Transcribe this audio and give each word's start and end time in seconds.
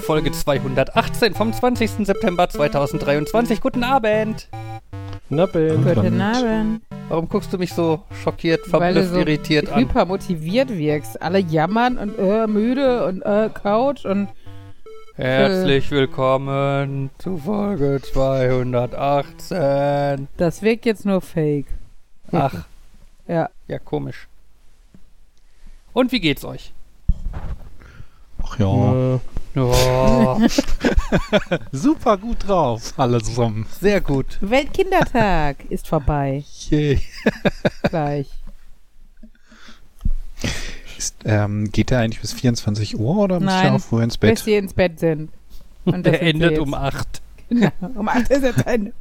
Folge 0.00 0.32
218 0.32 1.34
vom 1.34 1.52
20. 1.52 2.06
September 2.06 2.48
2023. 2.48 3.60
Guten 3.60 3.84
Abend. 3.84 4.48
Na, 5.28 5.46
Ben. 5.46 5.84
Guten 5.84 6.20
Abend. 6.20 6.82
Warum 7.08 7.28
guckst 7.28 7.52
du 7.52 7.58
mich 7.58 7.72
so 7.72 8.02
schockiert, 8.22 8.60
Weil 8.72 8.94
du 8.94 9.00
verblüfft, 9.02 9.12
so 9.14 9.18
irritiert 9.20 9.68
an? 9.70 9.80
hyper 9.80 10.04
motiviert 10.06 10.70
wirkst. 10.76 11.20
Alle 11.22 11.38
jammern 11.38 11.98
und 11.98 12.18
äh, 12.18 12.46
müde 12.46 13.04
und 13.06 13.22
äh, 13.22 13.48
Couch 13.52 14.04
und 14.04 14.28
Herzlich 15.16 15.90
willkommen 15.90 17.10
zu 17.18 17.38
Folge 17.38 18.00
218. 18.02 20.28
das 20.36 20.62
wirkt 20.62 20.86
jetzt 20.86 21.04
nur 21.06 21.20
fake. 21.20 21.66
Ach, 22.32 22.54
Ja. 23.26 23.50
ja, 23.66 23.78
komisch. 23.80 24.28
Und 25.92 26.12
wie 26.12 26.20
geht's 26.20 26.44
euch? 26.44 26.72
Ach 28.42 28.58
ja. 28.58 29.14
Äh, 29.16 29.18
Oh, 29.60 30.38
Super 31.72 32.16
gut 32.16 32.46
drauf, 32.46 32.94
alle 32.96 33.20
zusammen. 33.22 33.66
sehr 33.80 34.00
gut. 34.00 34.38
Weltkindertag 34.40 35.64
ist 35.70 35.88
vorbei. 35.88 36.44
Yay. 36.70 37.00
Gleich. 37.82 38.28
Ist, 40.96 41.16
ähm, 41.24 41.70
geht 41.70 41.90
der 41.90 42.00
eigentlich 42.00 42.20
bis 42.20 42.32
24 42.32 42.98
Uhr 42.98 43.16
oder 43.16 43.40
muss 43.40 43.52
ich 43.52 43.70
auch 43.70 43.78
früher 43.80 44.02
ins 44.04 44.18
Bis 44.18 44.30
Bett? 44.30 44.38
sie 44.40 44.54
ins 44.54 44.72
Bett 44.74 44.98
sind. 44.98 45.30
Und 45.84 46.04
Der 46.04 46.22
endet 46.22 46.58
um 46.58 46.74
8. 46.74 47.22
Genau, 47.48 47.70
um 47.94 48.08
8 48.08 48.30
ist 48.30 48.42
es 48.44 48.56
Ende. 48.64 48.92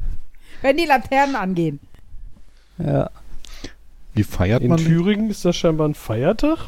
Wenn 0.61 0.77
die 0.77 0.85
Laternen 0.85 1.35
angehen. 1.35 1.79
Ja. 2.77 3.09
Wie 4.13 4.23
feiert 4.23 4.61
in 4.63 4.69
man? 4.69 4.77
Thüringen 4.77 5.29
ist 5.29 5.43
das 5.45 5.55
scheinbar 5.57 5.87
ein 5.89 5.93
Feiertag. 5.95 6.59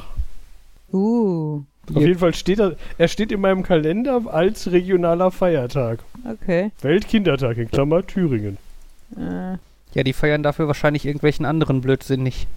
Uh, 0.92 1.62
Auf 1.94 2.02
jeden 2.02 2.20
Fall 2.20 2.34
steht 2.34 2.60
er, 2.60 2.76
er 2.98 3.08
steht 3.08 3.32
in 3.32 3.42
meinem 3.42 3.64
Kalender 3.64 4.22
als 4.32 4.72
regionaler 4.72 5.32
Feiertag. 5.32 6.00
okay. 6.30 6.72
Weltkindertag 6.82 7.58
in 7.58 7.70
Klammer 7.70 8.06
Thüringen. 8.06 8.58
Äh, 9.18 9.58
Ja, 9.94 10.04
die 10.04 10.14
feiern 10.14 10.44
dafür 10.44 10.68
wahrscheinlich 10.68 11.06
irgendwelchen 11.06 11.46
anderen 11.46 11.82
Blödsinn 11.82 12.22
nicht. 12.24 12.48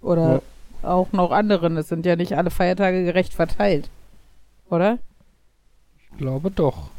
oder 0.00 0.42
auch 0.82 1.10
noch 1.12 1.32
anderen. 1.32 1.76
Es 1.76 1.88
sind 1.88 2.06
ja 2.06 2.14
nicht 2.14 2.36
alle 2.36 2.50
Feiertage 2.50 3.04
gerecht 3.04 3.34
verteilt. 3.34 3.88
Oder? 4.70 4.98
Ich 6.12 6.18
glaube 6.18 6.50
doch. 6.52 6.90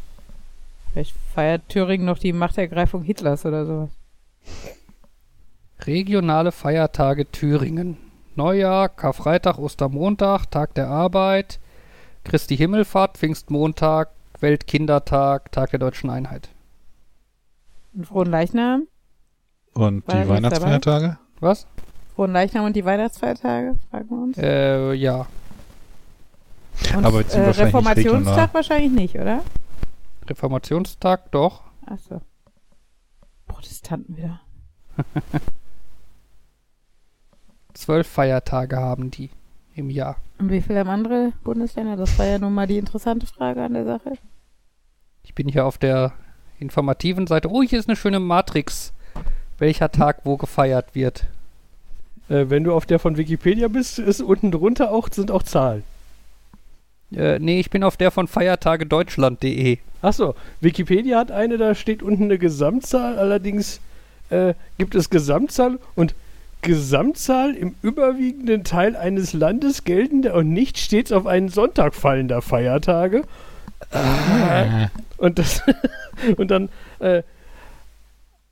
Vielleicht 0.91 1.15
feiert 1.33 1.69
Thüringen 1.69 2.05
noch 2.05 2.17
die 2.19 2.33
Machtergreifung 2.33 3.03
Hitlers 3.03 3.45
oder 3.45 3.65
sowas. 3.65 3.89
Regionale 5.85 6.51
Feiertage 6.51 7.25
Thüringen. 7.31 7.97
Neujahr, 8.37 8.87
Karfreitag, 8.89 9.57
Ostermontag, 9.57 10.51
Tag 10.51 10.75
der 10.75 10.87
Arbeit, 10.89 11.59
Christi 12.23 12.55
Himmelfahrt, 12.55 13.17
Pfingstmontag, 13.17 14.09
Weltkindertag, 14.39 15.51
Tag 15.51 15.71
der 15.71 15.79
Deutschen 15.79 16.09
Einheit. 16.11 16.49
Und 17.95 18.05
Frohen 18.05 18.29
Leichnam? 18.29 18.87
Und 19.73 20.07
War 20.07 20.23
die 20.23 20.29
Weihnachtsfeiertage? 20.29 21.17
Was? 21.39 21.65
Frohen 22.15 22.31
Leichnam 22.31 22.65
und 22.65 22.75
die 22.75 22.85
Weihnachtsfeiertage? 22.85 23.75
Fragen 23.89 24.09
wir 24.09 24.17
uns. 24.23 24.37
Äh, 24.37 24.93
ja. 24.93 25.25
Und 26.95 27.05
Aber 27.05 27.21
jetzt 27.21 27.31
sind 27.31 27.41
äh, 27.41 27.47
wahrscheinlich 27.47 27.73
nicht 27.73 27.75
Reformationstag 27.75 28.33
regional. 28.33 28.53
wahrscheinlich 28.53 28.91
nicht, 28.91 29.15
oder? 29.15 29.43
Reformationstag, 30.27 31.31
doch. 31.31 31.63
Achso. 31.87 32.21
Protestanten 33.47 34.15
wieder. 34.15 34.41
Zwölf 37.77 38.07
Feiertage 38.07 38.77
haben 38.77 39.11
die 39.11 39.29
im 39.75 39.91
Jahr. 39.91 40.17
Und 40.39 40.49
wie 40.51 40.61
viele 40.61 40.79
haben 40.79 40.89
andere 40.89 41.31
Bundesländer? 41.43 41.95
Das 41.95 42.17
war 42.17 42.25
ja 42.25 42.39
nun 42.39 42.53
mal 42.53 42.65
die 42.65 42.79
interessante 42.79 43.27
Frage 43.27 43.63
an 43.63 43.75
der 43.75 43.85
Sache. 43.85 44.13
Ich 45.23 45.35
bin 45.35 45.47
hier 45.47 45.63
auf 45.63 45.77
der 45.77 46.13
informativen 46.59 47.27
Seite. 47.27 47.51
Oh, 47.51 47.61
hier 47.61 47.77
ist 47.77 47.87
eine 47.87 47.95
schöne 47.95 48.19
Matrix, 48.19 48.93
welcher 49.59 49.91
Tag 49.91 50.21
wo 50.23 50.37
gefeiert 50.37 50.95
wird. 50.95 51.27
Äh, 52.29 52.45
wenn 52.49 52.63
du 52.63 52.73
auf 52.73 52.87
der 52.87 52.97
von 52.97 53.15
Wikipedia 53.15 53.67
bist, 53.67 53.99
ist 53.99 54.21
unten 54.21 54.51
drunter 54.51 54.91
auch, 54.91 55.09
sind 55.11 55.29
auch 55.29 55.43
Zahlen. 55.43 55.83
Äh, 57.11 57.37
nee, 57.37 57.59
ich 57.59 57.69
bin 57.69 57.83
auf 57.83 57.95
der 57.95 58.09
von 58.09 58.27
feiertagedeutschland.de. 58.27 59.77
Achso, 60.01 60.33
Wikipedia 60.61 61.19
hat 61.19 61.31
eine, 61.31 61.59
da 61.59 61.75
steht 61.75 62.01
unten 62.01 62.23
eine 62.23 62.39
Gesamtzahl, 62.39 63.19
allerdings 63.19 63.81
äh, 64.31 64.55
gibt 64.79 64.95
es 64.95 65.11
Gesamtzahl 65.11 65.77
und 65.93 66.15
Gesamtzahl 66.61 67.55
im 67.55 67.75
überwiegenden 67.81 68.63
Teil 68.63 68.95
eines 68.95 69.33
Landes 69.33 69.83
geltender 69.83 70.33
und 70.35 70.51
nicht 70.51 70.77
stets 70.77 71.11
auf 71.11 71.25
einen 71.25 71.49
Sonntag 71.49 71.95
fallender 71.95 72.41
Feiertage. 72.41 73.23
Äh, 73.91 74.87
Und 75.17 75.39
das 75.39 75.61
und 76.37 76.51
dann 76.51 76.69
äh, 76.99 77.23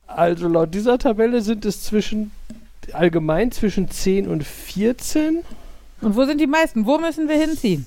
also 0.07 0.47
laut 0.47 0.73
dieser 0.73 0.97
Tabelle 0.97 1.41
sind 1.41 1.66
es 1.66 1.83
zwischen 1.83 2.31
allgemein 2.93 3.51
zwischen 3.51 3.89
10 3.89 4.27
und 4.27 4.43
14. 4.43 5.43
Und 6.01 6.16
wo 6.16 6.25
sind 6.25 6.39
die 6.39 6.47
meisten? 6.47 6.85
Wo 6.85 6.97
müssen 6.99 7.27
wir 7.27 7.37
hinziehen? 7.37 7.85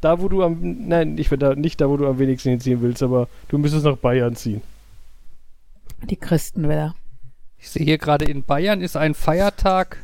Da 0.00 0.20
wo 0.20 0.28
du 0.28 0.42
am 0.42 0.58
nein, 0.86 1.18
ich 1.18 1.30
will 1.30 1.38
da 1.38 1.54
nicht 1.54 1.80
da 1.80 1.88
wo 1.88 1.96
du 1.96 2.06
am 2.06 2.18
wenigsten 2.18 2.50
hinziehen 2.50 2.82
willst, 2.82 3.02
aber 3.02 3.28
du 3.48 3.58
müsstest 3.58 3.84
nach 3.84 3.96
Bayern 3.96 4.36
ziehen. 4.36 4.62
Die 6.02 6.16
Christen 6.16 6.64
wieder. 6.64 6.94
Ich 7.64 7.70
sehe 7.70 7.82
hier 7.82 7.96
gerade 7.96 8.26
in 8.26 8.44
Bayern 8.44 8.82
ist 8.82 8.94
ein 8.94 9.14
Feiertag, 9.14 9.96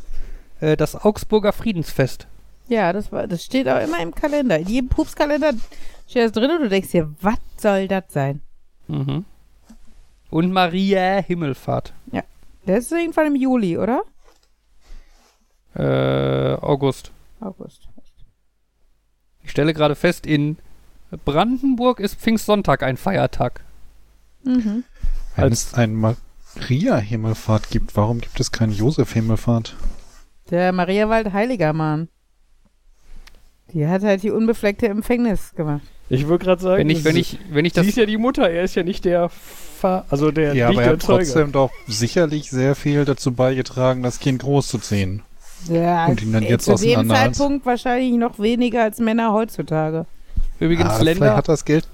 äh, 0.60 0.78
das 0.78 0.96
Augsburger 0.96 1.52
Friedensfest. 1.52 2.26
Ja, 2.68 2.90
das, 2.94 3.12
war, 3.12 3.26
das 3.26 3.44
steht 3.44 3.68
auch 3.68 3.82
immer 3.82 4.00
im 4.00 4.14
Kalender. 4.14 4.58
In 4.58 4.66
jedem 4.66 4.88
Pupskalender 4.88 5.52
steht 6.08 6.24
das 6.24 6.32
drin 6.32 6.50
und 6.52 6.62
du 6.62 6.68
denkst 6.70 6.90
dir, 6.90 7.14
was 7.20 7.36
soll 7.58 7.86
das 7.86 8.04
sein? 8.08 8.40
Mhm. 8.88 9.26
Und 10.30 10.52
Maria 10.52 11.18
Himmelfahrt. 11.22 11.92
Der 12.66 12.78
ist 12.78 12.90
irgendwann 12.92 13.26
im 13.26 13.36
Juli, 13.36 13.76
oder? 13.76 14.04
Äh, 15.74 16.54
August. 16.62 17.12
August. 17.40 17.88
Ich 19.42 19.50
stelle 19.50 19.74
gerade 19.74 19.96
fest, 19.96 20.24
in 20.24 20.56
Brandenburg 21.26 22.00
ist 22.00 22.14
Pfingstsonntag 22.18 22.82
ein 22.82 22.96
Feiertag. 22.96 23.62
Mhm. 24.44 24.84
Wenn 25.36 25.44
Als- 25.44 25.66
es 25.66 25.74
ein 25.74 25.94
Maria-Himmelfahrt 26.56 27.70
gibt, 27.70 27.96
warum 27.96 28.20
gibt 28.20 28.38
es 28.40 28.50
keinen 28.52 28.72
Josef-Himmelfahrt? 28.72 29.76
Der 30.50 30.72
Mariawald 30.72 31.32
Heiliger 31.32 31.72
Mann. 31.72 32.08
Die 33.72 33.86
hat 33.86 34.02
halt 34.02 34.22
die 34.22 34.30
unbefleckte 34.30 34.88
Empfängnis 34.88 35.52
gemacht. 35.54 35.82
Ich 36.08 36.26
wollte 36.26 36.44
gerade 36.46 36.60
sagen, 36.60 36.78
Wenn 36.80 36.90
ich, 36.90 37.04
wenn 37.04 37.14
sie- 37.14 37.20
ich, 37.20 37.38
wenn 37.50 37.64
ich 37.64 37.72
sie 37.72 37.80
das 37.80 37.86
ist 37.86 37.96
ja 37.96 38.04
die 38.06 38.16
Mutter, 38.16 38.50
er 38.50 38.64
ist 38.64 38.74
ja 38.74 38.82
nicht 38.82 39.04
der 39.04 39.28
Fa 39.28 40.04
also 40.10 40.32
der 40.32 40.54
Ja, 40.54 40.68
nicht 40.68 40.78
aber 40.78 40.82
er 40.82 40.88
der 40.88 40.92
hat 40.94 41.02
trotzdem 41.02 41.52
doch 41.52 41.70
sicherlich 41.86 42.50
sehr 42.50 42.74
viel 42.74 43.04
dazu 43.04 43.32
beigetragen, 43.32 44.02
das 44.02 44.18
Kind 44.18 44.42
großzuziehen. 44.42 45.22
Ja, 45.68 46.06
Und 46.06 46.20
ihn 46.20 46.32
dann 46.32 46.42
äh, 46.42 46.48
jetzt 46.50 46.64
zu 46.64 46.74
dem 46.74 47.08
Zeitpunkt 47.08 47.64
wahrscheinlich 47.64 48.12
noch 48.14 48.38
weniger 48.40 48.82
als 48.82 48.98
Männer 48.98 49.32
heutzutage. 49.32 50.06
übrigens 50.58 50.86
Ah, 50.86 50.98
vielleicht 50.98 51.20
Länder, 51.20 51.36
hat 51.36 51.48
das 51.48 51.64
Geld. 51.64 51.86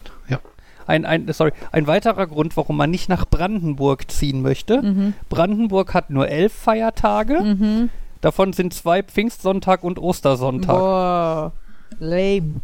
Ein, 0.87 1.05
ein, 1.05 1.33
sorry, 1.33 1.53
ein 1.73 1.87
weiterer 1.87 2.27
Grund, 2.27 2.57
warum 2.57 2.77
man 2.77 2.91
nicht 2.91 3.09
nach 3.09 3.27
Brandenburg 3.27 4.11
ziehen 4.11 4.43
möchte. 4.43 4.83
Mhm. 4.83 5.15
Brandenburg 5.29 5.95
hat 5.95 6.11
nur 6.11 6.29
elf 6.29 6.53
Feiertage. 6.53 7.41
Mhm. 7.41 7.91
Davon 8.21 8.53
sind 8.53 8.73
zwei 8.73 9.03
Pfingstsonntag 9.03 9.85
und 9.85 9.99
Ostersonntag. 9.99 10.79
Boah, 10.79 11.53
lame. 11.99 12.61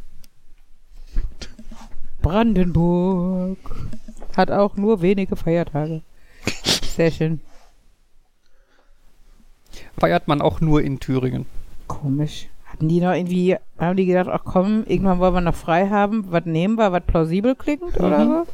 Brandenburg 2.23 3.59
hat 4.37 4.51
auch 4.51 4.77
nur 4.77 5.03
wenige 5.03 5.37
Feiertage. 5.37 6.03
Sehr 6.97 7.11
schön. 7.11 7.41
Feiert 9.99 10.29
man 10.29 10.41
auch 10.41 10.61
nur 10.61 10.83
in 10.83 11.01
Thüringen. 11.01 11.47
Komisch. 11.89 12.49
Hatten 12.73 12.89
die 12.89 13.01
noch 13.01 13.13
irgendwie, 13.13 13.57
haben 13.79 13.97
die 13.97 14.07
gedacht, 14.07 14.29
ach 14.33 14.45
komm, 14.45 14.85
irgendwann 14.87 15.19
wollen 15.19 15.35
wir 15.35 15.41
noch 15.43 15.55
frei 15.55 15.89
haben, 15.89 16.25
was 16.33 16.45
nehmen 16.47 16.77
wir, 16.77 16.91
was 16.91 17.05
plausibel 17.07 17.55
klingt 17.55 17.99
oder 18.01 18.25
Mhm. 18.25 18.29
so? 18.29 18.47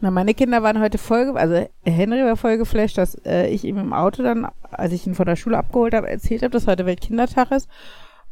Na, 0.00 0.10
meine 0.10 0.34
Kinder 0.34 0.62
waren 0.62 0.80
heute 0.80 0.98
voll, 0.98 1.36
also 1.36 1.66
Henry 1.84 2.22
war 2.22 2.36
voll 2.36 2.58
geflasht, 2.58 2.98
dass 2.98 3.14
äh, 3.24 3.48
ich 3.48 3.64
ihm 3.64 3.78
im 3.78 3.92
Auto 3.94 4.22
dann, 4.22 4.46
als 4.70 4.92
ich 4.92 5.06
ihn 5.06 5.14
von 5.14 5.24
der 5.24 5.36
Schule 5.36 5.56
abgeholt 5.56 5.94
habe, 5.94 6.08
erzählt 6.08 6.42
habe, 6.42 6.50
dass 6.52 6.66
heute 6.66 6.84
Weltkindertag 6.84 7.50
ist, 7.50 7.68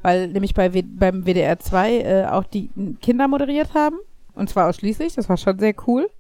weil 0.03 0.29
nämlich 0.29 0.53
bei 0.53 0.75
w 0.75 0.83
beim 0.83 1.25
WDR 1.25 1.59
2 1.59 1.99
äh, 2.01 2.25
auch 2.27 2.45
die 2.45 2.69
Kinder 3.01 3.29
moderiert 3.29 3.73
haben 3.73 3.97
und 4.35 4.51
zwar 4.51 4.69
ausschließlich, 4.69 5.15
das 5.15 5.29
war 5.31 5.39
schon 5.39 5.59
sehr 5.59 5.75
cool. 5.87 6.11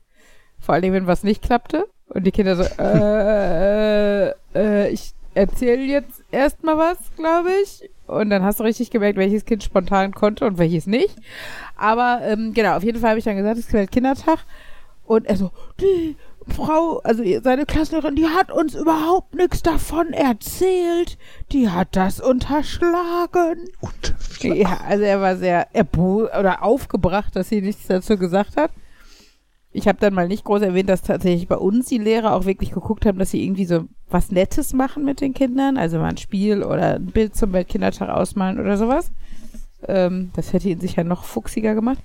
Vor 0.58 0.74
allem, 0.74 0.94
wenn 0.94 1.06
was 1.06 1.24
nicht 1.24 1.42
klappte 1.42 1.86
und 2.08 2.24
die 2.24 2.32
Kinder 2.32 2.56
so, 2.56 2.62
äh, 2.62 4.28
äh, 4.28 4.34
äh, 4.54 4.88
ich 4.90 5.14
erzähle 5.34 5.82
jetzt 5.82 6.22
erstmal 6.30 6.78
was, 6.78 6.98
glaube 7.16 7.50
ich. 7.62 7.90
Und 8.06 8.30
dann 8.30 8.42
hast 8.42 8.60
du 8.60 8.64
richtig 8.64 8.90
gemerkt, 8.90 9.18
welches 9.18 9.44
Kind 9.44 9.62
spontan 9.62 10.12
konnte 10.12 10.44
und 10.44 10.58
welches 10.58 10.86
nicht. 10.86 11.16
Aber 11.76 12.20
ähm, 12.22 12.52
genau, 12.54 12.76
auf 12.76 12.84
jeden 12.84 13.00
Fall 13.00 13.10
habe 13.10 13.18
ich 13.18 13.24
dann 13.24 13.36
gesagt, 13.36 13.58
es 13.58 13.66
ist 13.66 13.72
Weltkindertag. 13.72 14.40
Und 15.06 15.26
er 15.26 15.36
so, 15.36 15.50
die, 15.80 16.16
Frau, 16.48 16.98
also 17.04 17.24
seine 17.42 17.64
Klassenlehrerin, 17.64 18.16
die 18.16 18.28
hat 18.28 18.50
uns 18.50 18.74
überhaupt 18.74 19.34
nichts 19.34 19.62
davon 19.62 20.12
erzählt. 20.12 21.16
Die 21.52 21.70
hat 21.70 21.96
das 21.96 22.20
unterschlagen. 22.20 23.70
Und 23.80 24.14
Ja, 24.40 24.80
also 24.86 25.04
er 25.04 25.20
war 25.20 25.36
sehr 25.36 25.68
erbo 25.74 26.28
oder 26.38 26.62
aufgebracht, 26.62 27.34
dass 27.34 27.48
sie 27.48 27.62
nichts 27.62 27.86
dazu 27.86 28.18
gesagt 28.18 28.56
hat. 28.56 28.70
Ich 29.76 29.88
habe 29.88 29.98
dann 29.98 30.14
mal 30.14 30.28
nicht 30.28 30.44
groß 30.44 30.62
erwähnt, 30.62 30.88
dass 30.88 31.02
tatsächlich 31.02 31.48
bei 31.48 31.56
uns 31.56 31.88
die 31.88 31.98
Lehrer 31.98 32.34
auch 32.34 32.44
wirklich 32.44 32.70
geguckt 32.70 33.04
haben, 33.06 33.18
dass 33.18 33.32
sie 33.32 33.44
irgendwie 33.44 33.64
so 33.64 33.86
was 34.08 34.30
Nettes 34.30 34.72
machen 34.72 35.04
mit 35.04 35.20
den 35.20 35.34
Kindern. 35.34 35.76
Also 35.76 35.98
mal 35.98 36.10
ein 36.10 36.16
Spiel 36.16 36.62
oder 36.62 36.94
ein 36.94 37.06
Bild 37.06 37.34
zum 37.34 37.52
Weltkindertag 37.52 38.08
ausmalen 38.08 38.60
oder 38.60 38.76
sowas. 38.76 39.10
Ähm, 39.88 40.30
das 40.36 40.52
hätte 40.52 40.68
ihn 40.68 40.80
sicher 40.80 41.02
noch 41.02 41.24
fuchsiger 41.24 41.74
gemacht. 41.74 41.98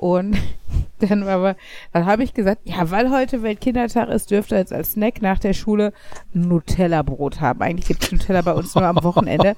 Und 0.00 0.34
dann 1.00 1.28
aber, 1.28 1.56
dann 1.92 2.06
habe 2.06 2.24
ich 2.24 2.32
gesagt, 2.32 2.62
ja, 2.64 2.90
weil 2.90 3.10
heute 3.10 3.42
Weltkindertag 3.42 4.08
ist, 4.08 4.30
dürfte 4.30 4.54
er 4.54 4.62
jetzt 4.62 4.72
als 4.72 4.92
Snack 4.92 5.20
nach 5.20 5.38
der 5.38 5.52
Schule 5.52 5.92
Nutella-Brot 6.32 7.42
haben. 7.42 7.60
Eigentlich 7.60 7.86
gibt 7.86 8.04
es 8.04 8.10
Nutella 8.10 8.40
bei 8.40 8.54
uns 8.54 8.74
nur 8.74 8.84
am 8.84 8.96
Wochenende. 9.02 9.56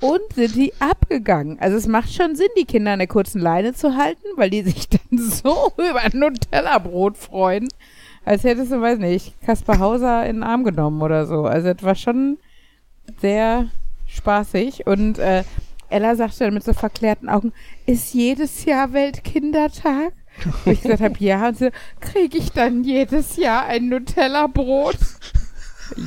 Und 0.00 0.20
sind 0.34 0.56
die 0.56 0.72
abgegangen. 0.80 1.60
Also 1.60 1.76
es 1.76 1.86
macht 1.86 2.12
schon 2.12 2.34
Sinn, 2.34 2.48
die 2.58 2.64
Kinder 2.64 2.90
an 2.90 2.98
der 2.98 3.06
kurzen 3.06 3.40
Leine 3.40 3.72
zu 3.72 3.96
halten, 3.96 4.26
weil 4.34 4.50
die 4.50 4.62
sich 4.62 4.88
dann 4.88 5.00
so 5.16 5.70
über 5.76 6.02
Nutella-Brot 6.12 7.16
freuen, 7.16 7.68
als 8.24 8.42
hättest 8.42 8.72
du, 8.72 8.80
weiß 8.80 8.98
nicht, 8.98 9.40
Kaspar 9.42 9.78
Hauser 9.78 10.26
in 10.26 10.38
den 10.38 10.42
Arm 10.42 10.64
genommen 10.64 11.02
oder 11.02 11.24
so. 11.24 11.44
Also 11.44 11.68
es 11.68 11.84
war 11.84 11.94
schon 11.94 12.38
sehr 13.20 13.68
spaßig 14.08 14.88
und 14.88 15.20
äh, 15.20 15.44
Ella 15.90 16.16
sagte 16.16 16.44
dann 16.44 16.54
mit 16.54 16.64
so 16.64 16.72
verklärten 16.72 17.28
Augen, 17.28 17.52
ist 17.86 18.14
jedes 18.14 18.64
Jahr 18.64 18.92
Weltkindertag? 18.92 20.12
Und 20.64 20.72
ich 20.72 20.82
gesagt 20.82 21.02
habe, 21.02 21.14
ja, 21.18 21.48
und 21.48 21.58
sie, 21.58 21.70
kriege 22.00 22.38
ich 22.38 22.52
dann 22.52 22.84
jedes 22.84 23.36
Jahr 23.36 23.66
ein 23.66 23.88
Nutella-Brot? 23.88 24.98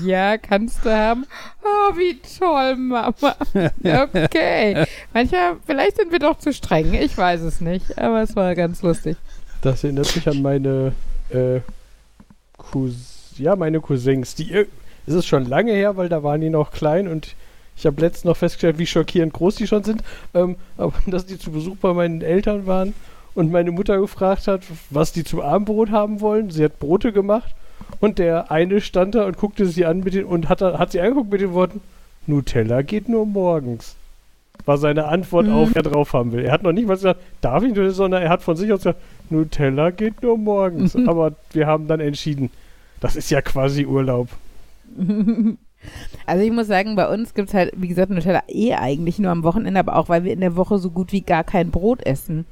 Ja, 0.04 0.38
kannst 0.38 0.86
du 0.86 0.96
haben. 0.96 1.26
Oh, 1.64 1.98
wie 1.98 2.20
toll, 2.40 2.76
Mama. 2.76 3.36
Okay. 3.84 4.86
Manchmal, 5.12 5.58
vielleicht 5.66 5.98
sind 5.98 6.12
wir 6.12 6.20
doch 6.20 6.38
zu 6.38 6.54
streng. 6.54 6.94
Ich 6.94 7.18
weiß 7.18 7.42
es 7.42 7.62
nicht. 7.62 7.98
Aber 7.98 8.22
es 8.22 8.36
war 8.36 8.54
ganz 8.54 8.84
lustig. 8.84 9.18
Das 9.62 9.84
erinnert 9.84 10.16
mich 10.16 10.28
an 10.30 10.42
meine, 10.44 10.94
äh, 11.32 11.62
Cous 12.58 13.12
ja, 13.38 13.56
meine 13.56 13.80
Cousins. 13.80 14.36
Die, 14.36 14.66
es 15.06 15.14
ist 15.14 15.26
schon 15.26 15.46
lange 15.46 15.74
her, 15.74 15.98
weil 15.98 16.10
da 16.10 16.24
waren 16.24 16.42
die 16.42 16.50
noch 16.50 16.72
klein 16.72 17.08
und 17.08 17.36
ich 17.82 17.88
habe 17.88 18.00
letztens 18.00 18.26
noch 18.26 18.38
festgestellt, 18.38 18.78
wie 18.78 18.86
schockierend 18.86 19.34
groß 19.34 19.56
die 19.56 19.66
schon 19.66 19.84
sind. 19.84 20.04
Ähm, 20.36 20.56
aber 20.78 20.94
dass 21.08 21.26
die 21.26 21.40
zu 21.40 21.52
Besuch 21.52 21.78
bei 21.78 21.94
meinen 21.94 22.22
Eltern 22.22 22.68
waren 22.68 22.94
und 23.34 23.52
meine 23.52 23.72
Mutter 23.72 24.00
gefragt 24.00 24.48
hat, 24.48 24.62
was 24.92 25.14
die 25.14 25.24
zum 25.24 25.40
Abendbrot 25.40 25.90
haben 25.90 26.22
wollen. 26.22 26.52
Sie 26.52 26.64
hat 26.64 26.78
Brote 26.78 27.12
gemacht 27.12 27.56
und 28.00 28.20
der 28.20 28.52
eine 28.52 28.82
stand 28.82 29.16
da 29.16 29.26
und 29.26 29.38
guckte 29.38 29.66
sie 29.66 29.86
an 29.86 30.02
mit 30.02 30.14
den, 30.14 30.26
und 30.26 30.48
hat, 30.48 30.62
hat 30.62 30.92
sie 30.92 31.02
angeguckt 31.02 31.32
mit 31.32 31.42
den 31.42 31.54
Worten, 31.54 31.82
Nutella 32.28 32.84
geht 32.84 33.10
nur 33.10 33.26
morgens. 33.26 33.96
War 34.66 34.78
seine 34.78 35.06
Antwort 35.06 35.48
Mhm. 35.48 35.54
auf, 35.54 35.70
wer 35.74 35.82
drauf 35.82 36.14
haben 36.14 36.34
will. 36.34 36.46
Er 36.46 36.52
hat 36.52 36.62
noch 36.62 36.72
nicht 36.74 36.88
was 36.88 37.00
gesagt, 37.00 37.20
darf 37.42 37.64
ich 37.64 37.70
Nutella, 37.70 37.90
sondern 37.92 38.22
er 38.22 38.30
hat 38.30 38.44
von 38.44 38.56
sich 38.56 38.72
aus 38.72 38.82
gesagt, 38.82 39.00
Nutella 39.32 39.90
geht 39.90 40.22
nur 40.22 40.38
morgens. 40.38 40.94
Mhm. 40.94 41.10
Aber 41.10 41.34
wir 41.52 41.66
haben 41.66 41.88
dann 41.88 42.00
entschieden, 42.00 42.52
das 43.00 43.16
ist 43.16 43.32
ja 43.32 43.42
quasi 43.42 43.88
Urlaub. 43.88 44.28
Also 46.26 46.44
ich 46.44 46.52
muss 46.52 46.68
sagen, 46.68 46.96
bei 46.96 47.12
uns 47.12 47.34
gibt's 47.34 47.54
halt, 47.54 47.74
wie 47.76 47.88
gesagt, 47.88 48.12
Nutella 48.12 48.44
eh 48.48 48.74
eigentlich 48.74 49.20
nur 49.20 49.32
am 49.32 49.44
Wochenende, 49.44 49.80
aber 49.80 49.96
auch, 49.96 50.10
weil 50.10 50.24
wir 50.24 50.34
in 50.34 50.42
der 50.42 50.56
Woche 50.56 50.78
so 50.78 50.92
gut 50.92 51.12
wie 51.12 51.22
gar 51.22 51.44
kein 51.44 51.72
Brot 51.72 52.06
essen. 52.06 52.46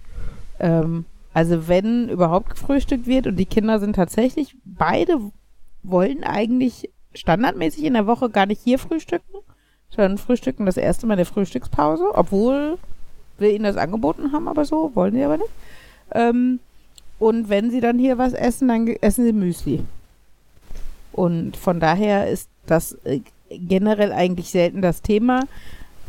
Ähm, 0.59 1.05
also 1.33 1.67
wenn 1.67 2.09
überhaupt 2.09 2.49
gefrühstückt 2.49 3.05
wird 3.05 3.27
und 3.27 3.37
die 3.37 3.45
Kinder 3.45 3.79
sind 3.79 3.95
tatsächlich, 3.95 4.55
beide 4.65 5.19
wollen 5.83 6.23
eigentlich 6.23 6.89
standardmäßig 7.13 7.85
in 7.85 7.93
der 7.93 8.07
Woche 8.07 8.29
gar 8.29 8.45
nicht 8.45 8.61
hier 8.63 8.79
frühstücken, 8.79 9.37
sondern 9.89 10.17
frühstücken 10.17 10.65
das 10.65 10.77
erste 10.77 11.07
Mal 11.07 11.13
in 11.13 11.19
der 11.19 11.25
Frühstückspause, 11.25 12.11
obwohl 12.13 12.77
wir 13.37 13.51
ihnen 13.51 13.63
das 13.63 13.77
angeboten 13.77 14.31
haben, 14.31 14.47
aber 14.47 14.65
so, 14.65 14.91
wollen 14.95 15.13
sie 15.13 15.23
aber 15.23 15.37
nicht. 15.37 15.51
Ähm, 16.11 16.59
und 17.19 17.49
wenn 17.49 17.71
sie 17.71 17.81
dann 17.81 17.99
hier 17.99 18.17
was 18.17 18.33
essen, 18.33 18.67
dann 18.67 18.87
essen 18.87 19.25
sie 19.25 19.33
Müsli. 19.33 19.83
Und 21.11 21.57
von 21.57 21.79
daher 21.79 22.29
ist 22.29 22.49
das 22.69 22.93
äh, 23.05 23.21
generell 23.49 24.11
eigentlich 24.11 24.49
selten 24.49 24.81
das 24.81 25.01
Thema. 25.01 25.41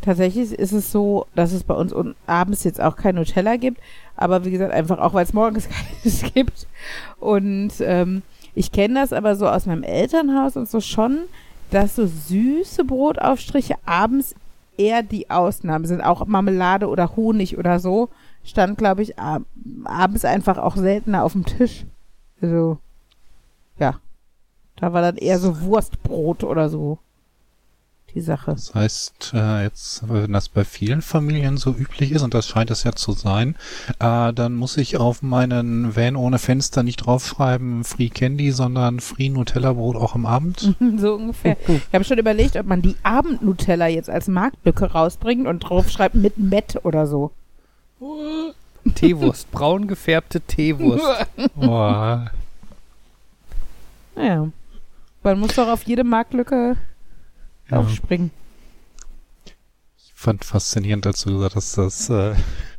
Tatsächlich 0.03 0.53
ist 0.53 0.73
es 0.73 0.91
so, 0.93 1.27
dass 1.35 1.53
es 1.53 1.63
bei 1.65 1.75
uns 1.75 1.93
un- 1.93 2.15
abends 2.27 2.65
jetzt 2.65 2.81
auch 2.81 2.97
kein 2.97 3.17
Nutella 3.17 3.57
gibt, 3.57 3.81
aber 4.17 4.45
wie 4.45 4.51
gesagt, 4.51 4.73
einfach 4.73 4.99
auch, 4.99 5.13
weil 5.13 5.25
es 5.25 5.35
morgens 5.35 5.69
keines 6.03 6.23
gibt. 6.33 6.67
Und 7.19 7.73
ähm, 7.81 8.23
ich 8.55 8.73
kenne 8.73 8.95
das 8.95 9.13
aber 9.13 9.37
so 9.37 9.47
aus 9.49 9.67
meinem 9.67 9.83
Elternhaus 9.83 10.57
und 10.57 10.69
so 10.69 10.81
schon, 10.81 11.21
dass 11.71 11.97
so 11.97 12.07
süße 12.07 12.85
Brotaufstriche 12.85 13.75
abends 13.85 14.35
eher 14.77 15.03
die 15.03 15.29
Ausnahme 15.31 15.87
sind. 15.87 16.01
Auch 16.01 16.27
Marmelade 16.27 16.89
oder 16.89 17.15
Honig 17.17 17.59
oder 17.59 17.79
so 17.79 18.09
stand, 18.43 18.79
glaube 18.79 19.03
ich, 19.03 19.19
ab 19.19 19.43
abends 19.85 20.25
einfach 20.25 20.57
auch 20.57 20.77
seltener 20.77 21.23
auf 21.25 21.33
dem 21.33 21.45
Tisch. 21.45 21.85
Also, 22.41 22.79
ja. 23.79 24.01
Da 24.81 24.93
war 24.93 25.03
dann 25.03 25.17
eher 25.17 25.39
so 25.39 25.61
Wurstbrot 25.61 26.45
oder 26.45 26.69
so 26.69 26.99
die 28.15 28.21
Sache. 28.21 28.53
Das 28.53 28.75
heißt, 28.75 29.33
äh, 29.35 29.63
jetzt, 29.65 30.09
wenn 30.09 30.33
das 30.33 30.49
bei 30.49 30.65
vielen 30.65 31.03
Familien 31.03 31.57
so 31.57 31.71
üblich 31.71 32.13
ist, 32.13 32.23
und 32.23 32.35
das 32.35 32.49
scheint 32.49 32.71
es 32.71 32.85
ja 32.85 32.93
zu 32.93 33.13
sein, 33.13 33.57
äh, 33.99 34.33
dann 34.33 34.55
muss 34.57 34.77
ich 34.77 34.97
auf 34.97 35.23
meinen 35.23 35.95
Van 35.95 36.17
ohne 36.17 36.39
Fenster 36.39 36.83
nicht 36.83 36.97
draufschreiben 36.97 37.85
Free 37.85 38.09
Candy, 38.09 38.51
sondern 38.51 39.01
Free 39.01 39.29
Nutella 39.29 39.75
Brot 39.75 39.97
auch 39.97 40.15
am 40.15 40.27
Abend. 40.27 40.75
so 40.97 41.15
ungefähr. 41.15 41.57
Ich 41.69 41.95
habe 41.95 42.05
schon 42.05 42.19
überlegt, 42.19 42.57
ob 42.57 42.67
man 42.67 42.83
die 42.83 42.97
Abend-Nutella 43.03 43.87
jetzt 43.87 44.11
als 44.11 44.29
Marktlücke 44.29 44.93
rausbringt 44.93 45.47
und 45.47 45.61
draufschreibt 45.61 46.15
mit 46.15 46.39
Met 46.39 46.81
oder 46.85 47.07
so. 47.07 47.31
Teewurst, 48.95 49.51
braun 49.51 49.87
gefärbte 49.87 50.41
Teewurst. 50.41 51.05
Boah. 51.55 52.31
Naja. 54.17 54.49
Man 55.23 55.39
muss 55.39 55.55
doch 55.55 55.69
auf 55.69 55.83
jede 55.85 56.05
Marktlücke 56.05 56.77
Ja. 57.71 57.79
aufspringen. 57.79 58.31
Ich 59.99 60.13
fand 60.15 60.45
faszinierend 60.45 61.07
dazu 61.07 61.31
gesagt, 61.33 61.57
dass 61.57 61.73
das, 61.73 62.11
äh, 62.11 62.35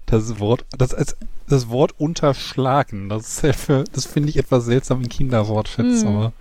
das 0.05 0.39
Wort, 0.39 0.65
das, 0.77 0.93
als, 0.93 1.15
das 1.47 1.69
Wort 1.69 1.93
unterschlagen, 1.99 3.09
das, 3.09 3.27
ist 3.37 3.43
ja 3.43 3.53
für- 3.53 3.83
das 3.93 4.05
finde 4.05 4.29
ich 4.29 4.37
etwas 4.37 4.65
seltsam 4.65 5.01
in 5.01 5.09
Kinderwortschätz, 5.09 6.03
Mhm. 6.03 6.07
aber 6.07 6.33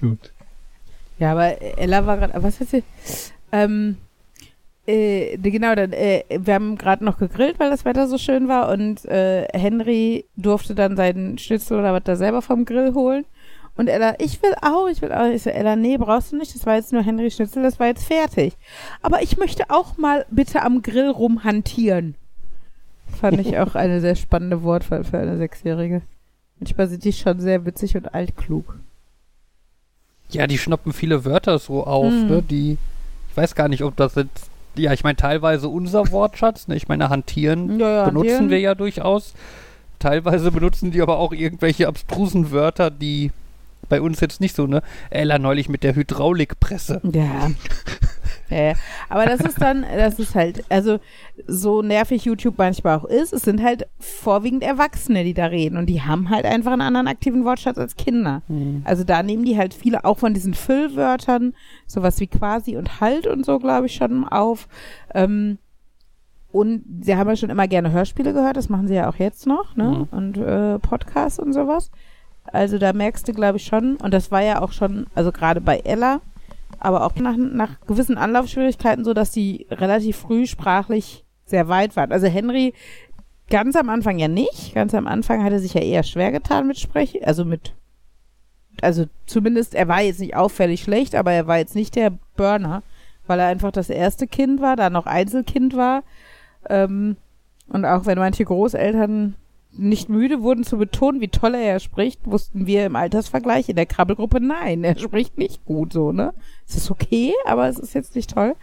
gut. 0.00 0.32
Ja, 1.18 1.32
aber 1.32 1.60
Ella 1.78 2.06
war 2.06 2.16
gerade, 2.16 2.42
was 2.42 2.60
hat 2.60 2.68
sie? 2.68 2.82
Ähm, 3.52 3.96
äh, 4.86 5.36
genau, 5.38 5.74
dann, 5.74 5.92
äh, 5.92 6.24
wir 6.30 6.54
haben 6.54 6.78
gerade 6.78 7.04
noch 7.04 7.18
gegrillt, 7.18 7.58
weil 7.58 7.70
das 7.70 7.84
Wetter 7.84 8.06
so 8.08 8.16
schön 8.16 8.48
war 8.48 8.70
und 8.70 9.04
äh, 9.06 9.46
Henry 9.52 10.24
durfte 10.36 10.74
dann 10.74 10.96
seinen 10.96 11.36
Schnitzel 11.38 11.78
oder 11.78 11.92
was 11.92 12.04
da 12.04 12.16
selber 12.16 12.42
vom 12.42 12.64
Grill 12.64 12.94
holen. 12.94 13.24
Und 13.80 13.88
Ella, 13.88 14.14
ich 14.18 14.42
will 14.42 14.54
auch, 14.60 14.88
ich 14.88 15.00
will 15.00 15.10
auch. 15.10 15.24
Ich 15.24 15.42
so, 15.42 15.48
Ella, 15.48 15.74
nee, 15.74 15.96
brauchst 15.96 16.32
du 16.32 16.36
nicht. 16.36 16.54
Das 16.54 16.66
war 16.66 16.74
jetzt 16.74 16.92
nur 16.92 17.02
Henry 17.02 17.30
Schnitzel, 17.30 17.62
das 17.62 17.80
war 17.80 17.86
jetzt 17.86 18.04
fertig. 18.04 18.52
Aber 19.00 19.22
ich 19.22 19.38
möchte 19.38 19.70
auch 19.70 19.96
mal 19.96 20.26
bitte 20.30 20.60
am 20.62 20.82
Grill 20.82 21.08
rumhantieren. 21.08 22.14
Fand 23.20 23.40
ich 23.40 23.58
auch 23.58 23.74
eine 23.76 24.02
sehr 24.02 24.16
spannende 24.16 24.62
Wortwahl 24.62 25.02
für 25.02 25.18
eine 25.18 25.38
Sechsjährige. 25.38 26.02
Manchmal 26.58 26.88
sind 26.88 27.04
die 27.04 27.12
schon 27.14 27.40
sehr 27.40 27.64
witzig 27.64 27.96
und 27.96 28.12
altklug. 28.14 28.78
Ja, 30.28 30.46
die 30.46 30.58
schnappen 30.58 30.92
viele 30.92 31.24
Wörter 31.24 31.58
so 31.58 31.84
auf, 31.86 32.12
Mhm. 32.12 32.28
ne? 32.28 32.42
Die, 32.42 32.76
ich 33.30 33.36
weiß 33.36 33.54
gar 33.54 33.68
nicht, 33.68 33.82
ob 33.82 33.96
das 33.96 34.14
jetzt, 34.14 34.50
ja, 34.76 34.92
ich 34.92 35.04
meine 35.04 35.16
teilweise 35.16 35.68
unser 35.70 36.12
Wortschatz, 36.12 36.68
ne? 36.68 36.76
Ich 36.76 36.86
meine, 36.86 37.08
hantieren 37.08 37.80
Ja, 37.80 37.90
ja, 37.90 38.04
benutzen 38.04 38.28
hantieren. 38.28 38.50
wir 38.50 38.60
ja 38.60 38.74
durchaus. 38.74 39.32
Teilweise 39.98 40.52
benutzen 40.52 40.90
die 40.92 41.00
aber 41.02 41.18
auch 41.18 41.32
irgendwelche 41.32 41.88
abstrusen 41.88 42.50
Wörter, 42.52 42.90
die 42.90 43.32
bei 43.90 44.00
uns 44.00 44.20
jetzt 44.20 44.40
nicht 44.40 44.56
so, 44.56 44.66
ne? 44.66 44.80
Ella 45.10 45.38
neulich 45.38 45.68
mit 45.68 45.84
der 45.84 45.94
Hydraulikpresse. 45.94 47.02
Ja. 47.12 47.50
ja. 48.48 48.72
Aber 49.10 49.26
das 49.26 49.40
ist 49.40 49.60
dann, 49.60 49.84
das 49.94 50.18
ist 50.18 50.34
halt, 50.34 50.64
also 50.70 50.98
so 51.46 51.82
nervig 51.82 52.24
YouTube 52.24 52.54
manchmal 52.56 52.96
auch 52.96 53.04
ist, 53.04 53.34
es 53.34 53.42
sind 53.42 53.62
halt 53.62 53.86
vorwiegend 53.98 54.62
Erwachsene, 54.62 55.24
die 55.24 55.34
da 55.34 55.46
reden 55.46 55.76
und 55.76 55.86
die 55.86 56.00
haben 56.00 56.30
halt 56.30 56.46
einfach 56.46 56.72
einen 56.72 56.80
anderen 56.80 57.08
aktiven 57.08 57.44
Wortschatz 57.44 57.76
als 57.76 57.96
Kinder. 57.96 58.42
Also 58.84 59.04
da 59.04 59.22
nehmen 59.22 59.44
die 59.44 59.58
halt 59.58 59.74
viele 59.74 60.04
auch 60.04 60.18
von 60.18 60.32
diesen 60.32 60.54
Füllwörtern, 60.54 61.54
sowas 61.86 62.18
wie 62.20 62.28
quasi 62.28 62.76
und 62.76 63.00
halt 63.00 63.26
und 63.26 63.44
so, 63.44 63.58
glaube 63.58 63.86
ich, 63.86 63.94
schon 63.94 64.26
auf. 64.26 64.68
Ähm, 65.14 65.58
und 66.52 66.84
sie 67.02 67.14
haben 67.14 67.28
ja 67.28 67.36
schon 67.36 67.50
immer 67.50 67.68
gerne 67.68 67.92
Hörspiele 67.92 68.32
gehört, 68.32 68.56
das 68.56 68.68
machen 68.68 68.88
sie 68.88 68.94
ja 68.94 69.08
auch 69.08 69.16
jetzt 69.16 69.46
noch, 69.46 69.76
ne? 69.76 70.08
Und 70.10 70.36
äh, 70.36 70.78
Podcasts 70.80 71.38
und 71.38 71.52
sowas. 71.52 71.90
Also 72.44 72.78
da 72.78 72.92
merkst 72.92 73.28
du, 73.28 73.32
glaube 73.32 73.58
ich, 73.58 73.64
schon, 73.64 73.96
und 73.96 74.12
das 74.12 74.30
war 74.30 74.42
ja 74.42 74.60
auch 74.60 74.72
schon, 74.72 75.06
also 75.14 75.30
gerade 75.32 75.60
bei 75.60 75.78
Ella, 75.78 76.20
aber 76.78 77.04
auch 77.04 77.14
nach, 77.16 77.36
nach 77.36 77.80
gewissen 77.86 78.16
Anlaufschwierigkeiten 78.16 79.04
so, 79.04 79.12
dass 79.14 79.30
die 79.30 79.66
relativ 79.70 80.16
früh 80.16 80.46
sprachlich 80.46 81.24
sehr 81.44 81.68
weit 81.68 81.96
waren. 81.96 82.12
Also 82.12 82.26
Henry 82.26 82.74
ganz 83.50 83.76
am 83.76 83.88
Anfang 83.88 84.18
ja 84.18 84.28
nicht. 84.28 84.74
Ganz 84.74 84.94
am 84.94 85.06
Anfang 85.06 85.44
hat 85.44 85.52
er 85.52 85.58
sich 85.58 85.74
ja 85.74 85.82
eher 85.82 86.02
schwer 86.02 86.32
getan 86.32 86.66
mit 86.66 86.78
Sprechen, 86.78 87.24
also 87.24 87.44
mit 87.44 87.74
also 88.82 89.06
zumindest, 89.26 89.74
er 89.74 89.88
war 89.88 90.00
jetzt 90.00 90.20
nicht 90.20 90.36
auffällig 90.36 90.82
schlecht, 90.82 91.14
aber 91.14 91.32
er 91.32 91.46
war 91.46 91.58
jetzt 91.58 91.74
nicht 91.74 91.96
der 91.96 92.12
Burner, 92.36 92.82
weil 93.26 93.38
er 93.38 93.46
einfach 93.46 93.72
das 93.72 93.90
erste 93.90 94.26
Kind 94.26 94.60
war, 94.60 94.76
da 94.76 94.90
noch 94.90 95.06
Einzelkind 95.06 95.76
war. 95.76 96.02
Ähm, 96.68 97.16
und 97.68 97.84
auch 97.84 98.06
wenn 98.06 98.18
manche 98.18 98.44
Großeltern 98.44 99.34
nicht 99.72 100.08
müde 100.08 100.42
wurden 100.42 100.64
zu 100.64 100.78
betonen, 100.78 101.20
wie 101.20 101.28
toll 101.28 101.54
er 101.54 101.80
spricht, 101.80 102.20
wussten 102.24 102.66
wir 102.66 102.86
im 102.86 102.96
Altersvergleich 102.96 103.68
in 103.68 103.76
der 103.76 103.86
Krabbelgruppe, 103.86 104.40
nein, 104.40 104.84
er 104.84 104.98
spricht 104.98 105.38
nicht 105.38 105.64
gut 105.64 105.92
so, 105.92 106.12
ne? 106.12 106.34
Es 106.68 106.76
ist 106.76 106.90
okay, 106.90 107.32
aber 107.46 107.68
es 107.68 107.78
ist 107.78 107.94
jetzt 107.94 108.16
nicht 108.16 108.34
toll. 108.34 108.56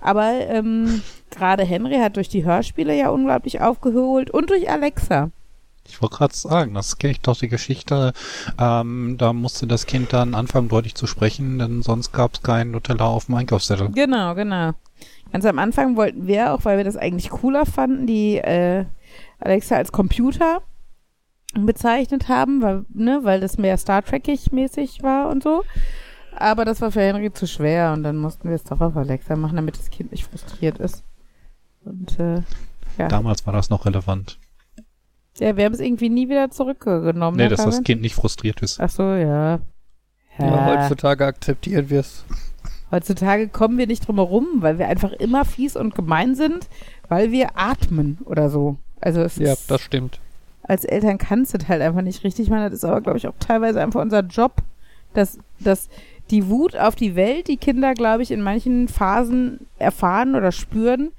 Aber 0.00 0.32
ähm, 0.32 1.02
gerade 1.30 1.64
Henry 1.64 1.96
hat 1.96 2.16
durch 2.16 2.28
die 2.28 2.44
Hörspiele 2.44 2.96
ja 2.96 3.10
unglaublich 3.10 3.60
aufgeholt 3.60 4.30
und 4.30 4.50
durch 4.50 4.68
Alexa. 4.68 5.30
Ich 5.88 6.00
wollte 6.00 6.16
gerade 6.16 6.34
sagen, 6.34 6.74
das 6.74 6.98
kenne 6.98 7.12
ich 7.12 7.20
doch 7.20 7.36
die 7.36 7.48
Geschichte. 7.48 8.12
Ähm, 8.58 9.16
da 9.18 9.32
musste 9.32 9.66
das 9.66 9.86
Kind 9.86 10.12
dann 10.12 10.34
anfangen, 10.34 10.68
deutlich 10.68 10.94
zu 10.94 11.06
sprechen, 11.06 11.58
denn 11.58 11.82
sonst 11.82 12.12
gab 12.12 12.34
es 12.34 12.42
keinen 12.42 12.70
Nutella 12.70 13.06
auf 13.06 13.26
dem 13.26 13.34
Einkaufszettel. 13.36 13.90
Genau, 13.90 14.34
genau. 14.34 14.72
Ganz 15.32 15.44
am 15.44 15.58
Anfang 15.58 15.96
wollten 15.96 16.26
wir, 16.26 16.52
auch 16.52 16.64
weil 16.64 16.76
wir 16.76 16.84
das 16.84 16.96
eigentlich 16.96 17.30
cooler 17.30 17.66
fanden, 17.66 18.06
die 18.06 18.36
äh, 18.36 18.84
Alexa 19.44 19.76
als 19.76 19.92
Computer 19.92 20.62
bezeichnet 21.54 22.28
haben, 22.28 22.62
weil, 22.62 22.84
ne, 22.88 23.20
weil 23.22 23.40
das 23.40 23.58
mehr 23.58 23.76
Star 23.76 24.02
Trek-ig 24.02 24.52
mäßig 24.52 25.02
war 25.02 25.28
und 25.28 25.42
so. 25.42 25.62
Aber 26.34 26.64
das 26.64 26.80
war 26.80 26.90
für 26.90 27.02
Henry 27.02 27.32
zu 27.32 27.46
schwer 27.46 27.92
und 27.92 28.02
dann 28.02 28.16
mussten 28.16 28.48
wir 28.48 28.56
es 28.56 28.64
doch 28.64 28.80
auf 28.80 28.96
Alexa 28.96 29.36
machen, 29.36 29.56
damit 29.56 29.78
das 29.78 29.90
Kind 29.90 30.12
nicht 30.12 30.24
frustriert 30.24 30.78
ist. 30.78 31.04
Und 31.84 32.18
äh, 32.18 32.42
ja. 32.98 33.08
Damals 33.08 33.46
war 33.46 33.52
das 33.52 33.70
noch 33.70 33.84
relevant. 33.84 34.38
Ja, 35.38 35.56
wir 35.56 35.64
haben 35.64 35.72
es 35.72 35.80
irgendwie 35.80 36.08
nie 36.08 36.28
wieder 36.28 36.50
zurückgenommen. 36.50 37.36
Nee, 37.36 37.44
ne, 37.44 37.48
dass 37.50 37.64
das 37.64 37.76
Fabian? 37.76 37.84
Kind 37.84 38.02
nicht 38.02 38.14
frustriert 38.14 38.62
ist. 38.62 38.80
Ach 38.80 38.90
so, 38.90 39.02
ja. 39.02 39.60
Ja, 40.38 40.66
heutzutage 40.66 41.26
akzeptieren 41.26 41.90
wir 41.90 42.00
es. 42.00 42.24
Heutzutage 42.90 43.48
kommen 43.48 43.78
wir 43.78 43.86
nicht 43.86 44.06
drum 44.06 44.16
herum, 44.16 44.46
weil 44.56 44.78
wir 44.78 44.88
einfach 44.88 45.12
immer 45.12 45.44
fies 45.44 45.76
und 45.76 45.94
gemein 45.94 46.34
sind, 46.34 46.68
weil 47.08 47.30
wir 47.30 47.58
atmen 47.58 48.18
oder 48.24 48.50
so. 48.50 48.76
Also 49.02 49.20
es 49.20 49.36
Ja, 49.36 49.52
ist, 49.52 49.70
das 49.70 49.80
stimmt. 49.82 50.20
als 50.62 50.84
Eltern 50.84 51.18
kannst 51.18 51.52
du 51.52 51.58
das 51.58 51.68
halt 51.68 51.82
einfach 51.82 52.02
nicht 52.02 52.24
richtig 52.24 52.48
machen. 52.48 52.62
Das 52.64 52.72
ist 52.72 52.84
aber, 52.84 53.00
glaube 53.02 53.18
ich, 53.18 53.28
auch 53.28 53.34
teilweise 53.38 53.80
einfach 53.82 54.00
unser 54.00 54.20
Job, 54.20 54.62
dass, 55.12 55.38
dass 55.60 55.88
die 56.30 56.48
Wut 56.48 56.76
auf 56.76 56.94
die 56.94 57.14
Welt, 57.16 57.48
die 57.48 57.58
Kinder, 57.58 57.92
glaube 57.94 58.22
ich, 58.22 58.30
in 58.30 58.40
manchen 58.40 58.88
Phasen 58.88 59.66
erfahren 59.78 60.34
oder 60.34 60.52
spüren, 60.52 61.10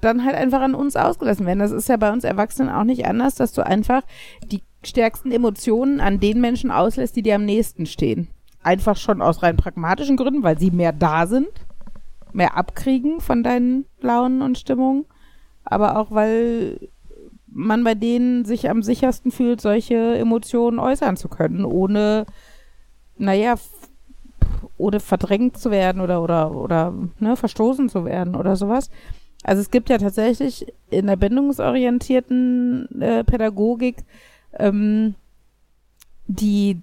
dann 0.00 0.24
halt 0.24 0.36
einfach 0.36 0.60
an 0.60 0.74
uns 0.74 0.94
ausgelassen 0.94 1.46
werden. 1.46 1.58
Das 1.58 1.72
ist 1.72 1.88
ja 1.88 1.96
bei 1.96 2.12
uns 2.12 2.22
Erwachsenen 2.22 2.68
auch 2.70 2.84
nicht 2.84 3.06
anders, 3.06 3.34
dass 3.34 3.52
du 3.52 3.64
einfach 3.66 4.02
die 4.44 4.62
stärksten 4.84 5.32
Emotionen 5.32 6.00
an 6.00 6.20
den 6.20 6.40
Menschen 6.40 6.70
auslässt, 6.70 7.16
die 7.16 7.22
dir 7.22 7.34
am 7.36 7.44
nächsten 7.44 7.86
stehen. 7.86 8.28
Einfach 8.62 8.96
schon 8.96 9.22
aus 9.22 9.42
rein 9.42 9.56
pragmatischen 9.56 10.16
Gründen, 10.16 10.42
weil 10.42 10.58
sie 10.58 10.70
mehr 10.70 10.92
da 10.92 11.26
sind, 11.26 11.48
mehr 12.32 12.56
abkriegen 12.56 13.20
von 13.20 13.42
deinen 13.42 13.86
Launen 14.00 14.42
und 14.42 14.58
Stimmungen, 14.58 15.06
aber 15.64 15.96
auch 15.98 16.10
weil 16.10 16.88
man 17.56 17.84
bei 17.84 17.94
denen 17.94 18.44
sich 18.44 18.68
am 18.68 18.82
sichersten 18.82 19.30
fühlt, 19.32 19.62
solche 19.62 20.16
Emotionen 20.18 20.78
äußern 20.78 21.16
zu 21.16 21.28
können, 21.28 21.64
ohne, 21.64 22.26
naja, 23.16 23.54
ohne 24.76 25.00
verdrängt 25.00 25.56
zu 25.56 25.70
werden 25.70 26.02
oder, 26.02 26.22
oder, 26.22 26.54
oder, 26.54 26.92
ne, 27.18 27.34
verstoßen 27.34 27.88
zu 27.88 28.04
werden 28.04 28.36
oder 28.36 28.56
sowas. 28.56 28.90
Also 29.42 29.62
es 29.62 29.70
gibt 29.70 29.88
ja 29.88 29.96
tatsächlich 29.96 30.66
in 30.90 31.06
der 31.06 31.16
bindungsorientierten 31.16 33.00
äh, 33.00 33.24
Pädagogik 33.24 34.04
ähm, 34.58 35.14
die, 36.26 36.82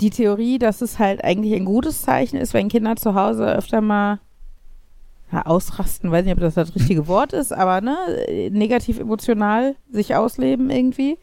die 0.00 0.10
Theorie, 0.10 0.58
dass 0.58 0.80
es 0.80 0.98
halt 0.98 1.22
eigentlich 1.22 1.54
ein 1.54 1.64
gutes 1.64 2.02
Zeichen 2.02 2.38
ist, 2.38 2.54
wenn 2.54 2.68
Kinder 2.68 2.96
zu 2.96 3.14
Hause 3.14 3.46
öfter 3.46 3.80
mal 3.80 4.18
ja, 5.32 5.42
ausrasten, 5.42 6.10
weiß 6.10 6.24
nicht, 6.24 6.34
ob 6.34 6.40
das 6.40 6.54
das 6.54 6.74
richtige 6.74 7.06
Wort 7.06 7.32
ist, 7.32 7.52
aber 7.52 7.80
ne, 7.80 7.96
negativ 8.50 8.98
emotional 8.98 9.76
sich 9.90 10.14
ausleben 10.14 10.70
irgendwie, 10.70 11.18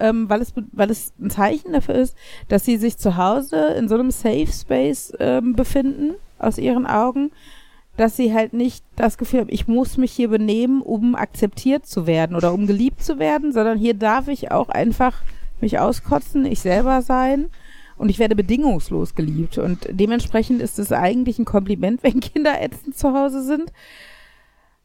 ähm, 0.00 0.28
weil 0.28 0.42
es 0.42 0.52
weil 0.72 0.90
es 0.90 1.12
ein 1.18 1.30
Zeichen 1.30 1.72
dafür 1.72 1.94
ist, 1.94 2.16
dass 2.48 2.64
sie 2.64 2.76
sich 2.76 2.98
zu 2.98 3.16
Hause 3.16 3.74
in 3.78 3.88
so 3.88 3.94
einem 3.94 4.10
Safe 4.10 4.46
Space 4.46 5.12
ähm, 5.18 5.54
befinden 5.54 6.14
aus 6.38 6.58
ihren 6.58 6.86
Augen, 6.86 7.30
dass 7.96 8.16
sie 8.16 8.32
halt 8.32 8.52
nicht 8.52 8.84
das 8.96 9.18
Gefühl 9.18 9.40
haben, 9.40 9.50
ich 9.50 9.66
muss 9.66 9.96
mich 9.96 10.12
hier 10.12 10.28
benehmen, 10.28 10.82
um 10.82 11.14
akzeptiert 11.16 11.86
zu 11.86 12.06
werden 12.06 12.36
oder 12.36 12.52
um 12.52 12.66
geliebt 12.66 13.02
zu 13.02 13.18
werden, 13.18 13.52
sondern 13.52 13.78
hier 13.78 13.94
darf 13.94 14.28
ich 14.28 14.52
auch 14.52 14.68
einfach 14.68 15.22
mich 15.60 15.78
auskotzen, 15.78 16.44
ich 16.44 16.60
selber 16.60 17.02
sein 17.02 17.48
und 17.98 18.08
ich 18.08 18.18
werde 18.18 18.34
bedingungslos 18.36 19.14
geliebt. 19.14 19.58
Und 19.58 19.86
dementsprechend 19.90 20.62
ist 20.62 20.78
es 20.78 20.92
eigentlich 20.92 21.38
ein 21.38 21.44
Kompliment, 21.44 22.02
wenn 22.04 22.20
Kinder 22.20 22.60
ätzend 22.62 22.96
zu 22.96 23.12
Hause 23.12 23.42
sind. 23.42 23.72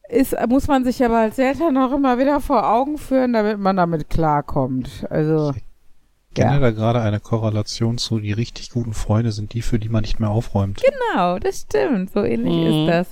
Ist, 0.08 0.36
muss 0.48 0.68
man 0.68 0.84
sich 0.84 1.02
aber 1.02 1.16
als 1.18 1.38
Eltern 1.38 1.78
auch 1.78 1.92
immer 1.92 2.18
wieder 2.18 2.40
vor 2.40 2.68
Augen 2.70 2.98
führen, 2.98 3.32
damit 3.32 3.58
man 3.58 3.76
damit 3.76 4.10
klarkommt. 4.10 5.06
Also, 5.08 5.54
Ich 6.28 6.34
kenne 6.34 6.54
Ja. 6.54 6.58
da 6.60 6.70
gerade 6.72 7.00
eine 7.00 7.20
Korrelation 7.20 7.96
zu, 7.96 8.18
die 8.18 8.32
richtig 8.32 8.70
guten 8.70 8.92
Freunde 8.92 9.32
sind 9.32 9.54
die, 9.54 9.62
für 9.62 9.78
die 9.78 9.88
man 9.88 10.02
nicht 10.02 10.20
mehr 10.20 10.28
aufräumt. 10.30 10.82
genau, 10.82 11.38
das 11.38 11.62
stimmt. 11.62 12.12
So 12.12 12.22
ähnlich 12.22 12.52
Mhm. 12.54 12.66
ist 12.66 12.88
das. 12.90 13.06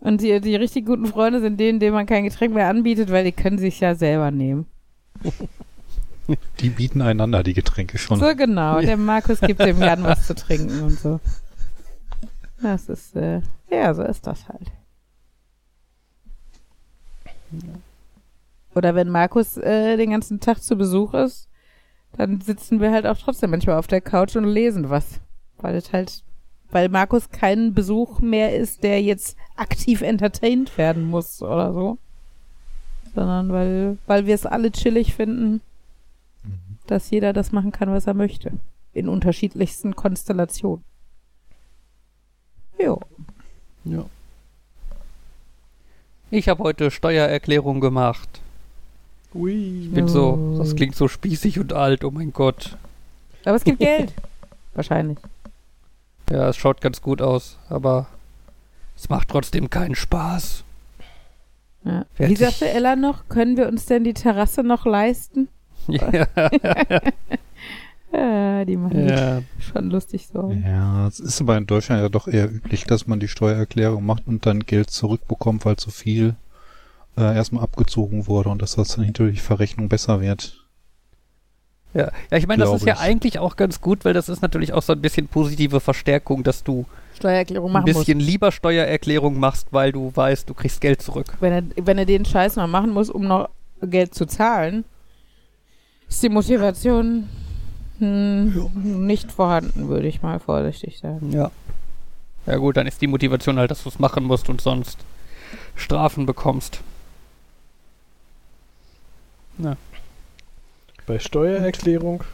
Und 0.00 0.20
die, 0.20 0.40
die 0.40 0.54
richtig 0.56 0.86
guten 0.86 1.06
Freunde 1.06 1.40
sind 1.40 1.58
denen, 1.58 1.80
denen 1.80 1.94
man 1.94 2.06
kein 2.06 2.24
Getränk 2.24 2.54
mehr 2.54 2.68
anbietet, 2.68 3.10
weil 3.10 3.24
die 3.24 3.32
können 3.32 3.58
sich 3.58 3.80
ja 3.80 3.94
selber 3.94 4.30
nehmen. 4.30 4.66
Die 6.60 6.70
bieten 6.70 7.02
einander 7.02 7.42
die 7.42 7.54
Getränke 7.54 7.98
schon. 7.98 8.20
So 8.20 8.34
genau. 8.36 8.80
Der 8.80 8.96
Markus 8.98 9.40
gibt 9.40 9.60
dem 9.60 9.80
Jan 9.80 10.02
was 10.04 10.26
zu 10.26 10.34
trinken 10.34 10.82
und 10.82 10.98
so. 10.98 11.20
Das 12.62 12.88
ist, 12.88 13.16
äh, 13.16 13.40
ja, 13.70 13.92
so 13.92 14.02
ist 14.02 14.26
das 14.26 14.48
halt. 14.48 14.70
Oder 18.74 18.94
wenn 18.94 19.08
Markus 19.08 19.56
äh, 19.56 19.96
den 19.96 20.10
ganzen 20.10 20.40
Tag 20.40 20.62
zu 20.62 20.76
Besuch 20.76 21.12
ist, 21.14 21.48
dann 22.16 22.40
sitzen 22.40 22.80
wir 22.80 22.92
halt 22.92 23.06
auch 23.06 23.18
trotzdem 23.18 23.50
manchmal 23.50 23.78
auf 23.78 23.86
der 23.86 24.00
Couch 24.00 24.36
und 24.36 24.44
lesen 24.44 24.90
was. 24.90 25.20
Weil 25.58 25.76
es 25.76 25.92
halt, 25.92 26.22
weil 26.70 26.88
Markus 26.88 27.30
kein 27.30 27.74
Besuch 27.74 28.20
mehr 28.20 28.56
ist, 28.56 28.82
der 28.82 29.02
jetzt 29.02 29.36
aktiv 29.56 30.02
entertained 30.02 30.76
werden 30.78 31.04
muss 31.04 31.42
oder 31.42 31.72
so. 31.72 31.98
Sondern 33.14 33.50
weil, 33.50 33.98
weil 34.06 34.26
wir 34.26 34.34
es 34.34 34.46
alle 34.46 34.70
chillig 34.70 35.14
finden, 35.14 35.60
dass 36.86 37.10
jeder 37.10 37.32
das 37.32 37.52
machen 37.52 37.72
kann, 37.72 37.90
was 37.90 38.06
er 38.06 38.14
möchte. 38.14 38.52
In 38.92 39.08
unterschiedlichsten 39.08 39.96
Konstellationen. 39.96 40.84
Jo. 42.78 43.00
Ja. 43.84 44.04
Ich 46.30 46.48
habe 46.48 46.62
heute 46.62 46.90
Steuererklärung 46.90 47.80
gemacht. 47.80 48.40
Ui. 49.34 49.84
Ich 49.84 49.92
bin 49.92 50.08
so, 50.08 50.56
das 50.58 50.76
klingt 50.76 50.94
so 50.94 51.08
spießig 51.08 51.58
und 51.58 51.72
alt, 51.72 52.04
oh 52.04 52.10
mein 52.10 52.32
Gott. 52.32 52.76
Aber 53.44 53.56
es 53.56 53.64
gibt 53.64 53.78
Geld. 53.78 54.12
Wahrscheinlich. 54.74 55.18
Ja, 56.30 56.48
es 56.48 56.56
schaut 56.56 56.80
ganz 56.80 57.02
gut 57.02 57.20
aus, 57.20 57.58
aber 57.68 58.06
es 58.96 59.08
macht 59.08 59.28
trotzdem 59.28 59.68
keinen 59.70 59.94
Spaß. 59.94 60.64
Ja. 61.84 62.06
Wer 62.16 62.28
Wie 62.28 62.36
sagte 62.36 62.68
Ella 62.68 62.96
noch, 62.96 63.28
können 63.28 63.56
wir 63.56 63.68
uns 63.68 63.86
denn 63.86 64.04
die 64.04 64.14
Terrasse 64.14 64.62
noch 64.62 64.86
leisten? 64.86 65.48
Ja, 65.88 66.26
Ja, 68.12 68.64
die 68.64 68.76
machen 68.76 69.08
ja. 69.08 69.42
schon 69.58 69.90
lustig 69.90 70.28
so. 70.32 70.52
Ja, 70.64 71.06
es 71.06 71.18
ist 71.20 71.40
aber 71.40 71.56
in 71.56 71.66
Deutschland 71.66 72.02
ja 72.02 72.08
doch 72.08 72.28
eher 72.28 72.50
üblich, 72.50 72.84
dass 72.84 73.06
man 73.06 73.20
die 73.20 73.28
Steuererklärung 73.28 74.04
macht 74.04 74.26
und 74.26 74.46
dann 74.46 74.60
Geld 74.60 74.90
zurückbekommt, 74.90 75.64
weil 75.64 75.76
zu 75.76 75.90
viel 75.90 76.36
äh, 77.16 77.34
erstmal 77.34 77.64
abgezogen 77.64 78.26
wurde 78.26 78.50
und 78.50 78.62
dass 78.62 78.76
das 78.76 78.96
dann 78.96 79.04
hinter 79.04 79.28
die 79.28 79.38
Verrechnung 79.38 79.88
besser 79.88 80.20
wird. 80.20 80.58
Ja, 81.94 82.10
ja 82.30 82.38
ich 82.38 82.46
meine, 82.46 82.64
das 82.64 82.74
ist 82.74 82.86
ja 82.86 82.94
ich. 82.94 83.00
eigentlich 83.00 83.38
auch 83.38 83.56
ganz 83.56 83.80
gut, 83.80 84.04
weil 84.04 84.14
das 84.14 84.28
ist 84.28 84.42
natürlich 84.42 84.72
auch 84.72 84.82
so 84.82 84.92
ein 84.92 85.00
bisschen 85.00 85.28
positive 85.28 85.80
Verstärkung, 85.80 86.42
dass 86.42 86.64
du 86.64 86.86
Steuererklärung 87.14 87.76
ein 87.76 87.84
bisschen 87.84 88.20
lieber 88.20 88.52
Steuererklärung 88.52 89.38
machst, 89.38 89.68
weil 89.70 89.92
du 89.92 90.10
weißt, 90.14 90.48
du 90.48 90.54
kriegst 90.54 90.80
Geld 90.80 91.02
zurück. 91.02 91.34
Wenn 91.40 91.52
er, 91.52 91.86
wenn 91.86 91.98
er 91.98 92.06
den 92.06 92.24
Scheiß 92.24 92.56
noch 92.56 92.66
machen 92.66 92.90
muss, 92.90 93.10
um 93.10 93.26
noch 93.26 93.48
Geld 93.82 94.14
zu 94.14 94.26
zahlen, 94.26 94.84
ist 96.14 96.22
die 96.22 96.28
Motivation 96.28 97.28
hm, 97.98 99.06
nicht 99.06 99.32
vorhanden, 99.32 99.88
würde 99.88 100.06
ich 100.08 100.22
mal 100.22 100.38
vorsichtig 100.40 100.98
sagen. 100.98 101.32
Ja. 101.32 101.50
Ja 102.46 102.56
gut, 102.56 102.76
dann 102.76 102.86
ist 102.86 103.00
die 103.00 103.06
Motivation 103.06 103.58
halt, 103.58 103.70
dass 103.70 103.82
du 103.84 103.88
es 103.88 103.98
machen 103.98 104.24
musst 104.24 104.48
und 104.48 104.60
sonst 104.60 104.98
Strafen 105.76 106.26
bekommst. 106.26 106.80
Bei 111.06 111.18
Steuererklärung 111.18 112.24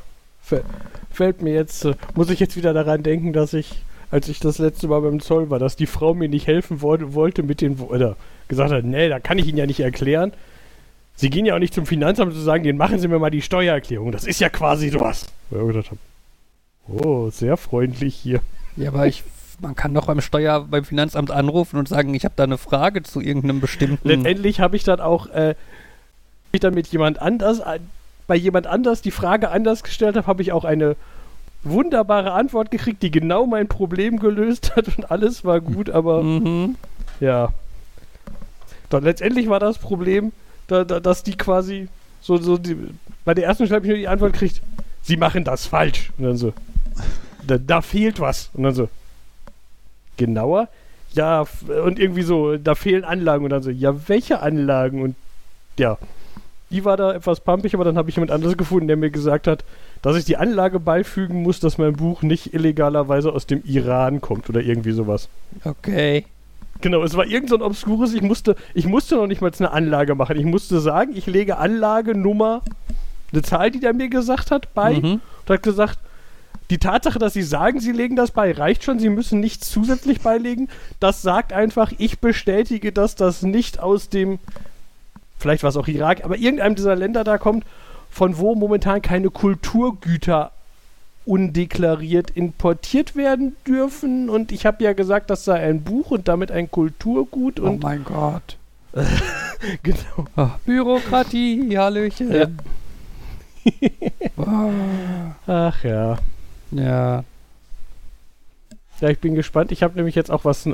fä- 0.49 0.63
fällt 1.11 1.43
mir 1.43 1.53
jetzt, 1.55 1.85
äh, 1.85 1.95
muss 2.15 2.31
ich 2.31 2.41
jetzt 2.41 2.57
wieder 2.57 2.73
daran 2.73 3.03
denken, 3.03 3.33
dass 3.33 3.53
ich, 3.53 3.83
als 4.11 4.29
ich 4.29 4.41
das 4.41 4.59
letzte 4.59 4.89
Mal 4.89 5.01
beim 5.03 5.21
Zoll 5.21 5.51
war, 5.51 5.59
dass 5.59 5.77
die 5.77 5.87
Frau 5.87 6.15
mir 6.15 6.29
nicht 6.29 6.47
helfen 6.47 6.81
wollte, 6.81 7.15
wollte 7.15 7.43
mit 7.43 7.61
den, 7.61 7.79
oder 7.79 8.17
gesagt 8.49 8.73
hat, 8.73 8.85
nee, 8.85 9.09
da 9.09 9.21
kann 9.21 9.39
ich 9.39 9.47
Ihnen 9.47 9.59
ja 9.59 9.67
nicht 9.67 9.81
erklären. 9.81 10.33
Sie 11.19 11.31
gehen 11.31 11.45
ja 11.47 11.57
auch 11.57 11.59
nicht 11.59 11.75
zum 11.75 11.85
Finanzamt 11.85 12.33
zu 12.33 12.39
sagen, 12.39 12.63
den 12.63 12.77
machen 12.77 13.01
Sie 13.01 13.09
mir 13.09 13.19
mal 13.19 13.31
die 13.31 13.43
Steuererklärung. 13.43 14.13
Das 14.13 14.25
ist 14.25 14.39
ja 14.39 14.49
quasi 14.49 14.89
sowas. 14.91 15.27
Oh, 16.87 17.29
sehr 17.31 17.57
freundlich 17.57 18.15
hier. 18.15 18.41
Ja, 18.77 18.91
aber 18.91 19.09
ich, 19.09 19.25
man 19.61 19.75
kann 19.75 19.93
doch 19.93 20.07
beim 20.07 20.21
Steuer, 20.21 20.65
beim 20.71 20.85
Finanzamt 20.85 21.33
anrufen 21.33 21.77
und 21.77 21.89
sagen, 21.89 22.15
ich 22.15 22.25
habe 22.25 22.35
da 22.37 22.45
eine 22.45 22.57
Frage 22.57 23.03
zu 23.03 23.21
irgendeinem 23.21 23.61
bestimmten. 23.61 24.07
Letztendlich 24.07 24.61
habe 24.61 24.77
ich 24.77 24.85
dann 24.85 25.01
auch 25.01 25.27
äh, 25.27 25.57
ich 26.53 26.61
dann 26.61 26.75
mit 26.75 26.87
jemand 26.87 27.21
anders, 27.21 27.59
äh, 27.59 27.81
bei 28.29 28.37
jemand 28.37 28.69
anders 28.69 29.03
die 29.03 29.11
Frage 29.11 29.51
anders 29.51 29.83
gestellt 29.83 30.15
habe, 30.15 30.29
habe 30.29 30.43
ich 30.43 30.53
auch 30.53 30.65
eine 30.65 30.95
wunderbare 31.65 32.31
Antwort 32.31 32.71
gekriegt, 32.71 33.03
die 33.03 33.11
genau 33.11 33.45
mein 33.45 33.67
Problem 33.67 34.21
gelöst 34.21 34.77
hat 34.77 34.87
und 34.97 35.11
alles 35.11 35.45
war 35.45 35.61
gut, 35.61 35.91
aber 35.91 36.23
Mhm. 36.23 36.77
ja. 37.19 37.53
Dann 38.89 39.03
letztendlich 39.03 39.49
war 39.49 39.59
das 39.59 39.79
Problem, 39.79 40.31
da, 40.69 40.85
da, 40.85 41.01
dass 41.01 41.25
die 41.25 41.37
quasi 41.37 41.89
so, 42.21 42.37
so 42.37 42.57
die, 42.57 42.77
bei 43.25 43.35
der 43.35 43.45
ersten 43.45 43.67
Stelle 43.67 43.81
die 43.81 44.09
Antwort 44.09 44.35
gekriegt, 44.35 44.63
sie 45.03 45.17
machen 45.17 45.45
das 45.45 45.67
falsch. 45.67 46.13
Und 46.19 46.25
dann 46.25 46.37
so, 46.37 46.53
da, 47.47 47.59
da 47.59 47.81
fehlt 47.81 48.21
was. 48.21 48.51
Und 48.55 48.63
dann 48.63 48.75
so, 48.75 48.89
genauer? 50.17 50.69
Ja, 51.15 51.47
und 51.85 51.99
irgendwie 51.99 52.23
so, 52.23 52.57
da 52.57 52.75
fehlen 52.75 53.05
Anlagen. 53.05 53.45
Und 53.45 53.51
dann 53.51 53.63
so, 53.63 53.71
ja, 53.71 54.09
welche 54.09 54.41
Anlagen? 54.41 55.03
Und 55.03 55.17
ja, 55.79 55.99
die 56.71 56.85
war 56.85 56.97
da 56.97 57.15
etwas 57.15 57.41
pumpig, 57.41 57.75
aber 57.75 57.85
dann 57.85 57.97
habe 57.97 58.11
ich 58.11 58.17
jemand 58.17 58.31
anderes 58.31 58.59
gefunden, 58.59 58.89
der 58.89 58.97
mir 58.97 59.11
gesagt 59.11 59.47
hat, 59.47 59.65
dass 60.03 60.17
ich 60.17 60.27
die 60.27 60.37
Anlage 60.37 60.81
beifügen 60.81 61.43
muss, 61.43 61.61
dass 61.61 61.79
mein 61.79 61.95
Buch 61.95 62.23
nicht 62.23 62.53
illegalerweise 62.53 63.33
aus 63.33 63.47
dem 63.47 63.63
Iran 63.65 64.21
kommt 64.21 64.49
oder 64.51 64.61
irgendwie 64.61 64.93
sowas. 64.93 65.29
Okay. 65.65 66.27
Genau, 66.81 67.03
es 67.03 67.17
war 67.17 67.27
irgend 67.27 67.51
so 67.51 67.57
ein 67.57 67.63
obskures, 67.63 68.15
ich 68.15 68.23
musste, 68.23 68.55
ich 68.75 68.87
musste 68.87 69.17
noch 69.17 69.27
nicht 69.27 69.41
mal 69.41 69.51
eine 69.59 69.71
Anlage 69.73 70.15
machen. 70.15 70.37
Ich 70.37 70.45
musste 70.45 70.81
sagen, 70.81 71.13
ich 71.17 71.27
lege 71.27 71.59
Anlagenummer, 71.59 72.63
eine 73.33 73.43
Zahl, 73.43 73.71
die 73.71 73.81
der 73.81 73.93
mir 73.93 74.09
gesagt 74.09 74.51
hat, 74.51 74.73
bei 74.75 74.95
Mhm. 74.95 75.21
und 75.47 75.51
hat 75.51 75.63
gesagt, 75.63 75.99
die 76.71 76.79
Tatsache, 76.79 77.19
dass 77.19 77.33
sie 77.33 77.43
sagen, 77.43 77.81
sie 77.81 77.93
legen 77.93 78.15
das 78.15 78.31
bei, 78.31 78.53
reicht 78.53 78.85
schon, 78.85 78.99
sie 78.99 79.09
müssen 79.09 79.41
nichts 79.41 79.71
zusätzlich 79.71 80.21
beilegen. 80.21 80.69
Das 81.01 81.23
sagt 81.23 81.53
einfach, 81.53 81.93
ich 81.99 82.19
bestätige, 82.21 82.93
dass 82.93 83.15
das 83.17 83.43
nicht 83.43 83.81
aus 83.81 84.11
dem, 84.11 84.39
vielleicht 85.39 85.63
war 85.63 85.71
es 85.71 85.77
auch 85.77 85.89
Irak, 85.89 86.25
aber 86.25 86.37
irgendeinem 86.37 86.75
dieser 86.75 86.95
Länder 86.95 87.25
da 87.25 87.39
kommt, 87.39 87.65
von 88.11 88.37
wo 88.39 88.55
momentan 88.55 89.01
keine 89.03 89.31
Kulturgüter 89.31 90.53
undeklariert 91.29 92.31
importiert 92.31 93.15
werden 93.15 93.57
dürfen. 93.67 94.31
Und 94.31 94.51
ich 94.51 94.65
habe 94.67 94.83
ja 94.83 94.93
gesagt, 94.95 95.31
das 95.31 95.45
sei 95.45 95.61
ein 95.61 95.83
Buch 95.83 96.11
und 96.11 96.27
damit 96.29 96.51
ein 96.51 96.71
Kulturgut. 96.71 97.61
Oh 97.61 97.65
Und 97.65 97.83
mein 97.83 98.05
Gott. 98.05 98.57
genau. 99.83 100.27
Ah, 100.37 100.59
Bürokratie, 100.65 101.77
Hallöchen. 101.77 102.33
Ja. 102.33 102.47
Ah, 104.39 104.71
Ach 105.47 105.85
ja. 105.85 106.17
ja. 106.71 107.25
Ja, 109.01 109.09
ich 109.11 109.19
bin 109.19 109.35
gespannt. 109.35 109.73
Ich 109.73 109.83
habe 109.83 109.95
nämlich 109.97 110.15
jetzt 110.15 110.31
auch 110.31 110.47
was, 110.47 110.67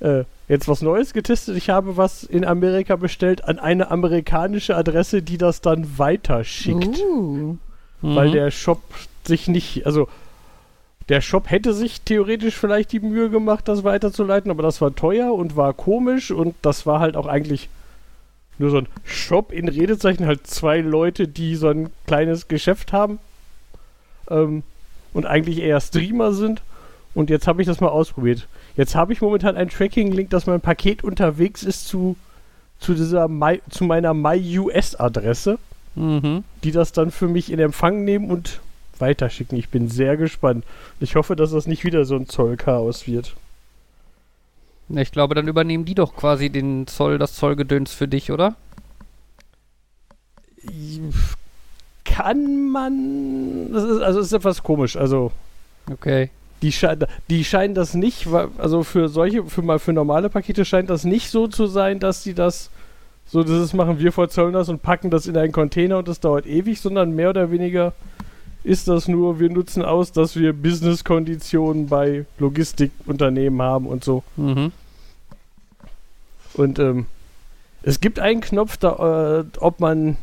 äh, 0.00 0.24
jetzt 0.48 0.66
was 0.66 0.82
Neues 0.82 1.12
getestet. 1.12 1.56
Ich 1.56 1.70
habe 1.70 1.96
was 1.96 2.24
in 2.24 2.44
Amerika 2.44 2.96
bestellt 2.96 3.44
an 3.44 3.60
eine 3.60 3.90
amerikanische 3.92 4.76
Adresse, 4.76 5.22
die 5.22 5.38
das 5.38 5.60
dann 5.60 5.96
weiterschickt. 5.98 6.98
Uh. 6.98 7.56
Weil 8.02 8.28
Mhm. 8.30 8.32
der 8.32 8.50
Shop 8.50 8.82
sich 9.26 9.48
nicht, 9.48 9.86
also 9.86 10.08
der 11.08 11.20
Shop 11.20 11.50
hätte 11.50 11.74
sich 11.74 12.02
theoretisch 12.02 12.56
vielleicht 12.56 12.92
die 12.92 13.00
Mühe 13.00 13.30
gemacht, 13.30 13.66
das 13.66 13.84
weiterzuleiten, 13.84 14.50
aber 14.50 14.62
das 14.62 14.80
war 14.80 14.94
teuer 14.94 15.34
und 15.34 15.56
war 15.56 15.72
komisch 15.72 16.30
und 16.30 16.54
das 16.62 16.86
war 16.86 17.00
halt 17.00 17.16
auch 17.16 17.26
eigentlich 17.26 17.68
nur 18.58 18.70
so 18.70 18.78
ein 18.78 18.88
Shop 19.04 19.52
in 19.52 19.68
Redezeichen, 19.68 20.26
halt 20.26 20.46
zwei 20.46 20.78
Leute, 20.80 21.26
die 21.26 21.56
so 21.56 21.68
ein 21.68 21.90
kleines 22.06 22.46
Geschäft 22.48 22.92
haben 22.92 23.18
ähm, 24.28 24.62
und 25.12 25.26
eigentlich 25.26 25.60
eher 25.60 25.80
Streamer 25.80 26.32
sind. 26.32 26.62
Und 27.14 27.28
jetzt 27.28 27.48
habe 27.48 27.60
ich 27.60 27.66
das 27.66 27.80
mal 27.80 27.88
ausprobiert. 27.88 28.46
Jetzt 28.76 28.94
habe 28.94 29.12
ich 29.12 29.20
momentan 29.20 29.56
einen 29.56 29.70
Tracking-Link, 29.70 30.30
dass 30.30 30.46
mein 30.46 30.60
Paket 30.60 31.02
unterwegs 31.02 31.64
ist 31.64 31.88
zu, 31.88 32.16
zu 32.78 32.94
dieser 32.94 33.26
My, 33.26 33.60
zu 33.68 33.84
meiner 33.84 34.14
MyUS-Adresse 34.14 35.58
Mhm. 35.96 36.44
die 36.62 36.70
das 36.70 36.92
dann 36.92 37.10
für 37.10 37.26
mich 37.26 37.50
in 37.50 37.58
Empfang 37.58 38.04
nehmen 38.04 38.30
und 38.30 38.60
weiterschicken. 39.00 39.58
Ich 39.58 39.68
bin 39.68 39.88
sehr 39.88 40.16
gespannt. 40.16 40.64
Ich 41.00 41.16
hoffe, 41.16 41.36
dass 41.36 41.50
das 41.52 41.66
nicht 41.66 41.84
wieder 41.84 42.04
so 42.04 42.16
ein 42.16 42.28
Zollchaos 42.28 43.06
wird. 43.06 43.34
Ich 44.88 45.12
glaube, 45.12 45.34
dann 45.34 45.46
übernehmen 45.46 45.84
die 45.84 45.94
doch 45.94 46.16
quasi 46.16 46.50
den 46.50 46.86
Zoll, 46.86 47.18
das 47.18 47.34
Zollgedöns 47.34 47.92
für 47.92 48.08
dich, 48.08 48.32
oder? 48.32 48.56
Kann 52.04 52.68
man. 52.70 53.72
Das 53.72 53.84
ist, 53.84 54.02
also 54.02 54.20
es 54.20 54.26
ist 54.26 54.32
etwas 54.32 54.62
komisch. 54.62 54.96
Also 54.96 55.32
Okay. 55.90 56.30
die, 56.62 56.72
sche 56.72 56.98
die 57.28 57.44
scheinen 57.44 57.74
das 57.74 57.94
nicht, 57.94 58.26
also 58.58 58.82
für 58.82 59.08
solche, 59.08 59.44
für 59.44 59.62
mal 59.62 59.78
für 59.78 59.92
normale 59.92 60.28
Pakete 60.28 60.64
scheint 60.64 60.90
das 60.90 61.04
nicht 61.04 61.30
so 61.30 61.48
zu 61.48 61.66
sein, 61.66 62.00
dass 62.00 62.22
die 62.22 62.34
das 62.34 62.70
so, 63.26 63.44
das 63.44 63.72
machen 63.74 64.00
wir 64.00 64.12
verzollen 64.12 64.52
das 64.52 64.68
und 64.68 64.82
packen 64.82 65.10
das 65.10 65.26
in 65.26 65.36
einen 65.36 65.52
Container 65.52 65.98
und 65.98 66.08
das 66.08 66.18
dauert 66.18 66.46
ewig, 66.46 66.80
sondern 66.80 67.14
mehr 67.14 67.30
oder 67.30 67.52
weniger 67.52 67.92
ist 68.62 68.88
das 68.88 69.08
nur, 69.08 69.40
wir 69.40 69.50
nutzen 69.50 69.82
aus, 69.82 70.12
dass 70.12 70.36
wir 70.36 70.52
Business-Konditionen 70.52 71.86
bei 71.86 72.26
Logistikunternehmen 72.38 73.62
haben 73.62 73.86
und 73.86 74.04
so. 74.04 74.22
Mhm. 74.36 74.72
Und 76.54 76.78
ähm, 76.78 77.06
es 77.82 78.00
gibt 78.00 78.18
einen 78.18 78.40
Knopf, 78.40 78.76
da, 78.76 79.40
äh, 79.40 79.58
ob 79.58 79.80
man 79.80 80.16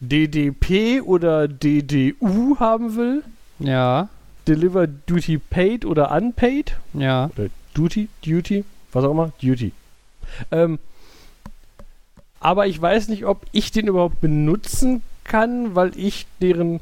DDP 0.00 1.00
oder 1.00 1.48
DDU 1.48 2.58
haben 2.58 2.96
will. 2.96 3.22
Ja. 3.60 4.08
Deliver 4.46 4.86
Duty 4.86 5.38
Paid 5.38 5.84
oder 5.84 6.10
Unpaid. 6.10 6.76
Ja. 6.92 7.30
Oder 7.36 7.48
Duty, 7.74 8.08
Duty, 8.24 8.64
was 8.92 9.04
auch 9.04 9.12
immer, 9.12 9.32
Duty. 9.40 9.72
Ähm, 10.50 10.78
aber 12.40 12.66
ich 12.66 12.80
weiß 12.80 13.08
nicht, 13.08 13.24
ob 13.24 13.46
ich 13.52 13.72
den 13.72 13.86
überhaupt 13.86 14.20
benutzen 14.20 15.02
kann, 15.24 15.74
weil 15.74 15.92
ich 15.96 16.26
deren 16.42 16.80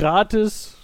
gratis 0.00 0.76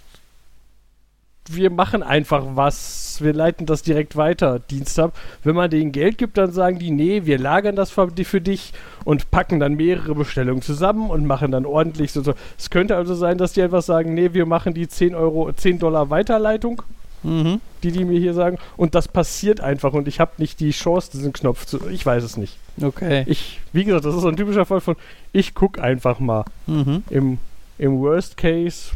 wir 1.49 1.69
machen 1.69 2.03
einfach 2.03 2.43
was, 2.53 3.19
wir 3.21 3.33
leiten 3.33 3.65
das 3.65 3.81
direkt 3.81 4.15
weiter, 4.15 4.59
Dienst 4.59 4.97
habe. 4.97 5.13
Wenn 5.43 5.55
man 5.55 5.69
denen 5.69 5.91
Geld 5.91 6.17
gibt, 6.17 6.37
dann 6.37 6.51
sagen 6.51 6.79
die, 6.79 6.91
nee, 6.91 7.25
wir 7.25 7.39
lagern 7.39 7.75
das 7.75 7.91
für, 7.91 8.09
für 8.23 8.41
dich 8.41 8.73
und 9.05 9.31
packen 9.31 9.59
dann 9.59 9.75
mehrere 9.75 10.15
Bestellungen 10.15 10.61
zusammen 10.61 11.09
und 11.09 11.25
machen 11.25 11.51
dann 11.51 11.65
ordentlich 11.65 12.11
so. 12.11 12.21
so. 12.21 12.33
Es 12.57 12.69
könnte 12.69 12.95
also 12.95 13.15
sein, 13.15 13.37
dass 13.37 13.53
die 13.53 13.61
einfach 13.61 13.81
sagen, 13.81 14.13
nee, 14.13 14.33
wir 14.33 14.45
machen 14.45 14.73
die 14.73 14.87
10 14.87 15.15
Euro, 15.15 15.51
10 15.51 15.79
Dollar 15.79 16.09
Weiterleitung 16.09 16.81
Mhm. 17.23 17.61
die 17.81 17.91
die 17.91 18.05
mir 18.05 18.19
hier 18.19 18.35
sagen. 18.35 18.59
Und 18.77 18.93
das 18.93 19.07
passiert 19.07 19.59
einfach 19.59 19.93
und 19.93 20.07
ich 20.07 20.19
habe 20.19 20.33
nicht 20.37 20.59
die 20.59 20.69
Chance, 20.69 21.09
diesen 21.11 21.33
Knopf 21.33 21.65
zu. 21.65 21.89
Ich 21.89 22.05
weiß 22.05 22.23
es 22.23 22.37
nicht. 22.37 22.57
Okay. 22.79 23.23
Ich, 23.25 23.59
wie 23.73 23.85
gesagt, 23.85 24.05
das 24.05 24.13
ist 24.13 24.21
so 24.21 24.27
ein 24.27 24.37
typischer 24.37 24.65
Fall 24.65 24.81
von, 24.81 24.95
ich 25.33 25.55
guck 25.55 25.79
einfach 25.79 26.19
mal. 26.19 26.45
Mhm. 26.67 27.03
Im, 27.09 27.39
im 27.79 27.99
Worst 27.99 28.37
Case 28.37 28.91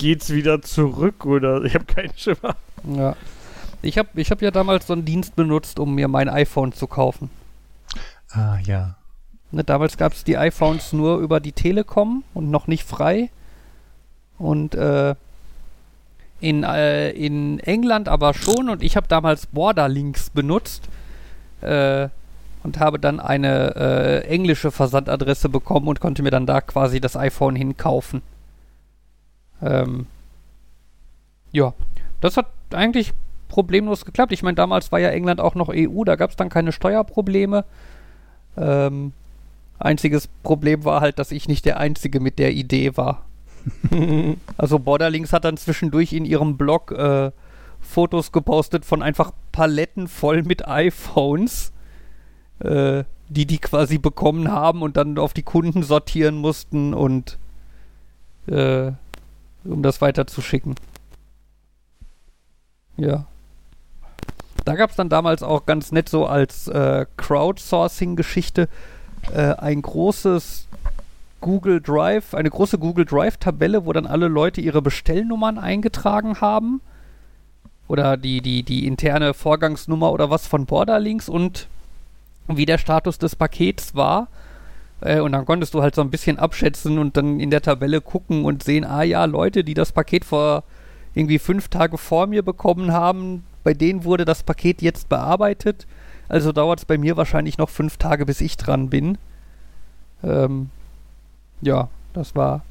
geht's 0.00 0.30
wieder 0.30 0.62
zurück 0.62 1.26
oder 1.26 1.62
ich 1.62 1.74
habe 1.74 1.84
keinen 1.84 2.16
Schimmer. 2.16 2.56
Ja. 2.84 3.14
Ich 3.82 3.98
habe 3.98 4.08
ich 4.14 4.30
hab 4.30 4.40
ja 4.40 4.50
damals 4.50 4.86
so 4.86 4.94
einen 4.94 5.04
Dienst 5.04 5.36
benutzt, 5.36 5.78
um 5.78 5.94
mir 5.94 6.08
mein 6.08 6.30
iPhone 6.30 6.72
zu 6.72 6.86
kaufen. 6.86 7.28
Ah, 8.30 8.58
ja. 8.64 8.96
Ne, 9.50 9.62
damals 9.62 9.98
gab 9.98 10.14
es 10.14 10.24
die 10.24 10.38
iPhones 10.38 10.94
nur 10.94 11.18
über 11.18 11.38
die 11.38 11.52
Telekom 11.52 12.24
und 12.32 12.50
noch 12.50 12.66
nicht 12.66 12.84
frei. 12.84 13.30
Und 14.38 14.74
äh, 14.74 15.14
in, 16.40 16.62
äh, 16.62 17.10
in 17.10 17.58
England 17.60 18.08
aber 18.08 18.32
schon. 18.32 18.70
Und 18.70 18.82
ich 18.82 18.96
habe 18.96 19.06
damals 19.06 19.46
Borderlinks 19.46 20.30
benutzt 20.30 20.88
äh, 21.60 22.08
und 22.62 22.78
habe 22.78 22.98
dann 22.98 23.20
eine 23.20 23.76
äh, 23.76 24.24
englische 24.28 24.70
Versandadresse 24.70 25.50
bekommen 25.50 25.88
und 25.88 26.00
konnte 26.00 26.22
mir 26.22 26.30
dann 26.30 26.46
da 26.46 26.62
quasi 26.62 27.00
das 27.00 27.16
iPhone 27.16 27.54
hinkaufen. 27.54 28.22
Ähm, 29.62 30.06
ja, 31.52 31.72
das 32.20 32.36
hat 32.36 32.46
eigentlich 32.72 33.12
problemlos 33.48 34.04
geklappt. 34.04 34.32
Ich 34.32 34.42
meine, 34.42 34.54
damals 34.54 34.92
war 34.92 35.00
ja 35.00 35.10
England 35.10 35.40
auch 35.40 35.54
noch 35.54 35.68
EU, 35.68 36.04
da 36.04 36.16
gab 36.16 36.30
es 36.30 36.36
dann 36.36 36.48
keine 36.48 36.72
Steuerprobleme. 36.72 37.64
Ähm, 38.56 39.12
einziges 39.78 40.28
Problem 40.42 40.84
war 40.84 41.00
halt, 41.00 41.18
dass 41.18 41.32
ich 41.32 41.48
nicht 41.48 41.64
der 41.64 41.78
Einzige 41.78 42.20
mit 42.20 42.38
der 42.38 42.52
Idee 42.52 42.96
war. 42.96 43.26
Also 44.56 44.78
Borderlinks 44.78 45.32
hat 45.32 45.44
dann 45.44 45.56
zwischendurch 45.56 46.12
in 46.12 46.24
ihrem 46.24 46.56
Blog 46.56 46.92
äh, 46.92 47.30
Fotos 47.80 48.32
gepostet 48.32 48.84
von 48.84 49.02
einfach 49.02 49.32
Paletten 49.52 50.08
voll 50.08 50.42
mit 50.42 50.66
iPhones, 50.68 51.72
äh, 52.60 53.04
die 53.28 53.46
die 53.46 53.58
quasi 53.58 53.98
bekommen 53.98 54.50
haben 54.50 54.82
und 54.82 54.96
dann 54.96 55.18
auf 55.18 55.32
die 55.32 55.42
Kunden 55.42 55.82
sortieren 55.82 56.36
mussten 56.36 56.94
und 56.94 57.38
äh, 58.46 58.92
um 59.64 59.82
das 59.82 60.00
weiterzuschicken. 60.00 60.74
Ja. 62.96 63.26
Da 64.64 64.74
gab 64.74 64.90
es 64.90 64.96
dann 64.96 65.08
damals 65.08 65.42
auch 65.42 65.66
ganz 65.66 65.90
nett 65.90 66.08
so 66.08 66.26
als 66.26 66.68
äh, 66.68 67.06
Crowdsourcing-Geschichte 67.16 68.68
äh, 69.32 69.54
ein 69.54 69.82
großes 69.82 70.66
Google 71.40 71.80
Drive, 71.80 72.34
eine 72.34 72.50
große 72.50 72.78
Google 72.78 73.06
Drive-Tabelle, 73.06 73.86
wo 73.86 73.92
dann 73.92 74.06
alle 74.06 74.28
Leute 74.28 74.60
ihre 74.60 74.82
Bestellnummern 74.82 75.58
eingetragen 75.58 76.40
haben. 76.40 76.80
Oder 77.88 78.16
die, 78.16 78.40
die, 78.40 78.62
die 78.62 78.86
interne 78.86 79.34
Vorgangsnummer 79.34 80.12
oder 80.12 80.30
was 80.30 80.46
von 80.46 80.66
Borderlinks 80.66 81.28
und 81.28 81.66
wie 82.46 82.66
der 82.66 82.78
Status 82.78 83.18
des 83.18 83.34
Pakets 83.34 83.94
war. 83.94 84.28
Äh, 85.00 85.20
und 85.20 85.32
dann 85.32 85.46
konntest 85.46 85.74
du 85.74 85.82
halt 85.82 85.94
so 85.94 86.02
ein 86.02 86.10
bisschen 86.10 86.38
abschätzen 86.38 86.98
und 86.98 87.16
dann 87.16 87.40
in 87.40 87.50
der 87.50 87.62
Tabelle 87.62 88.00
gucken 88.00 88.44
und 88.44 88.62
sehen, 88.62 88.84
ah 88.84 89.02
ja, 89.02 89.24
Leute, 89.24 89.64
die 89.64 89.74
das 89.74 89.92
Paket 89.92 90.24
vor 90.24 90.64
irgendwie 91.14 91.38
fünf 91.38 91.68
Tage 91.68 91.98
vor 91.98 92.26
mir 92.26 92.42
bekommen 92.42 92.92
haben, 92.92 93.44
bei 93.64 93.74
denen 93.74 94.04
wurde 94.04 94.24
das 94.24 94.42
Paket 94.42 94.82
jetzt 94.82 95.08
bearbeitet. 95.08 95.86
Also 96.28 96.52
dauert 96.52 96.78
es 96.78 96.84
bei 96.84 96.98
mir 96.98 97.16
wahrscheinlich 97.16 97.58
noch 97.58 97.68
fünf 97.68 97.96
Tage, 97.96 98.24
bis 98.24 98.40
ich 98.40 98.56
dran 98.56 98.88
bin. 98.88 99.18
Ähm, 100.22 100.70
ja, 101.60 101.88
das 102.12 102.36
war 102.36 102.62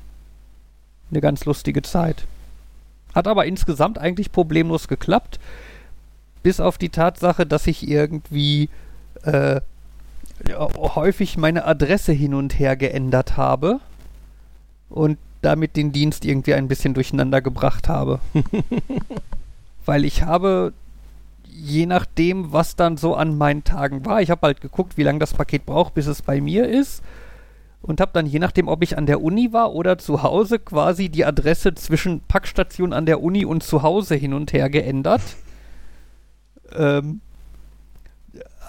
eine 1.11 1.21
ganz 1.21 1.45
lustige 1.45 1.81
Zeit. 1.81 2.25
Hat 3.13 3.27
aber 3.27 3.45
insgesamt 3.45 3.97
eigentlich 3.97 4.31
problemlos 4.31 4.87
geklappt. 4.87 5.39
Bis 6.43 6.59
auf 6.59 6.77
die 6.77 6.89
Tatsache, 6.89 7.45
dass 7.45 7.67
ich 7.67 7.87
irgendwie 7.87 8.69
äh, 9.23 9.59
häufig 10.57 11.37
meine 11.37 11.65
Adresse 11.65 12.11
hin 12.11 12.33
und 12.33 12.57
her 12.57 12.75
geändert 12.75 13.37
habe 13.37 13.79
und 14.89 15.17
damit 15.41 15.75
den 15.75 15.91
Dienst 15.91 16.25
irgendwie 16.25 16.53
ein 16.53 16.67
bisschen 16.67 16.93
durcheinander 16.93 17.41
gebracht 17.41 17.87
habe. 17.87 18.19
Weil 19.85 20.05
ich 20.05 20.23
habe, 20.23 20.73
je 21.45 21.85
nachdem, 21.85 22.51
was 22.51 22.75
dann 22.75 22.97
so 22.97 23.15
an 23.15 23.37
meinen 23.37 23.63
Tagen 23.63 24.05
war, 24.05 24.21
ich 24.21 24.29
habe 24.29 24.47
halt 24.47 24.61
geguckt, 24.61 24.97
wie 24.97 25.03
lange 25.03 25.19
das 25.19 25.33
Paket 25.33 25.65
braucht, 25.65 25.93
bis 25.93 26.07
es 26.07 26.21
bei 26.21 26.41
mir 26.41 26.67
ist. 26.67 27.01
Und 27.81 28.01
habe 28.01 28.11
dann, 28.13 28.25
je 28.25 28.39
nachdem, 28.39 28.67
ob 28.67 28.83
ich 28.83 28.97
an 28.97 29.05
der 29.05 29.21
Uni 29.21 29.53
war 29.53 29.73
oder 29.73 29.97
zu 29.97 30.21
Hause, 30.21 30.59
quasi 30.59 31.07
die 31.07 31.23
Adresse 31.23 31.73
zwischen 31.75 32.19
Packstation 32.21 32.91
an 32.91 33.05
der 33.05 33.23
Uni 33.23 33.45
und 33.45 33.63
zu 33.63 33.83
Hause 33.83 34.15
hin 34.15 34.33
und 34.33 34.51
her 34.51 34.69
geändert. 34.69 35.21
Ähm, 36.75 37.21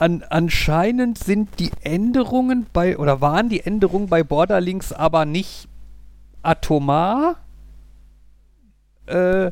an, 0.01 0.25
anscheinend 0.29 1.19
sind 1.19 1.59
die 1.59 1.71
Änderungen 1.83 2.67
bei, 2.73 2.97
oder 2.97 3.21
waren 3.21 3.51
die 3.51 3.61
Änderungen 3.61 4.09
bei 4.09 4.23
Borderlinks 4.23 4.93
aber 4.93 5.27
nicht 5.27 5.69
atomar, 6.43 7.37
äh, 9.07 9.51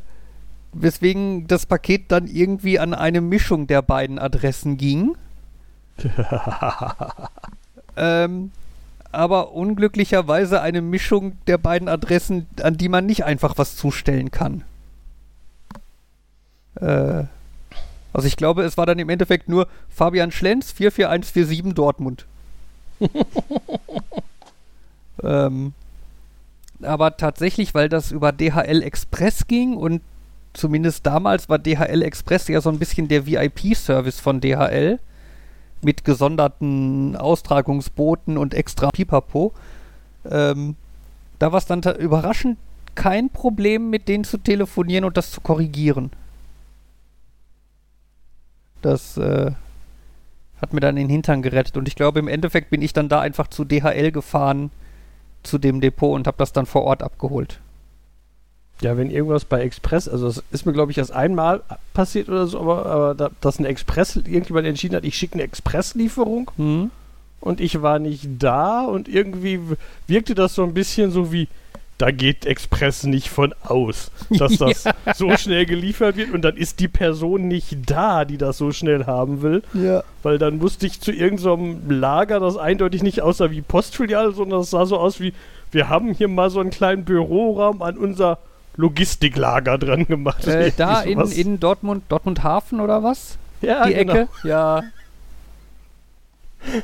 weswegen 0.73 1.47
das 1.49 1.67
Paket 1.67 2.11
dann 2.11 2.27
irgendwie 2.27 2.79
an 2.79 2.95
eine 2.95 3.21
Mischung 3.21 3.67
der 3.67 3.83
beiden 3.83 4.19
Adressen 4.19 4.79
ging. 4.79 5.17
ähm, 7.97 8.51
aber 9.13 9.53
unglücklicherweise 9.53 10.63
eine 10.63 10.81
Mischung 10.81 11.37
der 11.47 11.59
beiden 11.59 11.89
Adressen, 11.89 12.47
an 12.63 12.79
die 12.79 12.89
man 12.89 13.05
nicht 13.05 13.25
einfach 13.25 13.59
was 13.59 13.77
zustellen 13.77 14.31
kann. 14.31 14.65
Äh, 16.77 17.25
also 18.12 18.27
ich 18.27 18.37
glaube, 18.37 18.62
es 18.62 18.77
war 18.77 18.87
dann 18.87 18.99
im 18.99 19.09
Endeffekt 19.09 19.49
nur 19.49 19.68
Fabian 19.88 20.33
Schlenz 20.33 20.73
44147 20.73 21.75
Dortmund. 21.75 22.27
ähm, 25.23 25.73
aber 26.83 27.16
tatsächlich, 27.16 27.75
weil 27.75 27.88
das 27.88 28.12
über 28.12 28.33
DHL 28.33 28.83
Express 28.83 29.47
ging 29.47 29.77
und 29.77 30.01
zumindest 30.53 31.07
damals 31.07 31.49
war 31.49 31.59
DHL 31.59 32.03
Express 32.03 32.49
ja 32.49 32.61
so 32.61 32.71
ein 32.71 32.79
bisschen 32.79 33.09
der 33.09 33.27
VIP-Service 33.27 34.21
von 34.21 34.40
DHL 34.40 34.99
mit 35.83 36.05
gesonderten 36.05 37.16
Austragungsbooten 37.16 38.38
und 38.38 38.55
extra 38.55 38.90
Pipapo. 38.90 39.53
Ähm, 40.29 40.77
da 41.38 41.53
war 41.53 41.59
es 41.59 41.66
dann 41.66 41.83
überraschend 41.83 42.59
kein 42.94 43.31
Problem, 43.31 43.90
mit 43.90 44.09
denen 44.09 44.25
zu 44.25 44.38
telefonieren 44.38 45.05
und 45.05 45.16
das 45.16 45.31
zu 45.31 45.40
korrigieren. 45.40 46.11
Das 48.83 49.17
äh, 49.17 49.53
hat 50.61 50.73
mir 50.73 50.81
dann 50.81 50.97
den 50.97 51.09
Hintern 51.09 51.43
gerettet. 51.43 51.77
Und 51.77 51.88
ich 51.88 51.97
glaube, 51.97 52.19
im 52.19 52.29
Endeffekt 52.29 52.71
bin 52.71 52.83
ich 52.83 52.93
dann 52.93 53.09
da 53.09 53.21
einfach 53.21 53.49
zu 53.49 53.64
DHL 53.64 54.12
gefahren, 54.12 54.71
zu 55.43 55.59
dem 55.59 55.81
Depot 55.81 56.14
und 56.14 56.27
habe 56.27 56.37
das 56.38 56.53
dann 56.53 56.67
vor 56.67 56.83
Ort 56.85 57.03
abgeholt. 57.03 57.61
Ja, 58.81 58.97
wenn 58.97 59.11
irgendwas 59.11 59.45
bei 59.45 59.62
Express, 59.62 60.09
also 60.09 60.27
das 60.27 60.45
ist 60.53 60.64
mir 60.64 60.73
glaube 60.73 60.93
ich 60.93 60.99
erst 60.99 61.12
einmal 61.12 61.62
passiert 61.95 62.29
oder 62.29 62.47
so, 62.47 62.61
aber, 62.61 62.87
aber 62.87 63.14
da, 63.14 63.31
dass 63.41 63.59
ein 63.59 63.64
Express, 63.64 64.14
irgendjemand 64.14 64.69
entschieden 64.69 64.95
hat, 64.95 65.05
ich 65.05 65.17
schicke 65.17 65.35
eine 65.35 65.43
Expresslieferung 65.43 66.51
hm. 66.57 66.91
und 67.41 67.61
ich 67.61 67.83
war 67.83 67.99
nicht 67.99 68.29
da 68.38 68.85
und 68.85 69.09
irgendwie 69.09 69.61
wirkte 70.07 70.37
das 70.37 70.55
so 70.55 70.62
ein 70.62 70.75
bisschen 70.75 71.11
so 71.11 71.33
wie, 71.33 71.49
da 71.99 72.13
geht 72.13 72.47
Express 72.47 73.05
nicht 73.05 73.29
von 73.29 73.55
aus, 73.63 74.11
dass 74.31 74.57
das 74.59 74.85
ja. 74.85 74.95
so 75.15 75.37
schnell 75.37 75.67
geliefert 75.67 76.17
wird 76.17 76.33
und 76.33 76.43
dann 76.43 76.57
ist 76.57 76.81
die 76.81 76.89
Person 76.89 77.49
nicht 77.49 77.91
da, 77.91 78.25
die 78.25 78.39
das 78.39 78.57
so 78.57 78.71
schnell 78.71 79.07
haben 79.07 79.43
will. 79.43 79.63
Ja. 79.75 80.05
Weil 80.23 80.39
dann 80.39 80.59
musste 80.59 80.87
ich 80.87 81.01
zu 81.01 81.13
irgendeinem 81.13 81.83
so 81.89 81.93
Lager, 81.93 82.41
das 82.41 82.57
eindeutig 82.57 83.03
nicht 83.03 83.21
aussah 83.21 83.51
wie 83.51 83.61
Postfiliale, 83.61 84.33
sondern 84.33 84.61
das 84.61 84.71
sah 84.71 84.87
so 84.87 84.97
aus 84.97 85.21
wie, 85.21 85.35
wir 85.73 85.89
haben 85.89 86.15
hier 86.15 86.29
mal 86.29 86.51
so 86.51 86.61
einen 86.61 86.71
kleinen 86.71 87.05
Büroraum 87.05 87.83
an 87.83 87.99
unser 87.99 88.39
Logistiklager 88.77 89.77
dran 89.77 90.07
gemacht. 90.07 90.47
Äh, 90.47 90.71
da 90.77 91.03
in, 91.03 91.21
in 91.21 91.59
Dortmund, 91.59 92.05
Dortmund 92.09 92.45
Hafen 92.45 92.81
oder 92.81 93.03
was? 93.03 93.39
Ja, 93.61 93.87
die 93.87 93.95
genau. 93.95 94.15
Ecke? 94.15 94.29
Ja. 94.45 94.83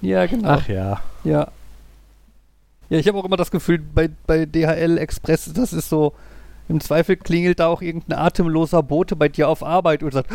Ja, 0.00 0.26
genau. 0.26 0.50
Ach 0.50 0.68
ja. 0.68 1.00
Ja. 1.24 1.48
Ja, 2.90 2.98
ich 2.98 3.08
habe 3.08 3.18
auch 3.18 3.24
immer 3.24 3.36
das 3.36 3.50
Gefühl, 3.50 3.78
bei, 3.78 4.10
bei 4.26 4.46
DHL 4.46 4.98
Express, 4.98 5.52
das 5.54 5.72
ist 5.72 5.88
so, 5.88 6.12
im 6.68 6.80
Zweifel 6.80 7.16
klingelt 7.16 7.60
da 7.60 7.66
auch 7.66 7.82
irgendein 7.82 8.18
atemloser 8.18 8.82
Bote 8.82 9.16
bei 9.16 9.28
dir 9.28 9.48
auf 9.48 9.62
Arbeit 9.62 10.02
und 10.02 10.12
sagt, 10.12 10.30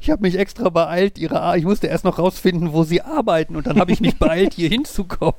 ich 0.00 0.10
habe 0.10 0.22
mich 0.22 0.38
extra 0.38 0.70
beeilt, 0.70 1.18
ihre 1.18 1.40
Ar 1.40 1.56
ich 1.56 1.64
musste 1.64 1.86
erst 1.86 2.04
noch 2.04 2.18
rausfinden, 2.18 2.72
wo 2.72 2.84
sie 2.84 3.02
arbeiten 3.02 3.56
und 3.56 3.66
dann 3.66 3.78
habe 3.78 3.92
ich 3.92 4.00
mich 4.00 4.16
beeilt, 4.18 4.54
hier 4.54 4.68
hinzukommen. 4.68 5.34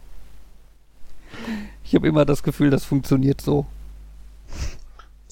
Ich 1.83 1.95
habe 1.95 2.07
immer 2.07 2.25
das 2.25 2.43
Gefühl, 2.43 2.69
das 2.69 2.85
funktioniert 2.85 3.41
so. 3.41 3.65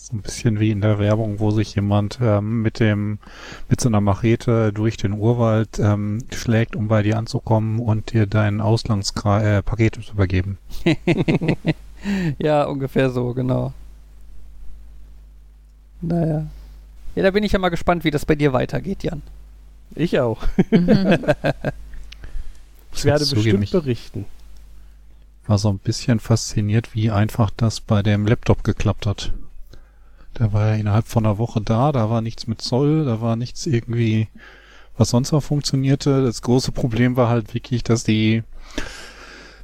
So 0.09 0.17
ein 0.17 0.21
bisschen 0.21 0.59
wie 0.59 0.71
in 0.71 0.81
der 0.81 0.97
Werbung, 0.97 1.39
wo 1.39 1.51
sich 1.51 1.75
jemand 1.75 2.17
ähm, 2.19 2.63
mit 2.63 2.79
dem 2.79 3.19
mit 3.69 3.79
so 3.79 3.89
einer 3.89 4.01
Machete 4.01 4.73
durch 4.73 4.97
den 4.97 5.13
Urwald 5.13 5.77
ähm, 5.77 6.23
schlägt, 6.33 6.75
um 6.75 6.87
bei 6.87 7.03
dir 7.03 7.17
anzukommen 7.17 7.79
und 7.79 8.13
dir 8.13 8.25
dein 8.25 8.59
Auslandspaket 8.59 9.97
äh, 9.97 10.01
zu 10.01 10.13
übergeben. 10.13 10.57
ja, 12.39 12.63
ungefähr 12.63 13.11
so, 13.11 13.35
genau. 13.35 13.73
Naja. 16.01 16.47
Ja, 17.15 17.23
da 17.23 17.31
bin 17.31 17.43
ich 17.43 17.51
ja 17.51 17.59
mal 17.59 17.69
gespannt, 17.69 18.03
wie 18.03 18.11
das 18.11 18.25
bei 18.25 18.33
dir 18.35 18.51
weitergeht, 18.51 19.03
Jan. 19.03 19.21
Ich 19.93 20.19
auch. 20.19 20.41
ich 22.93 23.05
werde 23.05 23.25
bestimmt 23.25 23.69
berichten. 23.69 24.25
War 25.45 25.59
so 25.59 25.69
ein 25.69 25.77
bisschen 25.79 26.19
fasziniert, 26.19 26.95
wie 26.95 27.11
einfach 27.11 27.51
das 27.55 27.79
bei 27.79 28.01
dem 28.01 28.25
Laptop 28.25 28.63
geklappt 28.63 29.05
hat. 29.05 29.33
Der 30.37 30.53
war 30.53 30.69
ja 30.69 30.75
innerhalb 30.75 31.07
von 31.07 31.25
einer 31.25 31.37
Woche 31.37 31.61
da, 31.61 31.91
da 31.91 32.09
war 32.09 32.21
nichts 32.21 32.47
mit 32.47 32.61
Zoll, 32.61 33.05
da 33.05 33.19
war 33.21 33.35
nichts 33.35 33.65
irgendwie, 33.65 34.27
was 34.97 35.09
sonst 35.09 35.31
noch 35.31 35.43
funktionierte. 35.43 36.23
Das 36.23 36.41
große 36.41 36.71
Problem 36.71 37.17
war 37.17 37.29
halt 37.29 37.53
wirklich, 37.53 37.83
dass 37.83 38.03
die 38.03 38.43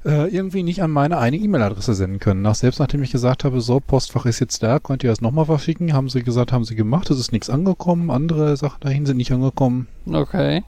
äh, 0.06 0.30
irgendwie 0.30 0.64
nicht 0.64 0.82
an 0.84 0.92
meine 0.92 1.18
eine 1.18 1.38
E-Mail-Adresse 1.38 1.96
senden 1.96 2.20
können. 2.20 2.42
Nach, 2.42 2.56
selbst 2.56 2.80
nachdem 2.80 3.04
ich 3.04 3.12
gesagt 3.12 3.44
habe, 3.44 3.60
so, 3.60 3.80
Postfach 3.80 4.26
ist 4.26 4.40
jetzt 4.40 4.62
da, 4.62 4.80
könnt 4.80 5.04
ihr 5.04 5.10
das 5.10 5.22
nochmal 5.22 5.46
verschicken, 5.46 5.94
haben 5.94 6.10
sie 6.10 6.24
gesagt, 6.24 6.52
haben 6.52 6.64
sie 6.64 6.76
gemacht, 6.76 7.10
es 7.10 7.20
ist 7.20 7.32
nichts 7.32 7.50
angekommen, 7.50 8.12
andere 8.12 8.56
Sachen 8.56 8.82
dahin 8.82 9.06
sind 9.06 9.18
nicht 9.18 9.32
angekommen. 9.32 9.88
Okay. 10.08 10.64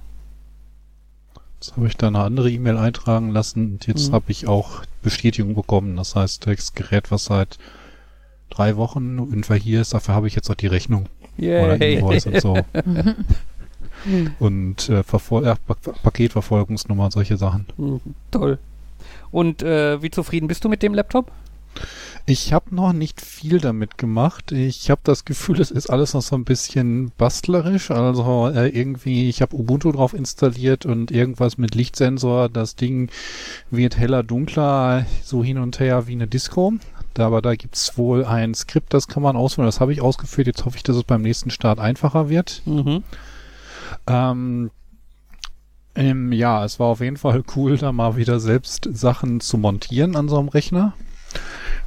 Jetzt 1.60 1.76
habe 1.76 1.88
ich 1.88 1.98
da 1.98 2.08
eine 2.08 2.20
andere 2.20 2.52
E-Mail 2.52 2.78
eintragen 2.78 3.30
lassen 3.30 3.74
und 3.74 3.88
jetzt 3.88 4.10
mhm. 4.10 4.14
habe 4.14 4.26
ich 4.32 4.48
auch 4.48 4.84
Bestätigung 5.02 5.56
bekommen. 5.56 5.96
Das 5.96 6.16
heißt, 6.16 6.46
das 6.46 6.74
Gerät, 6.74 7.12
was 7.12 7.26
seit 7.26 7.58
drei 8.50 8.76
Wochen 8.78 9.44
hier 9.62 9.82
ist, 9.82 9.94
dafür 9.94 10.16
habe 10.16 10.28
ich 10.28 10.36
jetzt 10.36 10.50
auch 10.50 10.56
die 10.56 10.68
Rechnung. 10.68 11.08
Yay. 11.38 11.64
Oder 11.64 11.82
Invoice 11.82 12.26
und 12.28 12.42
so. 12.42 12.58
und 14.40 14.90
äh, 14.90 15.04
Verfol 15.04 15.46
ja, 15.46 15.56
Paketverfolgungsnummer 16.04 17.06
und 17.06 17.12
solche 17.12 17.38
Sachen. 17.38 17.66
Mhm, 17.78 18.02
toll. 18.32 18.58
Und 19.32 19.64
äh, 19.64 20.02
wie 20.02 20.12
zufrieden 20.12 20.48
bist 20.48 20.64
du 20.64 20.70
mit 20.70 20.84
dem 20.84 20.94
Laptop? 20.94 21.32
Ich 22.30 22.52
habe 22.52 22.76
noch 22.76 22.92
nicht 22.92 23.22
viel 23.22 23.60
damit 23.60 23.98
gemacht. 23.98 24.52
Ich 24.52 24.90
habe 24.90 25.00
das 25.06 25.24
Gefühl, 25.24 25.62
es 25.62 25.72
ist 25.72 25.90
alles 25.90 26.14
noch 26.14 26.22
so 26.22 26.36
ein 26.36 26.44
bisschen 26.44 27.12
bastlerisch. 27.18 27.90
Also 27.90 28.50
äh, 28.50 28.68
irgendwie, 28.68 29.30
ich 29.30 29.42
habe 29.42 29.56
Ubuntu 29.56 29.94
drauf 29.94 30.14
installiert 30.14 30.86
und 30.86 31.10
irgendwas 31.10 31.58
mit 31.58 31.74
Lichtsensor. 31.74 32.50
Das 32.50 32.76
Ding 32.76 33.10
wird 33.72 33.98
heller, 33.98 34.24
dunkler, 34.24 35.06
so 35.24 35.42
hin 35.42 35.58
und 35.58 35.80
her 35.80 36.08
wie 36.08 36.14
eine 36.14 36.28
Disco. 36.28 36.74
Da, 37.18 37.28
aber 37.28 37.42
da 37.42 37.56
gibt's 37.56 37.98
wohl 37.98 38.26
ein 38.26 38.54
Skript, 38.54 38.94
das 38.94 39.08
kann 39.08 39.24
man 39.24 39.36
auswählen. 39.36 39.68
Das 39.68 39.80
habe 39.80 39.94
ich 39.94 40.02
ausgeführt. 40.02 40.48
Jetzt 40.48 40.66
hoffe 40.66 40.78
ich, 40.78 40.84
dass 40.84 40.96
es 40.96 41.04
beim 41.04 41.22
nächsten 41.22 41.50
Start 41.50 41.80
einfacher 41.80 42.30
wird. 42.30 42.62
Mhm. 42.66 43.04
Ähm, 44.08 44.72
Ähm, 45.96 46.32
ja, 46.32 46.64
es 46.64 46.80
war 46.80 46.88
auf 46.88 47.00
jeden 47.02 47.18
Fall 47.18 47.44
cool, 47.56 47.78
da 47.78 47.92
mal 47.92 48.18
wieder 48.18 48.40
selbst 48.40 48.88
Sachen 48.92 49.40
zu 49.40 49.58
montieren 49.58 50.16
an 50.16 50.30
so 50.30 50.38
einem 50.38 50.50
Rechner. 50.50 50.94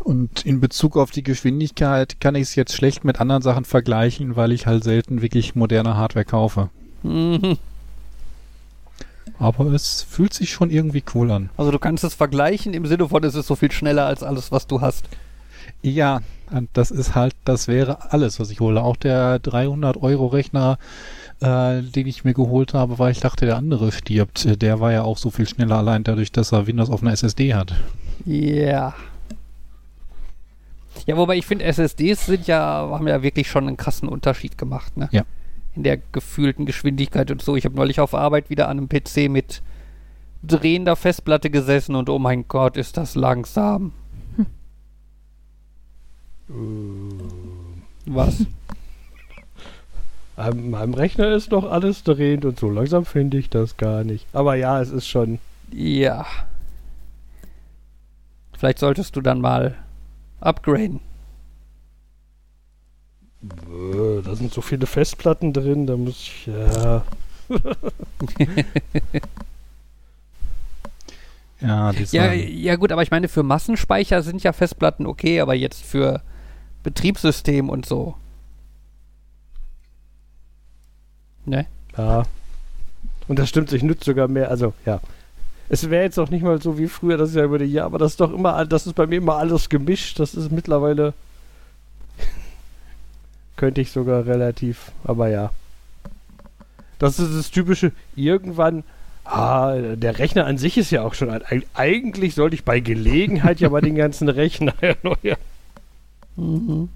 Und 0.00 0.44
in 0.44 0.60
Bezug 0.60 0.96
auf 0.96 1.12
die 1.12 1.22
Geschwindigkeit 1.22 2.20
kann 2.20 2.34
ich 2.34 2.42
es 2.42 2.54
jetzt 2.56 2.74
schlecht 2.74 3.04
mit 3.04 3.20
anderen 3.20 3.42
Sachen 3.42 3.64
vergleichen, 3.64 4.34
weil 4.34 4.50
ich 4.50 4.66
halt 4.66 4.82
selten 4.82 5.22
wirklich 5.22 5.54
moderne 5.54 5.96
Hardware 5.96 6.24
kaufe. 6.24 6.70
Mhm. 7.04 7.56
Aber 9.38 9.66
es 9.66 10.02
fühlt 10.02 10.34
sich 10.34 10.50
schon 10.50 10.70
irgendwie 10.70 11.02
cool 11.14 11.30
an. 11.30 11.50
Also 11.56 11.70
du 11.70 11.78
kannst 11.78 12.04
es 12.04 12.14
vergleichen 12.14 12.74
im 12.74 12.86
Sinne 12.86 13.08
von, 13.08 13.24
es 13.24 13.34
ist 13.34 13.46
so 13.46 13.56
viel 13.56 13.72
schneller 13.72 14.06
als 14.06 14.22
alles, 14.22 14.52
was 14.52 14.66
du 14.66 14.80
hast. 14.80 15.06
Ja, 15.82 16.20
und 16.50 16.68
das 16.74 16.90
ist 16.90 17.14
halt, 17.14 17.34
das 17.44 17.68
wäre 17.68 18.12
alles, 18.12 18.38
was 18.38 18.50
ich 18.50 18.60
hole. 18.60 18.82
Auch 18.82 18.96
der 18.96 19.38
300 19.38 19.96
Euro 20.02 20.26
Rechner, 20.26 20.78
äh, 21.40 21.82
den 21.82 22.06
ich 22.06 22.24
mir 22.24 22.34
geholt 22.34 22.74
habe, 22.74 22.98
weil 22.98 23.12
ich 23.12 23.20
dachte, 23.20 23.46
der 23.46 23.56
andere 23.56 23.92
stirbt. 23.92 24.60
Der 24.60 24.80
war 24.80 24.92
ja 24.92 25.02
auch 25.02 25.16
so 25.16 25.30
viel 25.30 25.48
schneller 25.48 25.78
allein 25.78 26.04
dadurch, 26.04 26.32
dass 26.32 26.52
er 26.52 26.66
Windows 26.66 26.90
auf 26.90 27.02
einer 27.02 27.12
SSD 27.12 27.54
hat. 27.54 27.74
Ja. 28.26 28.94
Ja, 31.06 31.16
wobei 31.16 31.36
ich 31.36 31.46
finde, 31.46 31.64
SSDs 31.64 32.26
sind 32.26 32.46
ja, 32.46 32.88
haben 32.90 33.08
ja 33.08 33.22
wirklich 33.22 33.48
schon 33.48 33.66
einen 33.66 33.76
krassen 33.76 34.08
Unterschied 34.08 34.58
gemacht, 34.58 34.96
ne? 34.96 35.08
Ja. 35.12 35.22
In 35.74 35.82
der 35.84 35.98
gefühlten 36.12 36.66
Geschwindigkeit 36.66 37.30
und 37.30 37.42
so. 37.42 37.56
Ich 37.56 37.64
habe 37.64 37.76
neulich 37.76 38.00
auf 38.00 38.14
Arbeit 38.14 38.50
wieder 38.50 38.68
an 38.68 38.78
einem 38.78 38.88
PC 38.88 39.30
mit 39.30 39.62
drehender 40.42 40.96
Festplatte 40.96 41.50
gesessen 41.50 41.94
und 41.94 42.08
oh 42.08 42.18
mein 42.18 42.48
Gott, 42.48 42.76
ist 42.76 42.96
das 42.96 43.14
langsam. 43.14 43.92
Was? 48.06 48.46
An 50.36 50.70
meinem 50.70 50.94
Rechner 50.94 51.32
ist 51.32 51.50
noch 51.50 51.70
alles 51.70 52.02
drehend 52.02 52.44
und 52.44 52.58
so 52.58 52.70
langsam 52.70 53.04
finde 53.04 53.38
ich 53.38 53.50
das 53.50 53.76
gar 53.76 54.04
nicht. 54.04 54.26
Aber 54.32 54.54
ja, 54.54 54.80
es 54.80 54.90
ist 54.90 55.06
schon. 55.06 55.38
Ja. 55.70 56.26
Vielleicht 58.58 58.78
solltest 58.78 59.16
du 59.16 59.20
dann 59.20 59.40
mal 59.40 59.76
upgraden. 60.40 61.00
Da 63.42 64.34
sind 64.34 64.52
so 64.52 64.60
viele 64.60 64.86
Festplatten 64.86 65.52
drin, 65.52 65.86
da 65.86 65.96
muss 65.96 66.16
ich. 66.16 66.46
Ja. 66.46 67.02
Ja, 71.60 71.92
Ja, 71.92 72.32
ja 72.32 72.76
gut, 72.76 72.90
aber 72.90 73.02
ich 73.02 73.10
meine, 73.10 73.28
für 73.28 73.42
Massenspeicher 73.42 74.22
sind 74.22 74.42
ja 74.42 74.52
Festplatten 74.52 75.06
okay, 75.06 75.40
aber 75.40 75.54
jetzt 75.54 75.84
für 75.84 76.22
Betriebssystem 76.82 77.68
und 77.68 77.84
so. 77.84 78.14
Ne? 81.44 81.66
Ja. 81.96 82.24
Und 83.28 83.38
das 83.38 83.48
stimmt, 83.48 83.72
ich 83.72 83.82
nutze 83.82 84.04
sogar 84.04 84.28
mehr. 84.28 84.50
Also, 84.50 84.72
ja. 84.86 85.00
Es 85.68 85.88
wäre 85.88 86.02
jetzt 86.02 86.18
auch 86.18 86.30
nicht 86.30 86.42
mal 86.42 86.60
so 86.60 86.78
wie 86.78 86.88
früher, 86.88 87.16
das 87.16 87.30
ist 87.30 87.36
ja 87.36 87.44
über 87.44 87.58
die 87.58 87.66
Jahre, 87.66 87.86
aber 87.86 87.98
das 87.98 88.12
ist 88.12 88.20
doch 88.20 88.32
immer, 88.32 88.64
das 88.64 88.86
ist 88.86 88.94
bei 88.94 89.06
mir 89.06 89.16
immer 89.18 89.36
alles 89.36 89.68
gemischt. 89.68 90.18
Das 90.18 90.34
ist 90.34 90.50
mittlerweile. 90.50 91.14
Könnte 93.60 93.80
ich 93.82 93.92
sogar 93.92 94.24
relativ, 94.26 94.90
aber 95.04 95.28
ja. 95.28 95.52
Das 96.98 97.18
ist 97.18 97.34
das 97.36 97.50
typische, 97.50 97.92
irgendwann. 98.16 98.84
Ah, 99.24 99.76
der 99.96 100.18
Rechner 100.18 100.46
an 100.46 100.58
sich 100.58 100.76
ist 100.78 100.90
ja 100.90 101.02
auch 101.02 101.12
schon 101.14 101.30
alt. 101.30 101.46
Eig- 101.46 101.66
Eigentlich 101.74 102.34
sollte 102.34 102.54
ich 102.56 102.64
bei 102.64 102.80
Gelegenheit 102.80 103.60
ja 103.60 103.68
mal 103.68 103.80
den 103.82 103.94
ganzen 103.94 104.28
Rechner 104.40 104.74
erneuern. 104.80 105.36
Mhm. 106.36 106.88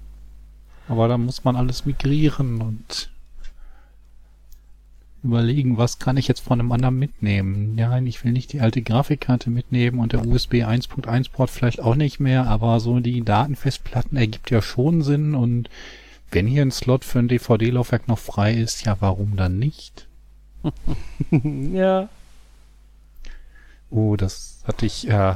aber 0.87 1.07
da 1.07 1.17
muss 1.19 1.43
man 1.43 1.55
alles 1.55 1.85
migrieren 1.85 2.61
und 2.61 3.09
überlegen, 5.23 5.77
was 5.77 5.99
kann 5.99 6.17
ich 6.17 6.27
jetzt 6.27 6.39
von 6.41 6.59
einem 6.59 6.71
anderen 6.71 6.97
mitnehmen. 6.97 7.77
Ja, 7.77 7.97
ich 7.99 8.23
will 8.23 8.31
nicht 8.31 8.53
die 8.53 8.61
alte 8.61 8.81
Grafikkarte 8.81 9.49
mitnehmen 9.49 9.99
und 9.99 10.13
der 10.13 10.25
USB 10.25 10.55
1.1 10.63 11.31
Port 11.31 11.49
vielleicht 11.49 11.79
auch 11.81 11.95
nicht 11.95 12.19
mehr, 12.19 12.47
aber 12.47 12.79
so 12.79 12.99
die 12.99 13.23
Datenfestplatten 13.23 14.17
ergibt 14.17 14.51
ja 14.51 14.61
schon 14.61 15.01
Sinn 15.01 15.35
und 15.35 15.69
wenn 16.35 16.47
hier 16.47 16.61
ein 16.61 16.71
Slot 16.71 17.05
für 17.05 17.19
ein 17.19 17.29
DVD-Laufwerk 17.29 18.07
noch 18.07 18.19
frei 18.19 18.53
ist, 18.53 18.85
ja, 18.85 18.97
warum 18.99 19.37
dann 19.37 19.57
nicht? 19.57 20.07
ja. 21.31 22.09
Oh, 23.89 24.17
das 24.17 24.61
hatte 24.65 24.85
ich 24.85 25.07
äh, 25.07 25.35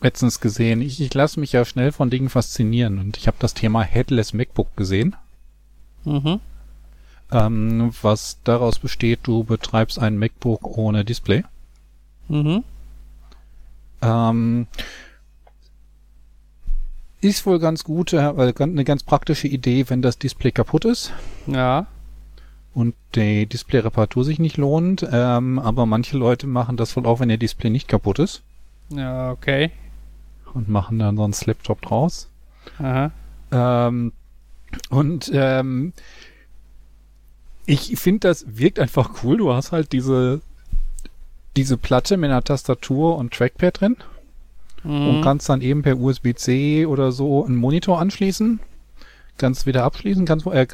letztens 0.00 0.38
gesehen. 0.40 0.80
Ich, 0.80 1.00
ich 1.00 1.12
lasse 1.12 1.40
mich 1.40 1.52
ja 1.52 1.64
schnell 1.64 1.90
von 1.90 2.10
Dingen 2.10 2.28
faszinieren 2.28 2.98
und 3.00 3.16
ich 3.16 3.26
habe 3.26 3.36
das 3.40 3.54
Thema 3.54 3.82
Headless 3.82 4.32
MacBook 4.32 4.76
gesehen. 4.76 5.16
Mhm. 6.04 6.40
ähm, 7.30 7.92
was 8.02 8.38
daraus 8.42 8.78
besteht, 8.80 9.20
du 9.24 9.44
betreibst 9.44 9.98
ein 10.00 10.18
MacBook 10.18 10.76
ohne 10.76 11.04
Display. 11.04 11.44
Mhm. 12.28 12.64
Ähm, 14.00 14.66
ist 17.22 17.46
wohl 17.46 17.58
ganz 17.58 17.84
gut, 17.84 18.12
äh, 18.12 18.18
eine 18.58 18.84
ganz 18.84 19.02
praktische 19.04 19.48
Idee, 19.48 19.88
wenn 19.88 20.02
das 20.02 20.18
Display 20.18 20.50
kaputt 20.52 20.84
ist 20.84 21.12
Ja. 21.46 21.86
und 22.74 22.94
die 23.14 23.46
Display-Reparatur 23.46 24.24
sich 24.24 24.38
nicht 24.38 24.56
lohnt. 24.58 25.06
Ähm, 25.10 25.58
aber 25.58 25.86
manche 25.86 26.18
Leute 26.18 26.46
machen 26.46 26.76
das 26.76 26.94
wohl 26.96 27.06
auch, 27.06 27.20
wenn 27.20 27.30
ihr 27.30 27.38
Display 27.38 27.70
nicht 27.70 27.88
kaputt 27.88 28.18
ist 28.18 28.42
Ja, 28.90 29.30
okay. 29.30 29.70
und 30.52 30.68
machen 30.68 30.98
dann 30.98 31.16
so 31.16 31.24
einen 31.24 31.34
Laptop 31.46 31.80
draus. 31.80 32.28
Aha. 32.78 33.10
Ähm, 33.50 34.12
und 34.90 35.30
ähm, 35.34 35.92
ich 37.66 37.96
finde, 37.98 38.28
das 38.28 38.44
wirkt 38.48 38.78
einfach 38.78 39.22
cool. 39.22 39.36
Du 39.38 39.52
hast 39.52 39.72
halt 39.72 39.92
diese 39.92 40.40
diese 41.56 41.76
Platte 41.76 42.16
mit 42.16 42.30
einer 42.30 42.42
Tastatur 42.42 43.16
und 43.18 43.34
Trackpad 43.34 43.80
drin 43.80 43.96
und 44.84 45.18
Mhm. 45.18 45.22
kannst 45.22 45.48
dann 45.48 45.60
eben 45.60 45.82
per 45.82 45.98
USB-C 45.98 46.86
oder 46.86 47.12
so 47.12 47.44
einen 47.44 47.56
Monitor 47.56 48.00
anschließen. 48.00 48.60
Kannst 49.38 49.66
wieder 49.66 49.84
abschließen, 49.84 50.24
kannst 50.26 50.46
äh, 50.46 50.66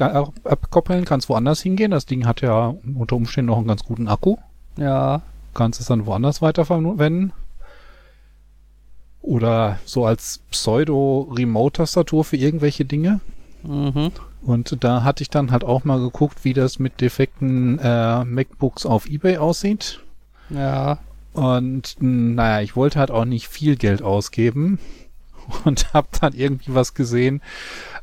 abkoppeln, 0.43 1.05
kannst 1.05 1.29
woanders 1.29 1.61
hingehen. 1.61 1.91
Das 1.91 2.05
Ding 2.05 2.25
hat 2.25 2.41
ja 2.41 2.75
unter 2.97 3.15
Umständen 3.15 3.47
noch 3.51 3.57
einen 3.57 3.67
ganz 3.67 3.83
guten 3.83 4.07
Akku. 4.07 4.37
Ja. 4.77 5.21
Kannst 5.53 5.79
es 5.79 5.87
dann 5.87 6.05
woanders 6.05 6.41
weiterverwenden. 6.41 7.31
Oder 9.21 9.79
so 9.85 10.05
als 10.05 10.39
Pseudo-Remote-Tastatur 10.51 12.23
für 12.23 12.37
irgendwelche 12.37 12.85
Dinge. 12.85 13.19
Mhm. 13.63 14.11
Und 14.41 14.83
da 14.83 15.03
hatte 15.03 15.21
ich 15.21 15.29
dann 15.29 15.51
halt 15.51 15.63
auch 15.63 15.83
mal 15.83 15.99
geguckt, 15.99 16.43
wie 16.45 16.53
das 16.53 16.79
mit 16.79 17.01
defekten 17.01 17.77
äh, 17.79 18.23
MacBooks 18.23 18.85
auf 18.85 19.07
eBay 19.07 19.37
aussieht. 19.37 19.99
Ja. 20.49 20.99
Und 21.33 21.95
mh, 21.99 22.35
naja, 22.35 22.61
ich 22.61 22.75
wollte 22.75 22.99
halt 22.99 23.11
auch 23.11 23.25
nicht 23.25 23.47
viel 23.47 23.75
Geld 23.75 24.01
ausgeben 24.01 24.79
und 25.65 25.93
habe 25.93 26.07
dann 26.19 26.33
irgendwie 26.33 26.73
was 26.73 26.93
gesehen. 26.93 27.41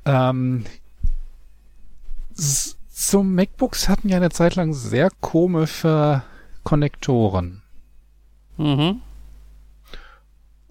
Ähm, 0.05 0.65
so 2.35 3.23
MacBooks 3.23 3.89
hatten 3.89 4.09
ja 4.09 4.17
eine 4.17 4.31
Zeit 4.31 4.55
lang 4.55 4.73
sehr 4.75 5.11
komische 5.21 6.23
Konnektoren. 6.65 7.63
Mhm. 8.57 9.01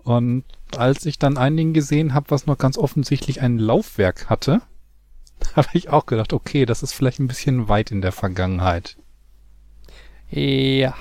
Und 0.04 0.44
als 0.78 1.06
ich 1.06 1.18
dann 1.18 1.38
ein 1.38 1.58
Ding 1.58 1.74
gesehen 1.74 2.14
habe, 2.14 2.30
was 2.30 2.46
noch 2.46 2.58
ganz 2.58 2.78
offensichtlich 2.78 3.42
ein 3.42 3.58
Laufwerk 3.58 4.30
hatte, 4.30 4.62
habe 5.56 5.68
ich 5.74 5.90
auch 5.90 6.06
gedacht, 6.06 6.34
okay, 6.34 6.66
das 6.66 6.84
ist 6.84 6.94
vielleicht 6.94 7.20
ein 7.20 7.28
bisschen 7.28 7.70
weit 7.70 7.92
in 7.92 8.02
der 8.02 8.12
Vergangenheit. 8.12 8.98
Ja. 10.30 10.96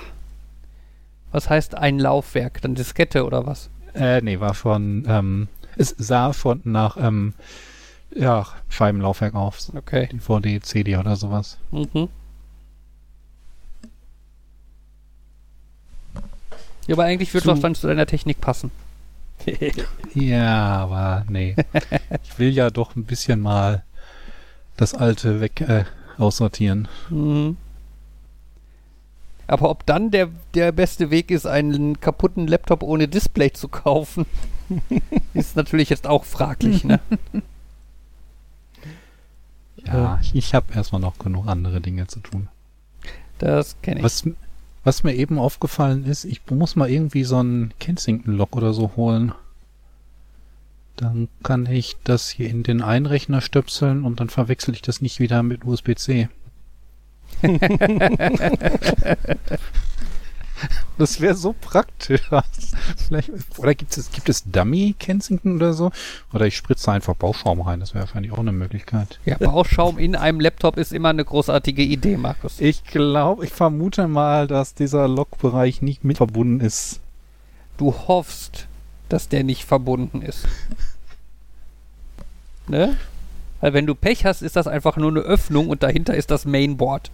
Was 1.35 1.49
heißt 1.49 1.75
ein 1.75 1.99
Laufwerk? 1.99 2.61
Dann 2.61 2.75
Diskette 2.75 3.25
oder 3.25 3.45
was? 3.45 3.69
Äh, 3.93 4.21
nee, 4.21 4.39
war 4.39 4.55
schon, 4.55 5.03
ähm, 5.05 5.49
es 5.75 5.93
sah 5.97 6.31
schon 6.31 6.61
nach, 6.63 6.95
ähm, 6.95 7.33
ja, 8.15 8.47
Scheibenlaufwerk 8.69 9.35
auf. 9.35 9.59
Okay. 9.75 10.07
DVD, 10.13 10.61
CD 10.61 10.95
oder 10.95 11.17
sowas. 11.17 11.57
Mhm. 11.71 12.07
Ja, 16.87 16.95
aber 16.95 17.03
eigentlich 17.03 17.33
würde 17.33 17.47
das 17.47 17.59
dann 17.59 17.75
zu 17.75 17.87
deiner 17.87 18.05
Technik 18.05 18.39
passen. 18.39 18.71
Ja, 20.13 20.77
aber 20.77 21.25
nee. 21.27 21.57
ich 22.23 22.39
will 22.39 22.51
ja 22.51 22.69
doch 22.69 22.95
ein 22.95 23.03
bisschen 23.03 23.41
mal 23.41 23.83
das 24.77 24.93
alte 24.93 25.41
weg 25.41 25.59
äh, 25.59 25.83
aussortieren. 26.17 26.87
Mhm. 27.09 27.57
Aber 29.47 29.69
ob 29.69 29.85
dann 29.85 30.11
der, 30.11 30.29
der 30.53 30.71
beste 30.71 31.11
Weg 31.11 31.31
ist, 31.31 31.45
einen 31.45 31.99
kaputten 31.99 32.47
Laptop 32.47 32.83
ohne 32.83 33.07
Display 33.07 33.53
zu 33.53 33.67
kaufen, 33.67 34.25
ist 35.33 35.55
natürlich 35.55 35.89
jetzt 35.89 36.07
auch 36.07 36.25
fraglich, 36.25 36.83
ne? 36.83 36.99
Ja, 39.87 40.19
ich, 40.33 40.55
habe 40.55 40.73
erstmal 40.73 41.01
noch 41.01 41.19
genug 41.19 41.47
andere 41.47 41.79
Dinge 41.79 42.07
zu 42.07 42.19
tun. 42.19 42.47
Das 43.37 43.79
kenne 43.83 43.99
ich. 43.99 44.03
Was, 44.03 44.27
was 44.83 45.03
mir 45.03 45.13
eben 45.13 45.37
aufgefallen 45.37 46.05
ist, 46.05 46.25
ich 46.25 46.41
muss 46.49 46.75
mal 46.75 46.89
irgendwie 46.89 47.23
so 47.23 47.41
ein 47.41 47.71
Kensington-Lock 47.79 48.55
oder 48.55 48.73
so 48.73 48.93
holen. 48.95 49.33
Dann 50.95 51.27
kann 51.43 51.65
ich 51.65 51.97
das 52.03 52.29
hier 52.29 52.49
in 52.49 52.63
den 52.63 52.81
Einrechner 52.81 53.41
stöpseln 53.41 54.05
und 54.05 54.19
dann 54.19 54.29
verwechsel 54.29 54.73
ich 54.73 54.81
das 54.81 55.01
nicht 55.01 55.19
wieder 55.19 55.43
mit 55.43 55.65
USB-C. 55.65 56.29
Das 60.97 61.19
wäre 61.19 61.35
so 61.35 61.53
praktisch. 61.59 62.21
Vielleicht, 63.07 63.31
oder 63.57 63.75
gibt 63.75 63.97
es, 63.97 64.11
gibt 64.11 64.29
es 64.29 64.43
Dummy 64.45 64.95
Kensington 64.97 65.57
oder 65.57 65.73
so? 65.73 65.91
Oder 66.33 66.45
ich 66.45 66.55
spritze 66.55 66.91
einfach 66.91 67.15
Bauschaum 67.15 67.61
rein. 67.61 67.81
Das 67.81 67.93
wäre 67.93 68.05
wahrscheinlich 68.05 68.31
auch 68.31 68.39
eine 68.39 68.53
Möglichkeit. 68.53 69.19
Ja, 69.25 69.37
Bauschaum 69.37 69.97
in 69.97 70.15
einem 70.15 70.39
Laptop 70.39 70.77
ist 70.77 70.93
immer 70.93 71.09
eine 71.09 71.25
großartige 71.25 71.83
Idee, 71.83 72.17
Markus. 72.17 72.61
Ich 72.61 72.85
glaube, 72.85 73.45
ich 73.45 73.51
vermute 73.51 74.07
mal, 74.07 74.47
dass 74.47 74.73
dieser 74.73 75.07
Logbereich 75.07 75.81
nicht 75.81 76.03
mit 76.03 76.17
verbunden 76.17 76.61
ist. 76.61 77.01
Du 77.77 77.93
hoffst, 78.07 78.67
dass 79.09 79.27
der 79.27 79.43
nicht 79.43 79.65
verbunden 79.65 80.21
ist. 80.21 80.47
Ne? 82.67 82.95
Weil 83.61 83.73
wenn 83.73 83.85
du 83.85 83.95
Pech 83.95 84.25
hast, 84.25 84.41
ist 84.41 84.55
das 84.55 84.67
einfach 84.67 84.97
nur 84.97 85.11
eine 85.11 85.21
Öffnung 85.21 85.69
und 85.69 85.83
dahinter 85.83 86.15
ist 86.15 86.31
das 86.31 86.45
Mainboard. 86.45 87.11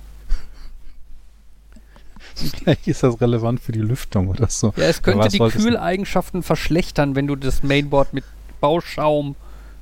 Vielleicht 2.36 2.88
ist 2.88 3.04
das 3.04 3.20
relevant 3.22 3.60
für 3.60 3.72
die 3.72 3.82
Lüftung 3.82 4.28
oder 4.30 4.48
so. 4.50 4.74
Ja, 4.76 4.86
es 4.86 5.04
könnte 5.04 5.28
die 5.30 5.40
Kühleigenschaften 5.40 6.44
verschlechtern, 6.44 7.16
wenn 7.16 7.28
du 7.28 7.36
das 7.36 7.62
Mainboard 7.64 8.14
mit 8.14 8.24
Bauschaum 8.60 9.36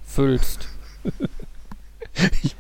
füllst. 0.06 0.68
Ich 2.42 2.56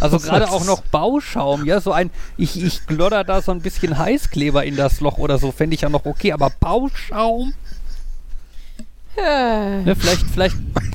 Also 0.00 0.18
gerade 0.18 0.50
auch 0.50 0.64
noch 0.64 0.82
Bauschaum, 0.82 1.64
ja, 1.66 1.80
so 1.80 1.92
ein, 1.92 2.10
ich, 2.36 2.62
ich 2.62 2.86
glodder 2.86 3.24
da 3.24 3.42
so 3.42 3.52
ein 3.52 3.60
bisschen 3.60 3.98
Heißkleber 3.98 4.64
in 4.64 4.76
das 4.76 5.00
Loch 5.00 5.18
oder 5.18 5.38
so, 5.38 5.52
fände 5.52 5.74
ich 5.74 5.82
ja 5.82 5.88
noch 5.88 6.04
okay, 6.06 6.32
aber 6.32 6.50
Bauschaum, 6.60 7.54
ne, 9.16 9.94
vielleicht, 9.96 10.24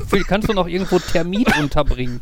vielleicht 0.08 0.28
kannst 0.28 0.50
du 0.50 0.54
noch 0.54 0.68
irgendwo 0.68 1.00
Termit 1.00 1.48
unterbringen. 1.60 2.22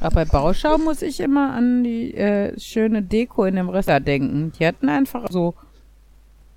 Aber 0.00 0.14
bei 0.14 0.24
Bauschaum 0.24 0.84
muss 0.84 1.02
ich 1.02 1.20
immer 1.20 1.52
an 1.52 1.84
die 1.84 2.14
äh, 2.14 2.58
schöne 2.58 3.02
Deko 3.02 3.44
in 3.44 3.56
dem 3.56 3.68
Restaurant 3.68 4.08
denken. 4.08 4.52
Die 4.58 4.66
hatten 4.66 4.88
einfach 4.88 5.26
so 5.30 5.54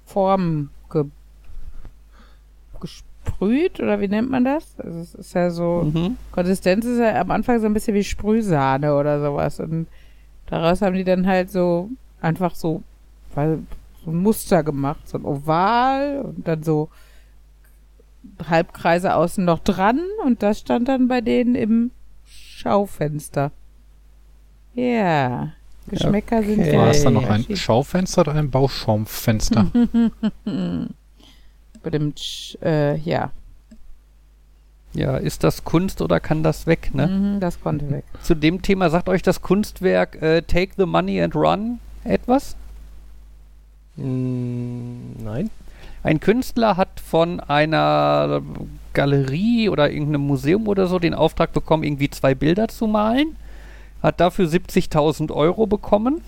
Formen 0.06 0.70
ge 0.90 1.06
gesprüht 2.80 3.80
oder 3.80 4.00
wie 4.00 4.08
nennt 4.08 4.30
man 4.30 4.46
das? 4.46 4.80
Also 4.80 5.00
es 5.00 5.14
ist 5.16 5.34
ja 5.34 5.50
so, 5.50 5.92
Mhm. 5.94 6.18
Konsistenz 6.32 6.86
ist 6.86 7.00
ja 7.00 7.20
am 7.20 7.32
Anfang 7.32 7.60
so 7.60 7.66
ein 7.66 7.74
bisschen 7.74 7.96
wie 7.96 8.04
Sprühsahne 8.04 8.96
oder 8.96 9.22
sowas. 9.22 9.60
Und 9.60 9.88
daraus 10.48 10.82
haben 10.82 10.96
die 10.96 11.04
dann 11.04 11.28
halt 11.28 11.52
so 11.52 11.90
einfach 12.22 12.56
so, 12.56 12.82
weil, 13.36 13.60
so 14.06 14.12
ein 14.12 14.18
Muster 14.18 14.64
gemacht, 14.64 15.08
so 15.08 15.18
ein 15.18 15.26
Oval 15.26 16.22
und 16.24 16.48
dann 16.48 16.64
so 16.64 16.90
Halbkreise 18.50 19.16
außen 19.16 19.44
noch 19.46 19.60
dran 19.60 20.00
und 20.26 20.42
das 20.44 20.60
stand 20.60 20.88
dann 20.88 21.08
bei 21.08 21.22
denen 21.22 21.56
im 21.56 21.92
Schaufenster. 22.26 23.52
Ja. 24.74 25.54
Geschmäcker 25.88 26.42
sind 26.44 26.60
Okay. 26.62 26.74
ja 26.74 26.80
War 26.80 26.88
es 26.90 27.04
dann 27.04 27.14
noch 27.14 27.30
ein. 27.30 27.46
Schaufenster 27.56 28.22
oder 28.22 28.34
ein 28.36 28.50
Bauschaumfenster? 28.50 29.68
Bei 31.84 31.90
dem, 31.90 32.14
äh, 32.62 32.96
ja, 33.00 33.32
Ja, 34.94 35.18
ist 35.18 35.44
das 35.44 35.66
Kunst 35.66 36.02
oder 36.02 36.20
kann 36.22 36.44
das 36.44 36.66
weg, 36.68 36.92
ne? 36.94 37.08
mhm, 37.08 37.40
das 37.42 37.60
konnte 37.60 37.90
weg. 37.92 38.06
Zu 38.22 38.36
dem 38.36 38.62
Thema 38.62 38.90
sagt 38.90 39.10
euch 39.10 39.22
das 39.22 39.42
Kunstwerk 39.42 40.22
äh, 40.22 40.42
Take 40.44 40.74
the 40.78 40.86
Money 40.86 41.22
and 41.22 41.36
Run 41.36 41.80
etwas? 42.06 42.56
Mm, 43.98 45.22
nein. 45.24 45.50
Ein 46.04 46.20
Künstler 46.20 46.76
hat 46.76 47.00
von 47.00 47.40
einer 47.40 48.42
Galerie 48.92 49.70
oder 49.70 49.90
irgendeinem 49.90 50.28
Museum 50.28 50.68
oder 50.68 50.88
so 50.88 51.00
den 51.00 51.14
Auftrag 51.14 51.54
bekommen, 51.54 51.84
irgendwie 51.84 52.10
zwei 52.10 52.36
Bilder 52.36 52.68
zu 52.68 52.88
malen. 52.88 53.38
Hat 54.02 54.20
dafür 54.20 54.48
70.000 54.48 55.32
Euro 55.32 55.66
bekommen. 55.66 56.22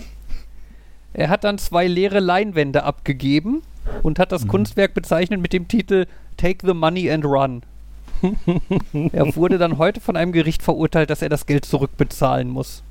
Er 1.14 1.30
hat 1.30 1.44
dann 1.44 1.58
zwei 1.58 1.88
leere 1.88 2.20
Leinwände 2.20 2.84
abgegeben 2.84 3.62
und 4.02 4.18
hat 4.18 4.32
das 4.32 4.48
Kunstwerk 4.48 4.94
bezeichnet 4.94 5.42
mit 5.42 5.54
dem 5.54 5.68
Titel 5.68 6.08
Take 6.38 6.66
the 6.66 6.74
Money 6.74 7.12
and 7.12 7.26
Run. 7.26 7.62
er 9.12 9.36
wurde 9.36 9.58
dann 9.58 9.78
heute 9.78 10.00
von 10.00 10.16
einem 10.16 10.32
Gericht 10.32 10.64
verurteilt, 10.64 11.10
dass 11.10 11.22
er 11.22 11.30
das 11.30 11.46
Geld 11.46 11.66
zurückbezahlen 11.66 12.50
muss. 12.50 12.82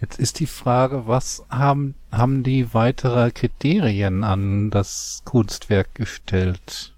Jetzt 0.00 0.18
ist 0.18 0.40
die 0.40 0.46
Frage, 0.46 1.06
was 1.06 1.44
haben, 1.50 1.94
haben 2.12 2.42
die 2.42 2.74
weitere 2.74 3.30
Kriterien 3.30 4.22
an 4.22 4.70
das 4.70 5.22
Kunstwerk 5.24 5.94
gestellt? 5.94 6.92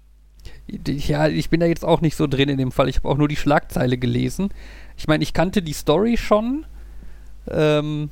Ja, 0.67 1.27
ich 1.27 1.49
bin 1.49 1.59
da 1.59 1.65
jetzt 1.65 1.85
auch 1.85 2.01
nicht 2.01 2.15
so 2.15 2.27
drin 2.27 2.49
in 2.49 2.57
dem 2.57 2.71
Fall. 2.71 2.89
Ich 2.89 2.97
habe 2.97 3.07
auch 3.07 3.17
nur 3.17 3.27
die 3.27 3.35
Schlagzeile 3.35 3.97
gelesen. 3.97 4.49
Ich 4.97 5.07
meine, 5.07 5.23
ich 5.23 5.33
kannte 5.33 5.61
die 5.61 5.73
Story 5.73 6.17
schon. 6.17 6.65
Ähm, 7.49 8.09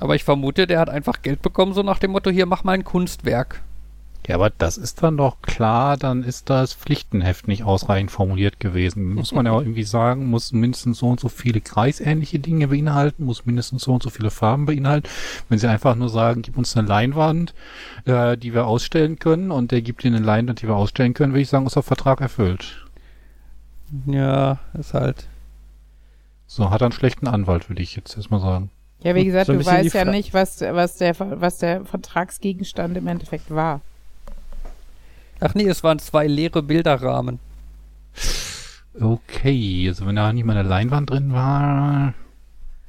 aber 0.00 0.16
ich 0.16 0.24
vermute, 0.24 0.66
der 0.66 0.80
hat 0.80 0.90
einfach 0.90 1.22
Geld 1.22 1.42
bekommen, 1.42 1.74
so 1.74 1.82
nach 1.82 1.98
dem 1.98 2.10
Motto, 2.10 2.30
hier, 2.30 2.46
mach 2.46 2.64
mal 2.64 2.72
ein 2.72 2.84
Kunstwerk. 2.84 3.62
Ja, 4.28 4.36
aber 4.36 4.50
das 4.50 4.78
ist 4.78 5.02
dann 5.02 5.16
doch 5.16 5.42
klar, 5.42 5.96
dann 5.96 6.22
ist 6.22 6.48
das 6.48 6.74
Pflichtenheft 6.74 7.48
nicht 7.48 7.64
ausreichend 7.64 8.12
formuliert 8.12 8.60
gewesen. 8.60 9.14
Muss 9.14 9.32
man 9.32 9.46
ja 9.46 9.52
auch 9.52 9.60
irgendwie 9.60 9.82
sagen, 9.82 10.26
muss 10.26 10.52
mindestens 10.52 10.98
so 10.98 11.08
und 11.08 11.18
so 11.18 11.28
viele 11.28 11.60
kreisähnliche 11.60 12.38
Dinge 12.38 12.68
beinhalten, 12.68 13.24
muss 13.24 13.46
mindestens 13.46 13.82
so 13.82 13.92
und 13.92 14.02
so 14.02 14.10
viele 14.10 14.30
Farben 14.30 14.66
beinhalten. 14.66 15.08
Wenn 15.48 15.58
sie 15.58 15.68
einfach 15.68 15.96
nur 15.96 16.08
sagen, 16.08 16.42
gib 16.42 16.56
uns 16.56 16.76
eine 16.76 16.86
Leinwand, 16.86 17.52
äh, 18.04 18.36
die 18.36 18.54
wir 18.54 18.66
ausstellen 18.68 19.18
können 19.18 19.50
und 19.50 19.72
der 19.72 19.82
gibt 19.82 20.04
dir 20.04 20.08
eine 20.08 20.20
Leinwand, 20.20 20.62
die 20.62 20.68
wir 20.68 20.76
ausstellen 20.76 21.14
können, 21.14 21.32
würde 21.32 21.42
ich 21.42 21.48
sagen, 21.48 21.66
ist 21.66 21.74
der 21.74 21.82
Vertrag 21.82 22.20
erfüllt. 22.20 22.86
Ja, 24.06 24.60
ist 24.78 24.94
halt. 24.94 25.26
So, 26.46 26.70
hat 26.70 26.80
er 26.80 26.86
einen 26.86 26.92
schlechten 26.92 27.26
Anwalt, 27.26 27.68
würde 27.68 27.82
ich 27.82 27.96
jetzt 27.96 28.16
erstmal 28.16 28.40
sagen. 28.40 28.70
Ja, 29.02 29.16
wie 29.16 29.24
gesagt, 29.24 29.46
So 29.46 29.54
du 29.54 29.66
weißt 29.66 29.94
ja 29.94 30.04
nicht, 30.04 30.32
was, 30.32 30.60
was, 30.60 30.96
der, 30.98 31.16
was 31.18 31.58
der 31.58 31.84
Vertragsgegenstand 31.84 32.96
im 32.96 33.08
Endeffekt 33.08 33.50
war. 33.50 33.80
Ach 35.44 35.54
nee, 35.54 35.66
es 35.66 35.82
waren 35.82 35.98
zwei 35.98 36.26
leere 36.26 36.62
Bilderrahmen. 36.62 37.40
Okay, 39.00 39.86
also 39.88 40.06
wenn 40.06 40.16
da 40.16 40.32
nicht 40.32 40.44
mal 40.44 40.56
eine 40.56 40.68
Leinwand 40.68 41.10
drin 41.10 41.32
war, 41.32 42.14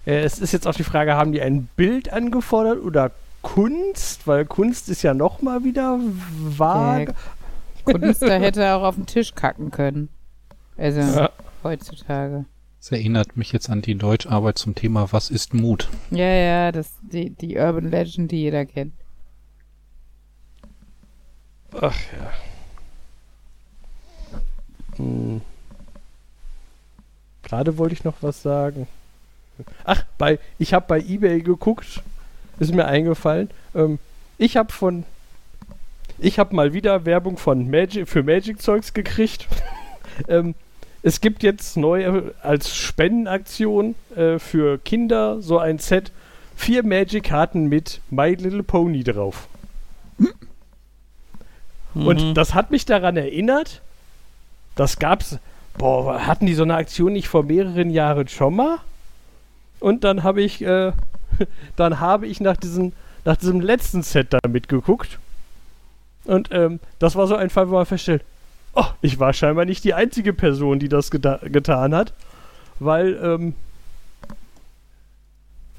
Äh, 0.06 0.20
es 0.24 0.40
ist 0.40 0.52
jetzt 0.52 0.68
auch 0.68 0.74
die 0.76 0.84
Frage, 0.84 1.16
haben 1.16 1.32
die 1.32 1.42
ein 1.42 1.70
Bild 1.78 2.12
angefordert 2.12 2.82
oder 2.84 3.12
Kunst? 3.42 4.28
Weil 4.28 4.46
Kunst 4.46 4.90
ist 4.90 5.02
ja 5.02 5.14
noch 5.14 5.42
mal 5.42 5.64
wieder 5.64 5.98
vage. 6.38 7.14
Der 7.88 7.94
Kunst, 8.00 8.22
da 8.22 8.34
hätte 8.36 8.64
er 8.64 8.78
auch 8.78 8.84
auf 8.84 8.96
den 8.96 9.06
Tisch 9.06 9.34
kacken 9.34 9.72
können. 9.72 10.10
Also, 10.78 11.00
Ja. 11.00 11.30
heutzutage. 11.64 12.44
das 12.80 12.92
erinnert 12.92 13.38
mich 13.38 13.54
jetzt 13.54 13.70
an 13.70 13.82
die 13.82 13.96
Deutscharbeit 13.96 14.58
zum 14.58 14.76
Thema 14.76 15.12
Was 15.14 15.30
ist 15.30 15.54
Mut? 15.54 15.88
Ja, 16.12 16.26
ja, 16.28 16.72
das, 16.74 16.92
die, 17.02 17.30
die 17.30 17.56
Urban 17.58 17.90
Legend, 17.90 18.30
die 18.32 18.42
jeder 18.42 18.66
kennt. 18.66 18.94
Ach 21.80 21.96
ja. 22.12 22.34
Hm. 24.98 25.42
Gerade 27.44 27.78
wollte 27.78 27.94
ich 27.94 28.04
noch 28.04 28.16
was 28.22 28.42
sagen. 28.42 28.88
Ach, 29.84 30.04
bei 30.18 30.40
ich 30.58 30.74
habe 30.74 30.86
bei 30.88 31.00
eBay 31.00 31.42
geguckt, 31.42 32.02
ist 32.60 32.74
mir 32.74 32.86
eingefallen. 32.86 33.50
Ähm, 33.76 34.00
ich 34.38 34.58
habe 34.58 34.72
von 34.72 35.06
ich 36.20 36.40
habe 36.40 36.56
mal 36.56 36.74
wieder 36.74 37.06
Werbung 37.06 37.38
von 37.38 37.70
Magic 37.70 38.08
für 38.08 38.24
Magic 38.24 38.62
Zeugs 38.62 38.94
gekriegt. 38.94 39.48
ähm, 40.28 40.56
es 41.02 41.22
gibt 41.22 41.44
jetzt 41.44 41.76
neu 41.76 42.04
äh, 42.04 42.34
als 42.42 42.76
Spendenaktion 42.76 43.96
äh, 44.16 44.40
für 44.40 44.78
Kinder 44.78 45.42
so 45.42 45.58
ein 45.60 45.80
Set 45.80 46.12
vier 46.56 46.84
Magic 46.84 47.26
Karten 47.26 47.68
mit 47.68 48.00
My 48.10 48.34
Little 48.36 48.64
Pony 48.64 49.04
drauf. 49.04 49.48
Und 51.96 52.22
Mhm. 52.30 52.34
das 52.34 52.54
hat 52.54 52.72
mich 52.72 52.86
daran 52.86 53.18
erinnert, 53.18 53.82
das 54.76 54.98
gab's, 55.00 55.38
boah, 55.78 56.26
hatten 56.26 56.46
die 56.46 56.54
so 56.56 56.64
eine 56.64 56.76
Aktion 56.76 57.14
nicht 57.14 57.28
vor 57.28 57.44
mehreren 57.44 57.90
Jahren 57.90 58.28
schon 58.28 58.56
mal? 58.56 58.80
Und 59.80 60.04
dann 60.04 60.24
habe 60.24 60.42
ich, 60.42 60.62
äh, 60.64 60.92
dann 61.76 62.00
habe 62.00 62.26
ich 62.28 62.40
nach 62.40 62.58
diesem, 62.58 62.94
nach 63.26 63.38
diesem 63.38 63.62
letzten 63.62 64.02
Set 64.02 64.34
da 64.34 64.40
mitgeguckt. 64.48 65.20
Und 66.26 66.50
ähm, 66.52 66.80
das 67.00 67.16
war 67.16 67.28
so 67.28 67.36
ein 67.36 67.50
Fall, 67.50 67.70
wo 67.70 67.76
man 67.76 67.86
feststellt, 67.86 68.24
oh, 68.76 68.86
ich 69.02 69.20
war 69.20 69.34
scheinbar 69.34 69.66
nicht 69.66 69.84
die 69.84 69.94
einzige 69.94 70.34
Person, 70.34 70.80
die 70.80 70.90
das 70.90 71.12
geta 71.12 71.40
getan 71.44 71.94
hat, 71.94 72.14
weil 72.80 73.20
ähm, 73.22 73.56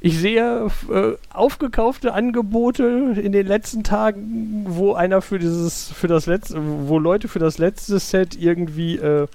ich 0.04 0.18
sehe 0.18 0.70
äh, 0.90 1.12
aufgekaufte 1.32 2.12
Angebote 2.12 3.14
in 3.16 3.32
den 3.32 3.46
letzten 3.46 3.84
Tagen, 3.84 4.66
wo 4.68 4.92
einer 4.92 5.22
für 5.22 5.38
dieses, 5.38 5.90
für 5.90 6.08
das 6.08 6.26
letzte, 6.26 6.60
wo 6.60 6.98
Leute 6.98 7.26
für 7.26 7.38
das 7.38 7.56
letzte 7.56 7.98
Set 7.98 8.36
irgendwie 8.36 8.96
äh, 8.96 9.26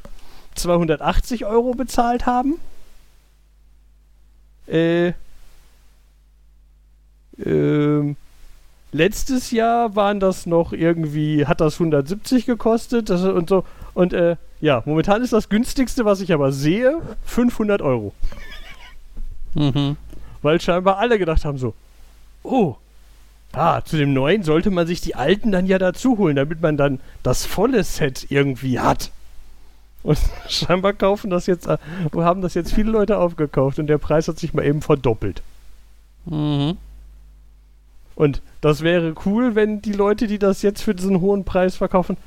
280 0.54 1.48
Euro 1.48 1.72
bezahlt 1.72 2.28
haben. 2.28 2.60
Äh, 4.68 5.14
ähm, 7.44 8.16
letztes 8.92 9.50
Jahr 9.50 9.96
waren 9.96 10.20
das 10.20 10.46
noch 10.46 10.72
irgendwie, 10.72 11.48
hat 11.48 11.62
das 11.62 11.80
170 11.80 12.46
gekostet 12.46 13.10
das, 13.10 13.24
und 13.24 13.50
so. 13.50 13.64
Und 13.96 14.14
äh, 14.14 14.36
ja, 14.62 14.84
momentan 14.86 15.24
ist 15.24 15.34
das 15.34 15.50
günstigste, 15.50 16.06
was 16.06 16.22
ich 16.22 16.32
aber 16.32 16.52
sehe, 16.52 17.02
500 17.26 17.82
Euro. 17.82 18.14
Mhm. 19.56 19.98
Weil 20.42 20.60
scheinbar 20.62 20.98
alle 20.98 21.20
gedacht 21.20 21.46
haben 21.46 21.58
so, 21.58 21.74
oh, 22.44 22.76
ah, 23.54 23.82
zu 23.82 23.98
dem 23.98 24.14
neuen 24.14 24.44
sollte 24.44 24.72
man 24.72 24.88
sich 24.88 25.02
die 25.02 25.16
alten 25.16 25.52
dann 25.52 25.66
ja 25.66 25.80
dazu 25.80 26.18
holen, 26.18 26.36
damit 26.36 26.62
man 26.62 26.78
dann 26.78 27.00
das 27.24 27.46
volle 27.46 27.84
Set 27.84 28.28
irgendwie 28.30 28.80
hat. 28.80 29.12
Und 30.04 30.20
scheinbar 30.48 30.94
kaufen 30.94 31.30
das 31.30 31.46
jetzt, 31.48 31.68
äh, 31.68 31.78
haben 32.16 32.42
das 32.42 32.54
jetzt 32.54 32.74
viele 32.74 32.92
Leute 32.92 33.18
aufgekauft 33.18 33.80
und 33.80 33.88
der 33.88 33.98
Preis 33.98 34.28
hat 34.28 34.40
sich 34.40 34.54
mal 34.54 34.66
eben 34.66 34.82
verdoppelt. 34.82 35.42
Mhm. 36.26 36.78
Und 38.16 38.42
das 38.62 38.82
wäre 38.82 39.14
cool, 39.26 39.56
wenn 39.56 39.82
die 39.82 39.94
Leute, 39.94 40.28
die 40.28 40.40
das 40.40 40.62
jetzt 40.62 40.82
für 40.82 40.94
diesen 40.94 41.22
hohen 41.22 41.46
Preis 41.46 41.78
verkaufen, 41.78 42.18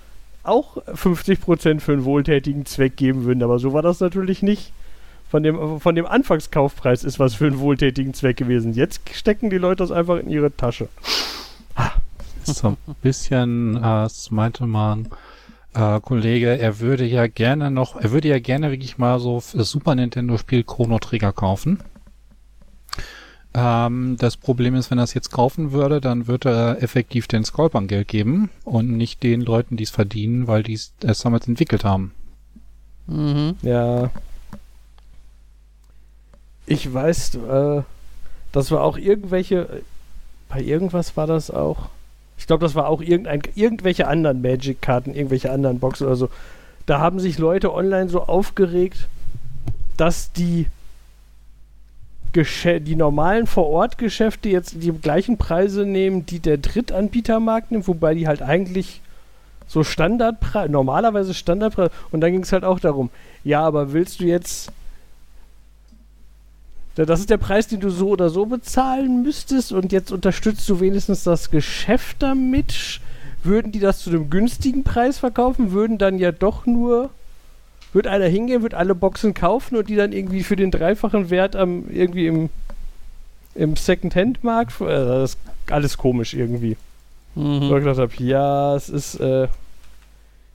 auch 0.42 0.78
50% 0.86 1.80
für 1.80 1.92
einen 1.92 2.04
wohltätigen 2.04 2.66
Zweck 2.66 2.96
geben 2.96 3.24
würden. 3.24 3.42
Aber 3.42 3.58
so 3.58 3.72
war 3.72 3.82
das 3.82 4.00
natürlich 4.00 4.42
nicht. 4.42 4.72
Von 5.32 5.42
dem, 5.42 5.80
von 5.80 5.94
dem 5.94 6.04
Anfangskaufpreis 6.04 7.04
ist 7.04 7.18
was 7.18 7.36
für 7.36 7.46
einen 7.46 7.58
wohltätigen 7.58 8.12
Zweck 8.12 8.36
gewesen. 8.36 8.74
Jetzt 8.74 9.00
stecken 9.14 9.48
die 9.48 9.56
Leute 9.56 9.76
das 9.76 9.90
einfach 9.90 10.18
in 10.18 10.28
ihre 10.28 10.54
Tasche. 10.54 10.88
Ist 12.44 12.56
so 12.56 12.68
ein 12.68 12.76
bisschen, 13.00 13.76
äh, 13.76 13.80
das 13.80 14.30
meinte 14.30 14.66
man, 14.66 15.08
äh, 15.72 16.00
Kollege, 16.00 16.58
er 16.58 16.80
würde 16.80 17.06
ja 17.06 17.28
gerne 17.28 17.70
noch, 17.70 17.96
er 17.96 18.10
würde 18.10 18.28
ja 18.28 18.40
gerne 18.40 18.72
wirklich 18.72 18.98
mal 18.98 19.20
so 19.20 19.40
für 19.40 19.56
das 19.56 19.70
Super 19.70 19.94
Nintendo 19.94 20.36
Spiel 20.36 20.64
Chrono 20.64 20.98
Trigger 20.98 21.32
kaufen. 21.32 21.80
Ähm, 23.54 24.18
das 24.18 24.36
Problem 24.36 24.74
ist, 24.74 24.90
wenn 24.90 24.98
er 24.98 25.04
es 25.04 25.14
jetzt 25.14 25.32
kaufen 25.32 25.72
würde, 25.72 26.02
dann 26.02 26.26
würde 26.26 26.50
er 26.50 26.82
effektiv 26.82 27.26
den 27.26 27.46
Scalpern 27.46 27.86
Geld 27.86 28.08
geben 28.08 28.50
und 28.64 28.98
nicht 28.98 29.22
den 29.22 29.40
Leuten, 29.40 29.78
die 29.78 29.84
es 29.84 29.90
verdienen, 29.90 30.46
weil 30.46 30.62
die 30.62 30.74
es 30.74 30.92
erst 31.02 31.24
damals 31.24 31.48
entwickelt 31.48 31.84
haben. 31.84 32.12
Mhm. 33.06 33.54
Ja. 33.62 34.10
Ich 36.66 36.92
weiß, 36.92 37.34
äh, 37.36 37.82
das 38.52 38.70
war 38.70 38.82
auch 38.82 38.98
irgendwelche. 38.98 39.82
Bei 40.48 40.60
irgendwas 40.60 41.16
war 41.16 41.26
das 41.26 41.50
auch. 41.50 41.88
Ich 42.36 42.46
glaube, 42.46 42.64
das 42.64 42.74
war 42.74 42.88
auch 42.88 43.00
irgendein, 43.00 43.42
irgendwelche 43.54 44.08
anderen 44.08 44.42
Magic-Karten, 44.42 45.14
irgendwelche 45.14 45.50
anderen 45.50 45.78
Boxen 45.78 46.06
oder 46.06 46.16
so. 46.16 46.28
Da 46.86 46.98
haben 46.98 47.20
sich 47.20 47.38
Leute 47.38 47.72
online 47.72 48.08
so 48.08 48.22
aufgeregt, 48.24 49.08
dass 49.96 50.32
die 50.32 50.66
Geschä 52.32 52.80
die 52.80 52.96
normalen 52.96 53.46
Vor-Ort-Geschäfte 53.46 54.48
jetzt 54.48 54.82
die 54.82 54.90
gleichen 54.90 55.36
Preise 55.36 55.84
nehmen, 55.84 56.24
die 56.26 56.40
der 56.40 56.56
Drittanbietermarkt 56.58 57.70
nimmt, 57.70 57.86
wobei 57.88 58.14
die 58.14 58.26
halt 58.26 58.42
eigentlich 58.42 59.02
so 59.66 59.84
Standardpreis, 59.84 60.70
normalerweise 60.70 61.34
Standardpreis. 61.34 61.90
Und 62.10 62.20
dann 62.20 62.32
ging 62.32 62.42
es 62.42 62.52
halt 62.52 62.64
auch 62.64 62.80
darum, 62.80 63.10
ja, 63.44 63.60
aber 63.62 63.92
willst 63.92 64.20
du 64.20 64.24
jetzt. 64.24 64.72
Da- 66.94 67.04
Das 67.06 67.20
ist 67.20 67.30
der 67.30 67.38
Preis, 67.38 67.68
den 67.68 67.80
du 67.80 67.90
so 67.90 68.08
oder 68.08 68.28
so 68.30 68.46
bezahlen 68.46 69.22
müsstest 69.22 69.72
und 69.72 69.92
jetzt 69.92 70.12
unterstützt 70.12 70.68
du 70.68 70.80
wenigstens 70.80 71.24
das 71.24 71.50
Geschäft 71.50 72.16
damit. 72.20 73.00
Würden 73.44 73.72
die 73.72 73.80
das 73.80 73.98
zu 74.00 74.10
einem 74.10 74.30
günstigen 74.30 74.84
Preis 74.84 75.18
verkaufen, 75.18 75.72
würden 75.72 75.98
dann 75.98 76.18
ja 76.18 76.30
doch 76.32 76.64
nur. 76.66 77.10
Wird 77.92 78.06
einer 78.06 78.26
hingehen, 78.26 78.62
wird 78.62 78.72
alle 78.74 78.94
Boxen 78.94 79.34
kaufen 79.34 79.76
und 79.76 79.88
die 79.90 79.96
dann 79.96 80.12
irgendwie 80.12 80.44
für 80.44 80.56
den 80.56 80.70
dreifachen 80.70 81.28
Wert 81.28 81.56
am 81.56 81.84
irgendwie 81.90 82.26
im, 82.26 82.48
im 83.54 83.76
Second-Hand-Markt. 83.76 84.80
äh, 84.80 84.84
Das 84.86 85.32
ist 85.32 85.38
alles 85.70 85.98
komisch 85.98 86.34
irgendwie. 86.34 86.76
Wo 87.34 87.54
ich 87.56 87.60
Mhm. 87.70 87.84
gedacht 87.84 87.98
habe, 87.98 88.12
ja, 88.18 88.76
es 88.76 88.88
ist, 88.88 89.16
äh, 89.16 89.48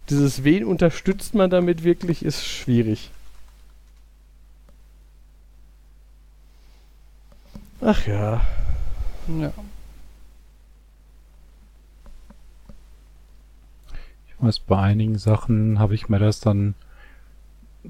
dieses 0.09 0.43
wen 0.43 0.63
unterstützt 0.63 1.35
man 1.35 1.49
damit 1.49 1.83
wirklich, 1.83 2.23
ist 2.23 2.45
schwierig. 2.45 3.11
Ach 7.81 8.07
ja. 8.07 8.41
Ja. 9.27 9.53
Ich 14.27 14.43
weiß, 14.43 14.59
bei 14.59 14.77
einigen 14.77 15.17
Sachen 15.17 15.79
habe 15.79 15.95
ich 15.95 16.09
mir 16.09 16.19
das 16.19 16.39
dann 16.39 16.75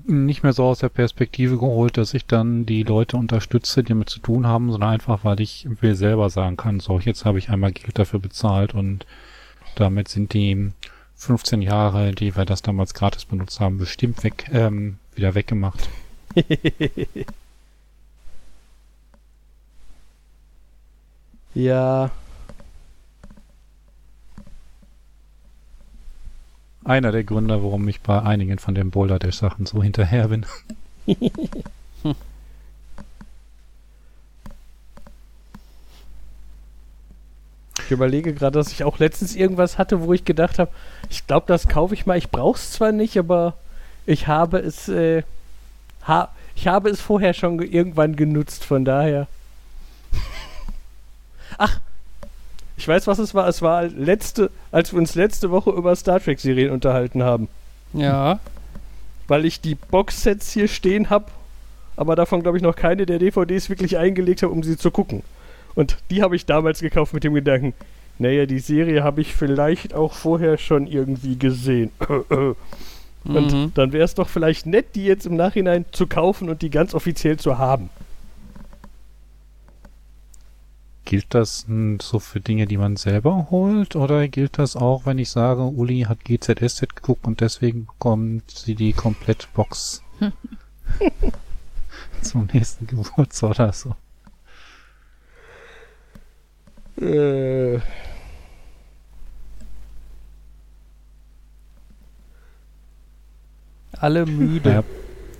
nicht 0.06 0.44
mehr 0.44 0.54
so 0.54 0.66
aus 0.66 0.80
der 0.80 0.90
Perspektive 0.90 1.58
geholt, 1.58 1.98
dass 1.98 2.14
ich 2.14 2.26
dann 2.26 2.66
die 2.66 2.84
Leute 2.84 3.18
unterstütze, 3.18 3.84
die 3.84 3.90
damit 3.90 4.10
zu 4.10 4.20
tun 4.20 4.46
haben, 4.46 4.72
sondern 4.72 4.92
einfach, 4.92 5.24
weil 5.24 5.40
ich 5.42 5.68
will 5.82 5.96
selber 5.96 6.30
sagen 6.30 6.58
kann, 6.58 6.80
so, 6.80 7.00
jetzt 7.00 7.26
habe 7.26 7.40
ich 7.40 7.50
einmal 7.50 7.72
Geld 7.72 7.98
dafür 7.98 8.20
bezahlt 8.20 8.74
und 8.74 9.06
damit 9.76 10.08
sind 10.08 10.34
die 10.34 10.72
15 11.16 11.62
Jahre, 11.62 12.12
die 12.12 12.36
wir 12.36 12.46
das 12.46 12.62
damals 12.62 12.94
gratis 12.94 13.26
benutzt 13.26 13.60
haben, 13.60 13.78
bestimmt 13.78 14.24
weg, 14.24 14.50
ähm, 14.52 14.98
wieder 15.16 15.34
weggemacht. 15.34 15.90
ja. 21.58 22.12
Einer 26.84 27.12
der 27.12 27.24
Gründe, 27.24 27.62
warum 27.64 27.88
ich 27.88 28.02
bei 28.02 28.22
einigen 28.22 28.60
von 28.60 28.76
den 28.76 28.92
Boulder 28.92 29.20
Dash 29.20 29.36
Sachen 29.36 29.66
so 29.66 29.84
hinterher 29.84 30.30
bin. 30.30 30.46
Ich 37.88 37.92
überlege 37.92 38.34
gerade, 38.34 38.60
dass 38.60 38.74
ich 38.74 38.84
auch 38.84 39.00
letztens 39.00 39.34
irgendwas 39.34 39.78
hatte, 39.78 40.02
wo 40.02 40.12
ich 40.12 40.26
gedacht 40.26 40.60
habe, 40.60 40.70
ich 41.10 41.26
glaube, 41.26 41.46
das 41.48 41.70
kaufe 41.70 41.94
ich 41.94 42.06
mal. 42.06 42.18
Ich 42.18 42.30
brauche 42.32 42.58
es 42.58 42.72
zwar 42.74 42.92
nicht, 42.92 43.18
aber 43.18 43.54
ich 44.06 44.28
habe 44.28 44.60
es, 44.60 44.90
äh, 44.90 45.24
ha 46.06 46.28
ich 46.54 46.68
habe 46.68 46.90
es 46.90 47.00
vorher 47.00 47.34
schon 47.34 47.58
ge 47.58 47.70
irgendwann 47.70 48.18
genutzt, 48.18 48.66
von 48.66 48.84
daher. 48.84 49.28
Ach, 51.58 51.80
ich 52.78 52.88
weiß, 52.88 53.08
was 53.08 53.20
es 53.20 53.34
war. 53.34 53.48
Es 53.48 53.62
war 53.62 53.84
letzte, 53.86 54.52
als 54.72 54.92
wir 54.94 55.00
uns 55.00 55.16
letzte 55.16 55.50
Woche 55.52 55.72
über 55.72 55.96
Star 55.96 56.20
Trek 56.20 56.40
Serien 56.40 56.72
unterhalten 56.72 57.24
haben, 57.24 57.48
Ja. 57.94 58.40
weil 59.28 59.46
ich 59.46 59.62
die 59.62 59.76
Boxsets 59.76 60.52
hier 60.52 60.68
stehen 60.68 61.10
habe, 61.10 61.26
aber 61.96 62.16
davon 62.16 62.42
glaube 62.44 62.58
ich 62.58 62.64
noch 62.64 62.76
keine 62.76 63.06
der 63.06 63.18
DVDs 63.20 63.70
wirklich 63.70 63.98
eingelegt 63.98 64.44
habe, 64.44 64.54
um 64.54 64.62
sie 64.64 64.78
zu 64.78 64.92
gucken. 64.92 65.24
Und 65.74 65.98
die 66.12 66.22
habe 66.22 66.36
ich 66.36 66.46
damals 66.46 66.80
gekauft 66.80 67.14
mit 67.14 67.24
dem 67.24 67.34
Gedanken, 67.34 67.74
naja, 68.20 68.46
die 68.48 68.60
Serie 68.60 69.04
habe 69.04 69.22
ich 69.22 69.36
vielleicht 69.36 69.94
auch 69.94 70.14
vorher 70.14 70.58
schon 70.58 70.88
irgendwie 70.88 71.38
gesehen. 71.38 71.92
Und 73.24 73.52
Mhm. 73.52 73.72
dann 73.74 73.92
wäre 73.92 74.06
es 74.06 74.16
doch 74.16 74.30
vielleicht 74.30 74.66
nett, 74.68 74.96
die 74.96 75.04
jetzt 75.06 75.26
im 75.26 75.36
Nachhinein 75.36 75.84
zu 75.92 76.08
kaufen 76.08 76.50
und 76.50 76.62
die 76.62 76.70
ganz 76.70 76.94
offiziell 76.94 77.36
zu 77.38 77.58
haben. 77.58 77.90
Gilt 81.08 81.34
das 81.34 81.66
so 82.02 82.20
für 82.20 82.42
Dinge, 82.42 82.68
die 82.68 82.76
man 82.76 82.98
selber 82.98 83.48
holt, 83.50 83.96
oder 83.96 84.28
gilt 84.28 84.58
das 84.58 84.76
auch, 84.76 85.06
wenn 85.06 85.20
ich 85.20 85.30
sage, 85.30 85.62
Uli 85.62 86.02
hat 86.02 86.26
GZSZ 86.26 86.96
geguckt 86.98 87.26
und 87.26 87.40
deswegen 87.40 87.86
bekommt 87.86 88.52
sie 88.52 88.76
die 88.76 88.92
Komplettbox 88.92 90.04
zum 92.22 92.50
nächsten 92.52 92.88
Geburtstag 92.88 93.52
oder 93.52 93.72
so? 93.72 93.96
Äh, 97.02 97.80
Alle 103.98 104.26
müde. 104.26 104.70
Ja. 104.72 104.84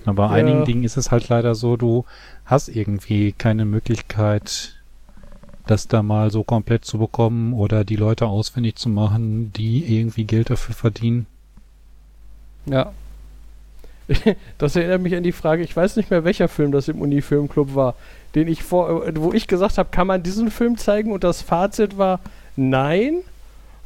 Aber 0.06 0.28
bei 0.28 0.28
Ja. 0.28 0.30
einigen 0.40 0.64
Dingen 0.64 0.84
ist 0.84 0.96
es 0.96 1.10
halt 1.10 1.28
leider 1.28 1.54
so, 1.54 1.76
du 1.76 2.06
hast 2.46 2.68
irgendwie 2.70 3.32
keine 3.32 3.66
Möglichkeit, 3.66 4.77
das 5.70 5.88
da 5.88 6.02
mal 6.02 6.30
so 6.30 6.42
komplett 6.44 6.84
zu 6.84 6.98
bekommen 6.98 7.52
oder 7.52 7.84
die 7.84 7.96
Leute 7.96 8.26
ausfindig 8.26 8.76
zu 8.76 8.88
machen, 8.88 9.52
die 9.52 9.98
irgendwie 9.98 10.24
Geld 10.24 10.50
dafür 10.50 10.74
verdienen. 10.74 11.26
Ja. 12.66 12.92
das 14.58 14.76
erinnert 14.76 15.02
mich 15.02 15.14
an 15.14 15.22
die 15.22 15.32
Frage, 15.32 15.62
ich 15.62 15.76
weiß 15.76 15.96
nicht 15.96 16.10
mehr, 16.10 16.24
welcher 16.24 16.48
Film 16.48 16.72
das 16.72 16.88
im 16.88 17.00
Uni-Filmclub 17.00 17.74
war, 17.74 17.94
den 18.34 18.48
ich 18.48 18.62
vor, 18.62 19.06
äh, 19.06 19.12
wo 19.16 19.32
ich 19.32 19.46
gesagt 19.46 19.78
habe, 19.78 19.90
kann 19.90 20.06
man 20.06 20.22
diesen 20.22 20.50
Film 20.50 20.78
zeigen? 20.78 21.12
Und 21.12 21.24
das 21.24 21.42
Fazit 21.42 21.98
war, 21.98 22.20
nein, 22.56 23.18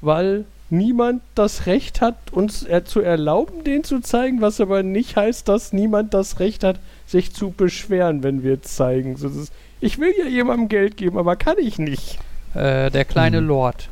weil 0.01 0.45
niemand 0.71 1.23
das 1.35 1.67
Recht 1.67 2.01
hat, 2.01 2.17
uns 2.33 2.63
er 2.63 2.85
zu 2.85 3.01
erlauben, 3.01 3.65
den 3.65 3.85
zu 3.85 4.01
zeigen, 4.01 4.41
was 4.41 4.61
aber 4.61 4.83
nicht 4.83 5.17
heißt, 5.17 5.49
dass 5.49 5.73
niemand 5.73 6.15
das 6.15 6.41
Recht 6.41 6.65
hat, 6.65 6.81
sich 7.07 7.33
zu 7.33 7.51
beschweren, 7.51 8.23
wenn 8.23 8.43
wir 8.43 8.63
zeigen. 8.63 9.17
So, 9.17 9.29
das 9.29 9.37
ist, 9.37 9.53
ich 9.83 9.99
will 9.99 10.15
ja 10.19 10.27
jemandem 10.27 10.69
Geld 10.69 10.97
geben, 10.97 11.19
aber 11.19 11.37
kann 11.37 11.57
ich 11.59 11.79
nicht. 11.79 12.19
Äh, 12.55 12.91
der 12.91 13.05
kleine 13.05 13.41
Mhm. 13.41 13.49
Lord. 13.49 13.89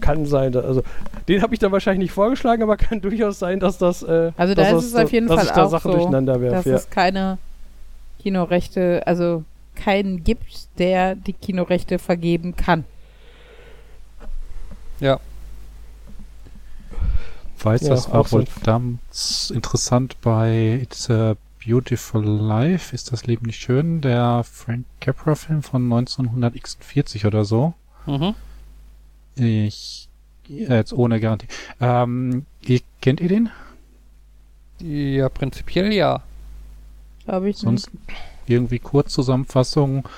Kann 0.00 0.26
sein, 0.26 0.54
also 0.56 0.82
den 1.26 1.42
habe 1.42 1.52
ich 1.54 1.58
dann 1.60 1.72
wahrscheinlich 1.72 2.04
nicht 2.04 2.12
vorgeschlagen, 2.12 2.62
aber 2.62 2.76
kann 2.78 3.00
durchaus 3.00 3.38
sein, 3.40 3.58
dass 3.60 3.78
das, 3.78 4.02
äh, 4.02 4.30
Also 4.36 4.54
da 4.54 4.62
dass 4.70 4.84
ist 4.84 4.90
es 4.90 4.94
auf 4.94 5.12
jeden 5.12 5.26
dass 5.26 5.36
Fall 5.36 5.44
ich 5.46 5.50
da 5.52 5.64
auch 5.64 5.70
Sachen 5.70 5.90
so, 5.92 5.98
durcheinander 5.98 6.40
dass. 6.40 6.64
Ja. 6.64 6.76
es 6.76 6.88
keine 6.90 7.38
Kinorechte, 8.22 9.02
also 9.06 9.44
keinen 9.74 10.22
gibt, 10.24 10.68
der 10.78 11.14
die 11.16 11.32
Kinorechte 11.32 11.98
vergeben 11.98 12.56
kann. 12.56 12.84
Ja. 15.00 15.18
Weiß 17.60 17.82
Ja, 17.82 17.88
das 17.90 18.06
auch 18.06 18.12
war 18.14 18.24
so. 18.24 18.44
verdammt 18.44 19.00
interessant 19.52 20.16
bei 20.20 20.86
Beautiful 21.68 22.24
Life, 22.24 22.94
ist 22.94 23.12
das 23.12 23.26
Leben 23.26 23.44
nicht 23.44 23.60
schön? 23.60 24.00
Der 24.00 24.42
Frank 24.42 24.86
Capra-Film 25.02 25.62
von 25.62 25.82
1946 25.82 27.26
oder 27.26 27.44
so. 27.44 27.74
Mhm. 28.06 28.34
Ich, 29.36 30.08
jetzt 30.46 30.94
ohne 30.94 31.20
Garantie. 31.20 31.48
Ähm, 31.78 32.46
ihr, 32.62 32.80
kennt 33.02 33.20
ihr 33.20 33.28
den? 33.28 33.50
Ja, 34.80 35.28
prinzipiell 35.28 35.92
ja. 35.92 36.22
Glaube 37.26 37.50
ich 37.50 37.58
Sonst 37.58 37.90
irgendwie 38.46 38.78
Kurzzusammenfassung. 38.78 40.08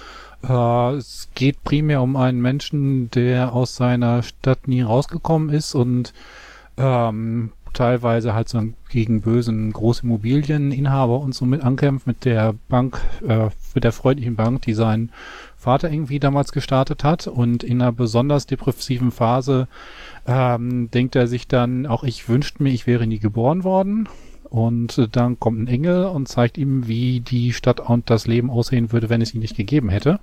Äh, 0.48 0.92
es 0.92 1.30
geht 1.34 1.64
primär 1.64 2.00
um 2.00 2.14
einen 2.14 2.40
Menschen, 2.40 3.10
der 3.10 3.54
aus 3.54 3.74
seiner 3.74 4.22
Stadt 4.22 4.68
nie 4.68 4.82
rausgekommen 4.82 5.50
ist 5.50 5.74
und 5.74 6.14
ähm, 6.76 7.50
teilweise 7.72 8.34
halt 8.34 8.48
so 8.48 8.62
gegen 8.88 9.20
bösen 9.20 9.72
Großimmobilieninhaber 9.72 11.18
und 11.20 11.34
so 11.34 11.44
mit 11.44 11.62
ankämpft 11.62 12.06
mit 12.06 12.24
der 12.24 12.54
Bank, 12.68 13.00
äh, 13.26 13.48
mit 13.74 13.84
der 13.84 13.92
freundlichen 13.92 14.36
Bank, 14.36 14.62
die 14.62 14.74
seinen 14.74 15.10
Vater 15.56 15.90
irgendwie 15.90 16.20
damals 16.20 16.52
gestartet 16.52 17.04
hat 17.04 17.26
und 17.26 17.62
in 17.62 17.82
einer 17.82 17.92
besonders 17.92 18.46
depressiven 18.46 19.10
Phase 19.10 19.68
ähm, 20.26 20.90
denkt 20.90 21.16
er 21.16 21.26
sich 21.26 21.48
dann, 21.48 21.86
auch 21.86 22.02
ich 22.02 22.28
wünschte 22.28 22.62
mir, 22.62 22.70
ich 22.70 22.86
wäre 22.86 23.06
nie 23.06 23.18
geboren 23.18 23.64
worden. 23.64 24.08
Und 24.48 25.08
dann 25.12 25.38
kommt 25.38 25.60
ein 25.60 25.68
Engel 25.68 26.06
und 26.06 26.26
zeigt 26.26 26.58
ihm, 26.58 26.88
wie 26.88 27.20
die 27.20 27.52
Stadt 27.52 27.78
und 27.78 28.10
das 28.10 28.26
Leben 28.26 28.50
aussehen 28.50 28.90
würde, 28.90 29.08
wenn 29.08 29.22
es 29.22 29.32
ihn 29.32 29.40
nicht 29.40 29.56
gegeben 29.56 29.90
hätte. 29.90 30.18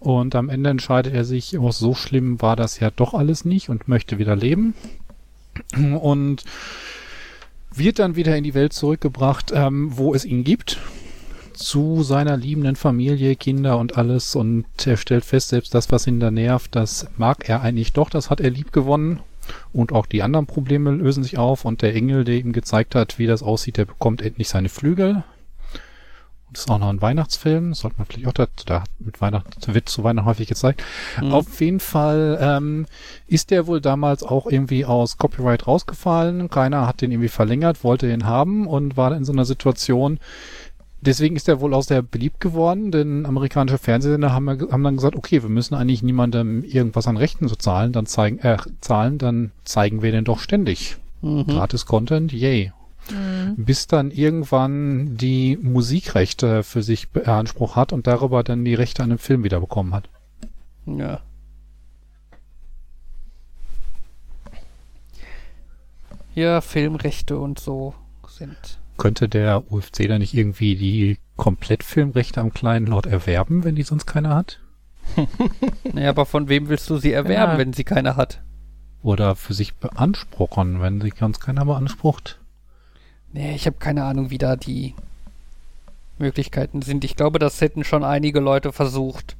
Und 0.00 0.34
am 0.34 0.48
Ende 0.48 0.70
entscheidet 0.70 1.14
er 1.14 1.24
sich, 1.24 1.58
oh, 1.58 1.70
so 1.70 1.94
schlimm 1.94 2.40
war 2.40 2.56
das 2.56 2.80
ja 2.80 2.90
doch 2.90 3.14
alles 3.14 3.44
nicht 3.44 3.68
und 3.68 3.88
möchte 3.88 4.18
wieder 4.18 4.36
leben. 4.36 4.74
Und 6.00 6.44
wird 7.74 7.98
dann 7.98 8.16
wieder 8.16 8.36
in 8.36 8.44
die 8.44 8.54
Welt 8.54 8.72
zurückgebracht, 8.72 9.52
ähm, 9.54 9.96
wo 9.96 10.14
es 10.14 10.24
ihn 10.24 10.44
gibt. 10.44 10.78
Zu 11.52 12.02
seiner 12.02 12.36
liebenden 12.36 12.76
Familie, 12.76 13.34
Kinder 13.34 13.78
und 13.78 13.96
alles. 13.96 14.36
Und 14.36 14.66
er 14.86 14.96
stellt 14.96 15.24
fest, 15.24 15.48
selbst 15.48 15.74
das, 15.74 15.90
was 15.90 16.06
ihn 16.06 16.20
da 16.20 16.30
nervt, 16.30 16.74
das 16.76 17.08
mag 17.16 17.48
er 17.48 17.62
eigentlich 17.62 17.92
doch, 17.92 18.10
das 18.10 18.30
hat 18.30 18.40
er 18.40 18.50
lieb 18.50 18.72
gewonnen. 18.72 19.20
Und 19.72 19.92
auch 19.92 20.06
die 20.06 20.22
anderen 20.22 20.46
Probleme 20.46 20.90
lösen 20.90 21.24
sich 21.24 21.38
auf. 21.38 21.64
Und 21.64 21.82
der 21.82 21.94
Engel, 21.94 22.24
der 22.24 22.36
ihm 22.36 22.52
gezeigt 22.52 22.94
hat, 22.94 23.18
wie 23.18 23.26
das 23.26 23.42
aussieht, 23.42 23.76
der 23.76 23.86
bekommt 23.86 24.22
endlich 24.22 24.48
seine 24.48 24.68
Flügel. 24.68 25.24
Das 26.52 26.62
ist 26.62 26.70
auch 26.70 26.78
noch 26.78 26.88
ein 26.88 27.02
Weihnachtsfilm. 27.02 27.74
Sollte 27.74 27.96
man 27.98 28.06
vielleicht 28.06 28.26
auch 28.26 28.32
da, 28.32 28.46
da 28.64 28.84
mit 28.98 29.20
Weihnachten, 29.20 29.74
wird 29.74 29.88
zu 29.88 30.02
Weihnachten 30.02 30.26
häufig 30.26 30.48
gezeigt. 30.48 30.82
Mhm. 31.20 31.32
Auf 31.32 31.60
jeden 31.60 31.80
Fall 31.80 32.38
ähm, 32.40 32.86
ist 33.26 33.50
der 33.50 33.66
wohl 33.66 33.80
damals 33.80 34.22
auch 34.22 34.46
irgendwie 34.46 34.84
aus 34.84 35.18
Copyright 35.18 35.66
rausgefallen. 35.66 36.48
Keiner 36.48 36.86
hat 36.86 37.02
den 37.02 37.12
irgendwie 37.12 37.28
verlängert, 37.28 37.84
wollte 37.84 38.08
den 38.08 38.24
haben 38.24 38.66
und 38.66 38.96
war 38.96 39.14
in 39.14 39.24
so 39.24 39.32
einer 39.32 39.44
Situation. 39.44 40.18
Deswegen 41.00 41.36
ist 41.36 41.48
er 41.48 41.60
wohl 41.60 41.74
auch 41.74 41.82
sehr 41.82 42.02
beliebt 42.02 42.40
geworden, 42.40 42.90
denn 42.90 43.24
amerikanische 43.24 43.78
Fernsehsender 43.78 44.32
haben, 44.32 44.48
haben 44.48 44.82
dann 44.82 44.96
gesagt, 44.96 45.14
okay, 45.14 45.42
wir 45.42 45.48
müssen 45.48 45.74
eigentlich 45.74 46.02
niemandem 46.02 46.64
irgendwas 46.64 47.06
an 47.06 47.16
Rechten 47.16 47.46
so 47.46 47.54
zahlen, 47.54 47.92
dann 47.92 48.06
zeigen, 48.06 48.40
äh, 48.40 48.56
zahlen, 48.80 49.18
dann 49.18 49.52
zeigen 49.64 50.02
wir 50.02 50.10
den 50.10 50.24
doch 50.24 50.40
ständig. 50.40 50.96
Mhm. 51.22 51.46
Gratis 51.46 51.86
Content, 51.86 52.32
yay. 52.32 52.72
Bis 53.56 53.86
dann 53.86 54.10
irgendwann 54.10 55.16
die 55.16 55.56
Musikrechte 55.60 56.62
für 56.62 56.82
sich 56.82 57.10
beansprucht 57.10 57.76
hat 57.76 57.92
und 57.92 58.06
darüber 58.06 58.42
dann 58.44 58.64
die 58.64 58.74
Rechte 58.74 59.02
an 59.02 59.08
dem 59.10 59.18
Film 59.18 59.44
wieder 59.44 59.60
bekommen 59.60 59.94
hat. 59.94 60.08
Ja. 60.86 61.20
Ja, 66.34 66.60
Filmrechte 66.60 67.38
und 67.38 67.58
so 67.58 67.94
sind. 68.28 68.78
Könnte 68.96 69.28
der 69.28 69.70
UFC 69.72 70.08
da 70.08 70.18
nicht 70.18 70.34
irgendwie 70.34 70.76
die 70.76 71.18
Komplettfilmrechte 71.36 72.40
am 72.40 72.52
kleinen 72.52 72.86
Lord 72.86 73.06
erwerben, 73.06 73.64
wenn 73.64 73.74
die 73.76 73.82
sonst 73.82 74.06
keiner 74.06 74.34
hat? 74.34 74.60
Naja, 75.92 76.10
aber 76.10 76.26
von 76.26 76.48
wem 76.48 76.68
willst 76.68 76.88
du 76.90 76.98
sie 76.98 77.12
erwerben, 77.12 77.52
Ja. 77.52 77.58
wenn 77.58 77.72
sie 77.72 77.84
keine 77.84 78.16
hat? 78.16 78.42
Oder 79.02 79.36
für 79.36 79.54
sich 79.54 79.74
beanspruchen, 79.76 80.80
wenn 80.80 81.00
sie 81.00 81.10
ganz 81.10 81.40
keiner 81.40 81.64
beansprucht? 81.64 82.37
Nee, 83.32 83.54
ich 83.54 83.66
habe 83.66 83.76
keine 83.78 84.04
Ahnung, 84.04 84.30
wie 84.30 84.38
da 84.38 84.56
die 84.56 84.94
Möglichkeiten 86.18 86.82
sind. 86.82 87.04
Ich 87.04 87.16
glaube, 87.16 87.38
das 87.38 87.60
hätten 87.60 87.84
schon 87.84 88.04
einige 88.04 88.40
Leute 88.40 88.72
versucht. 88.72 89.36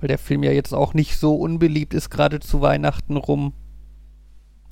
Weil 0.00 0.08
der 0.08 0.18
Film 0.18 0.42
ja 0.42 0.50
jetzt 0.50 0.74
auch 0.74 0.92
nicht 0.94 1.18
so 1.18 1.36
unbeliebt 1.36 1.94
ist, 1.94 2.10
gerade 2.10 2.40
zu 2.40 2.60
Weihnachten 2.60 3.16
rum. 3.16 3.52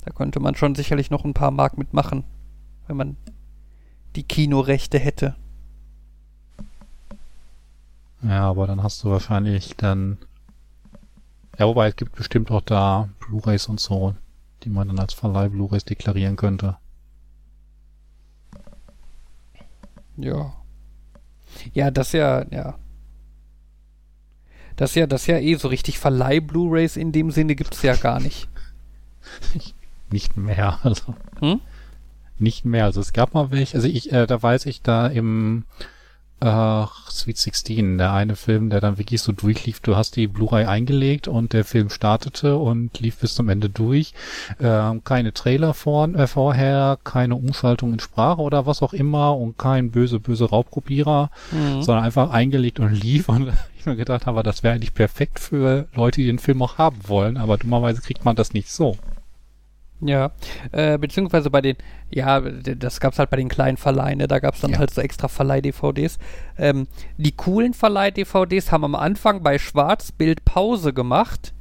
Da 0.05 0.11
könnte 0.11 0.39
man 0.39 0.55
schon 0.55 0.75
sicherlich 0.75 1.09
noch 1.09 1.23
ein 1.23 1.33
paar 1.33 1.51
Mark 1.51 1.77
mitmachen, 1.77 2.23
wenn 2.87 2.97
man 2.97 3.17
die 4.15 4.23
Kinorechte 4.23 4.99
hätte. 4.99 5.35
Ja, 8.21 8.49
aber 8.49 8.67
dann 8.67 8.83
hast 8.83 9.03
du 9.03 9.09
wahrscheinlich 9.09 9.75
dann. 9.75 10.17
Ja, 11.57 11.67
wobei 11.67 11.87
es 11.87 11.95
gibt 11.95 12.15
bestimmt 12.15 12.51
auch 12.51 12.61
da 12.61 13.09
Blu-rays 13.19 13.67
und 13.67 13.79
so, 13.79 14.15
die 14.63 14.69
man 14.69 14.87
dann 14.87 14.99
als 14.99 15.13
Verleih 15.13 15.49
Blu-rays 15.49 15.85
deklarieren 15.85 16.35
könnte. 16.35 16.77
Ja. 20.17 20.53
Ja, 21.73 21.91
das 21.91 22.11
ja, 22.11 22.45
ja. 22.51 22.75
Das 24.75 24.95
ja, 24.95 25.05
das 25.05 25.27
ja 25.27 25.37
eh 25.37 25.55
so 25.55 25.67
richtig 25.67 25.99
Verleih-Blu-rays 25.99 26.97
in 26.97 27.11
dem 27.11 27.31
Sinne 27.31 27.55
gibt's 27.55 27.81
ja 27.83 27.95
gar 27.95 28.19
nicht. 28.19 28.49
Nicht 30.11 30.37
mehr, 30.37 30.79
also. 30.83 31.15
Hm? 31.39 31.61
Nicht 32.39 32.65
mehr. 32.65 32.85
Also 32.85 33.01
es 33.01 33.13
gab 33.13 33.33
mal 33.33 33.51
welche, 33.51 33.77
also 33.77 33.87
ich, 33.87 34.11
äh, 34.11 34.27
da 34.27 34.41
weiß 34.41 34.65
ich 34.65 34.81
da 34.81 35.07
im 35.07 35.65
äh, 36.39 36.85
Sweet 37.09 37.37
16, 37.37 37.97
der 37.97 38.11
eine 38.13 38.35
Film, 38.35 38.69
der 38.69 38.81
dann 38.81 38.97
wirklich 38.97 39.21
so 39.21 39.31
durchlief, 39.31 39.79
du 39.79 39.95
hast 39.95 40.15
die 40.15 40.27
Blu-ray 40.27 40.65
eingelegt 40.65 41.27
und 41.27 41.53
der 41.53 41.63
Film 41.63 41.89
startete 41.89 42.57
und 42.57 42.99
lief 42.99 43.17
bis 43.17 43.35
zum 43.35 43.49
Ende 43.49 43.69
durch. 43.69 44.13
Ähm, 44.59 45.03
keine 45.03 45.33
Trailer 45.33 45.73
vor, 45.73 46.07
äh, 46.09 46.27
vorher, 46.27 46.97
keine 47.03 47.35
Umschaltung 47.35 47.93
in 47.93 47.99
Sprache 47.99 48.41
oder 48.41 48.65
was 48.65 48.81
auch 48.81 48.93
immer 48.93 49.37
und 49.37 49.57
kein 49.57 49.91
böse, 49.91 50.19
böse 50.19 50.45
Raubkopierer, 50.49 51.29
Mhm. 51.51 51.81
sondern 51.81 52.03
einfach 52.03 52.31
eingelegt 52.31 52.79
und 52.79 52.91
lief 53.03 53.29
und 53.29 53.51
ich 53.77 53.85
mir 53.85 53.95
gedacht 53.95 54.25
habe, 54.25 54.43
das 54.43 54.63
wäre 54.63 54.75
eigentlich 54.75 54.93
perfekt 54.93 55.39
für 55.39 55.87
Leute, 55.95 56.21
die 56.21 56.27
den 56.27 56.39
Film 56.39 56.61
auch 56.61 56.77
haben 56.77 56.97
wollen, 57.07 57.37
aber 57.37 57.57
dummerweise 57.57 58.01
kriegt 58.01 58.25
man 58.25 58.35
das 58.35 58.53
nicht 58.53 58.69
so. 58.69 58.97
Ja, 60.05 60.31
äh, 60.71 60.97
beziehungsweise 60.97 61.49
bei 61.49 61.61
den, 61.61 61.77
ja, 62.09 62.41
das 62.41 62.99
gab's 62.99 63.19
halt 63.19 63.29
bei 63.29 63.37
den 63.37 63.47
kleinen 63.47 63.77
Verleihen, 63.77 64.17
ne? 64.17 64.27
da 64.27 64.39
gab's 64.39 64.59
dann 64.61 64.71
Ja. 64.71 64.79
halt 64.79 64.91
so 64.93 64.99
extra 65.01 65.27
Verleih-DVDs. 65.29 66.17
Ähm, 66.57 66.87
die 67.17 67.31
coolen 67.35 67.73
Verleih-DVDs 67.73 68.71
haben 68.71 68.83
am 68.83 68.95
Anfang 68.95 69.43
bei 69.43 69.57
Schwarzbild 69.57 70.43
Pause 70.45 70.93
gemacht, 70.93 71.53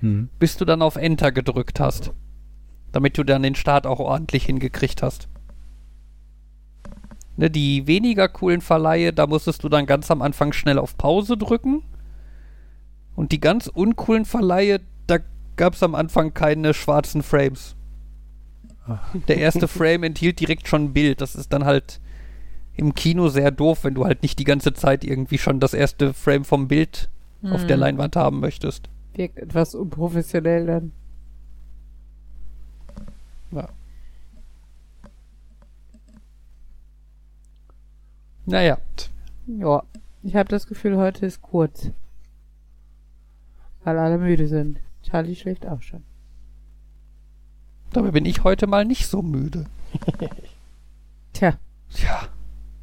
Hm. 0.00 0.28
bis 0.38 0.56
du 0.56 0.64
dann 0.64 0.80
auf 0.82 0.94
Enter 0.96 1.32
gedrückt 1.32 1.80
hast. 1.80 2.12
Damit 2.92 3.18
du 3.18 3.24
dann 3.24 3.42
den 3.42 3.56
Start 3.56 3.86
auch 3.86 3.98
ordentlich 3.98 4.44
hingekriegt 4.46 5.02
hast. 5.02 5.28
Ne, 7.36 7.50
die 7.50 7.86
weniger 7.86 8.28
coolen 8.28 8.60
Verleihe, 8.60 9.12
da 9.12 9.26
musstest 9.26 9.62
du 9.62 9.68
dann 9.68 9.86
ganz 9.86 10.10
am 10.10 10.22
Anfang 10.22 10.52
schnell 10.52 10.78
auf 10.78 10.96
Pause 10.96 11.36
drücken. 11.36 11.82
Und 13.14 13.32
die 13.32 13.40
ganz 13.40 13.66
uncoolen 13.66 14.24
Verleihe, 14.24 14.80
da 15.06 15.18
gab's 15.56 15.82
am 15.82 15.94
Anfang 15.94 16.34
keine 16.34 16.74
schwarzen 16.74 17.22
Frames. 17.22 17.74
Der 19.28 19.38
erste 19.38 19.68
Frame 19.68 20.04
enthielt 20.04 20.40
direkt 20.40 20.68
schon 20.68 20.84
ein 20.86 20.92
Bild. 20.92 21.20
Das 21.20 21.34
ist 21.34 21.52
dann 21.52 21.64
halt 21.64 22.00
im 22.76 22.94
Kino 22.94 23.28
sehr 23.28 23.50
doof, 23.50 23.84
wenn 23.84 23.94
du 23.94 24.04
halt 24.04 24.22
nicht 24.22 24.38
die 24.38 24.44
ganze 24.44 24.72
Zeit 24.72 25.04
irgendwie 25.04 25.38
schon 25.38 25.60
das 25.60 25.74
erste 25.74 26.14
Frame 26.14 26.44
vom 26.44 26.68
Bild 26.68 27.08
auf 27.42 27.66
der 27.66 27.76
Hm. 27.76 27.80
Leinwand 27.80 28.16
haben 28.16 28.40
möchtest. 28.40 28.88
Wirkt 29.14 29.38
etwas 29.38 29.74
unprofessionell 29.74 30.66
dann. 30.66 30.92
Naja, 38.46 38.78
Ja. 39.46 39.82
Ich 40.22 40.34
habe 40.34 40.48
das 40.48 40.66
Gefühl, 40.66 40.96
heute 40.96 41.26
ist 41.26 41.42
kurz. 41.42 41.90
Weil 43.84 43.98
alle 43.98 44.18
müde 44.18 44.48
sind. 44.48 44.78
Charlie 45.02 45.36
schläft 45.36 45.66
auch 45.66 45.80
schon. 45.80 46.02
Dabei 47.92 48.10
bin 48.10 48.24
ich 48.26 48.44
heute 48.44 48.66
mal 48.66 48.84
nicht 48.84 49.06
so 49.06 49.22
müde. 49.22 49.64
Tja, 51.32 51.54
Ja, 52.02 52.28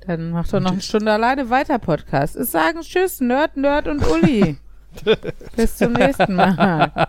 dann 0.06 0.32
mach 0.32 0.47
doch 0.47 0.60
noch 0.60 0.72
eine 0.72 0.82
Stunde 0.82 1.12
alleine 1.12 1.49
weiter 1.49 1.80
Podcast. 1.80 2.36
Es 2.36 2.51
sagen 2.51 2.82
Tschüss, 2.82 3.22
Nerd, 3.22 3.58
Nerd 3.58 3.88
und 3.88 4.06
Uli. 4.08 4.58
Bis 5.56 5.78
zum 5.78 5.93
nächsten 5.93 6.36
Mal. 6.36 7.08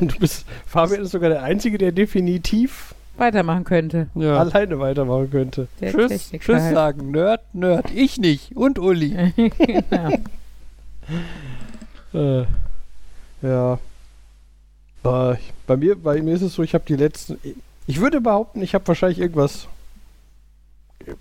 Du 0.00 0.18
bist, 0.18 0.46
Fabian 0.66 1.02
ist 1.02 1.12
sogar 1.12 1.30
der 1.30 1.42
Einzige, 1.42 1.78
der 1.78 1.92
definitiv 1.92 2.94
Weitermachen 3.16 3.64
könnte. 3.64 4.08
ja. 4.14 4.38
alleine 4.38 4.78
weitermachen 4.78 5.30
könnte. 5.30 5.68
Der 5.80 5.92
Tschüss, 5.92 6.08
Techniker 6.08 6.44
tschüss 6.44 6.62
halt. 6.62 6.74
sagen. 6.74 7.10
Nerd, 7.12 7.54
Nerd. 7.54 7.90
Ich 7.94 8.18
nicht. 8.18 8.54
Und 8.56 8.78
Uli. 8.78 9.32
genau. 9.58 10.10
Äh, 12.12 12.46
ja. 13.42 13.78
Äh, 15.06 15.36
bei, 15.66 15.76
mir, 15.76 15.96
bei 15.96 16.20
mir 16.22 16.34
ist 16.34 16.42
es 16.42 16.54
so, 16.54 16.62
ich 16.62 16.74
habe 16.74 16.84
die 16.86 16.96
letzten. 16.96 17.38
Ich 17.86 18.00
würde 18.00 18.20
behaupten, 18.20 18.62
ich 18.62 18.74
habe 18.74 18.86
wahrscheinlich 18.88 19.18
irgendwas 19.18 19.68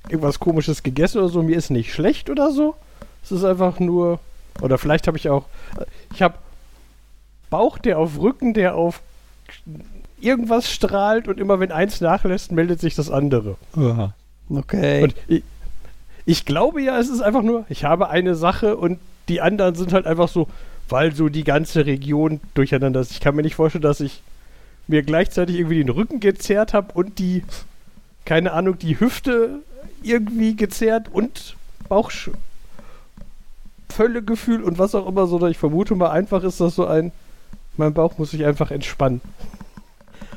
irgendwas 0.10 0.40
komisches 0.40 0.84
gegessen 0.84 1.20
oder 1.20 1.30
so, 1.30 1.44
mir 1.44 1.58
ist 1.58 1.70
nicht 1.70 1.94
schlecht 1.94 2.30
oder 2.30 2.52
so. 2.52 2.76
Es 3.24 3.32
ist 3.32 3.44
einfach 3.44 3.80
nur, 3.80 4.20
oder 4.62 4.78
vielleicht 4.78 5.08
habe 5.08 5.18
ich 5.18 5.30
auch, 5.30 5.46
ich 6.14 6.22
habe 6.22 6.36
Bauch, 7.50 7.78
der 7.78 8.00
auf 8.00 8.20
Rücken, 8.20 8.54
der 8.54 8.76
auf 8.76 9.02
irgendwas 10.20 10.72
strahlt 10.72 11.28
und 11.28 11.40
immer 11.40 11.60
wenn 11.60 11.72
eins 11.72 12.02
nachlässt, 12.02 12.52
meldet 12.52 12.80
sich 12.80 12.96
das 12.96 13.10
andere. 13.10 13.58
Ja. 13.76 14.14
Okay. 14.50 15.04
Und 15.04 15.16
ich, 15.28 15.44
ich 16.26 16.46
glaube 16.46 16.82
ja, 16.82 17.00
es 17.00 17.10
ist 17.10 17.22
einfach 17.22 17.42
nur, 17.42 17.66
ich 17.70 17.84
habe 17.84 18.10
eine 18.10 18.36
Sache 18.36 18.78
und 18.78 19.00
die 19.28 19.42
anderen 19.42 19.76
sind 19.76 19.94
halt 19.94 20.06
einfach 20.06 20.28
so, 20.28 20.48
weil 20.90 21.14
so 21.16 21.30
die 21.30 21.44
ganze 21.44 21.86
Region 21.86 22.40
durcheinander 22.54 23.00
ist. 23.00 23.12
Ich 23.12 23.20
kann 23.22 23.36
mir 23.36 23.42
nicht 23.42 23.56
vorstellen, 23.56 23.82
dass 23.82 24.00
ich 24.00 24.22
mir 24.88 25.02
gleichzeitig 25.04 25.56
irgendwie 25.58 25.78
den 25.80 25.90
Rücken 25.90 26.20
gezerrt 26.20 26.74
habe 26.74 26.94
und 26.94 27.18
die, 27.20 27.44
keine 28.26 28.54
Ahnung, 28.54 28.78
die 28.78 29.00
Hüfte 29.00 29.60
irgendwie 30.04 30.56
gezerrt 30.56 31.08
und 31.12 31.56
Bauchvöllegefühl 31.90 34.64
und 34.64 34.78
was 34.78 34.96
auch 34.96 35.08
immer, 35.08 35.28
sondern 35.28 35.52
ich 35.52 35.58
vermute 35.58 35.96
mal 35.96 36.12
einfach 36.12 36.44
ist 36.44 36.62
das 36.62 36.76
so 36.76 36.86
ein, 36.86 37.12
mein 37.78 37.94
Bauch 37.94 38.18
muss 38.18 38.32
sich 38.32 38.46
einfach 38.46 38.72
entspannen. 38.72 39.22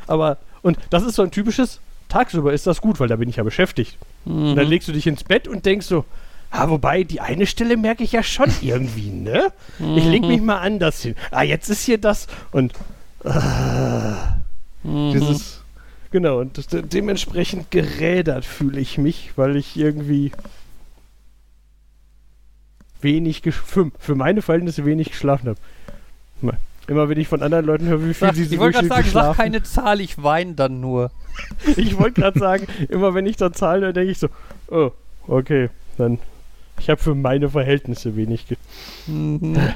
Aber, 0.06 0.38
und 0.62 0.78
das 0.90 1.02
ist 1.04 1.16
so 1.16 1.22
ein 1.22 1.30
typisches, 1.30 1.80
tagsüber 2.08 2.52
ist 2.52 2.66
das 2.66 2.80
gut, 2.80 2.98
weil 3.00 3.08
da 3.08 3.16
bin 3.16 3.28
ich 3.28 3.36
ja 3.36 3.42
beschäftigt. 3.42 3.98
Und 4.24 4.56
dann 4.56 4.64
Mhm. 4.64 4.70
legst 4.70 4.88
du 4.88 4.92
dich 4.92 5.06
ins 5.06 5.24
Bett 5.24 5.46
und 5.46 5.66
denkst 5.66 5.86
so, 5.86 6.04
ah, 6.50 6.68
wobei, 6.68 7.04
die 7.04 7.20
eine 7.20 7.46
Stelle 7.46 7.76
merke 7.76 8.04
ich 8.04 8.12
ja 8.12 8.22
schon 8.22 8.50
irgendwie, 8.60 9.10
ne? 9.10 9.52
Ich 9.78 10.04
leg 10.04 10.22
mich 10.22 10.40
mal 10.40 10.58
anders 10.58 11.02
hin. 11.02 11.14
Ah, 11.30 11.42
jetzt 11.42 11.68
ist 11.68 11.84
hier 11.84 11.98
das 11.98 12.26
und 12.52 12.72
Mhm. 14.84 15.10
dieses, 15.12 15.62
genau, 16.10 16.38
und 16.40 16.72
de 16.72 16.82
dementsprechend 16.82 17.70
gerädert 17.70 18.44
fühle 18.44 18.80
ich 18.80 18.96
mich, 18.96 19.32
weil 19.36 19.56
ich 19.56 19.76
irgendwie 19.76 20.30
wenig, 23.00 23.42
für, 23.42 23.90
für 23.98 24.14
meine 24.14 24.42
Verhältnisse 24.42 24.84
wenig 24.84 25.10
geschlafen 25.10 25.48
habe. 25.48 25.58
Immer 26.86 27.10
wenn 27.10 27.20
ich 27.20 27.28
von 27.28 27.42
anderen 27.42 27.66
Leuten 27.66 27.86
höre, 27.86 28.00
wie 28.00 28.14
viel 28.14 28.28
Sag, 28.28 28.34
sie 28.34 28.44
ich 28.44 28.58
wollte 28.58 28.78
gerade 28.78 28.88
sagen, 28.88 29.02
durchschnittlich 29.02 29.12
sag 29.12 29.36
keine 29.36 29.62
Zahl, 29.62 30.00
ich 30.00 30.22
weine 30.22 30.54
dann 30.54 30.80
nur. 30.80 31.10
Ich 31.76 31.98
wollte 31.98 32.22
gerade 32.22 32.38
sagen, 32.38 32.66
immer 32.88 33.14
wenn 33.14 33.26
ich 33.26 33.36
da 33.36 33.52
Zahlen 33.52 33.82
höre, 33.82 33.92
denke 33.92 34.10
ich 34.10 34.18
so, 34.18 34.28
oh, 34.68 34.90
okay, 35.26 35.68
dann. 35.98 36.18
Ich 36.78 36.88
habe 36.88 37.00
für 37.00 37.14
meine 37.14 37.50
Verhältnisse 37.50 38.16
wenig. 38.16 38.46
Ge 38.46 38.56
Mhm. 39.06 39.56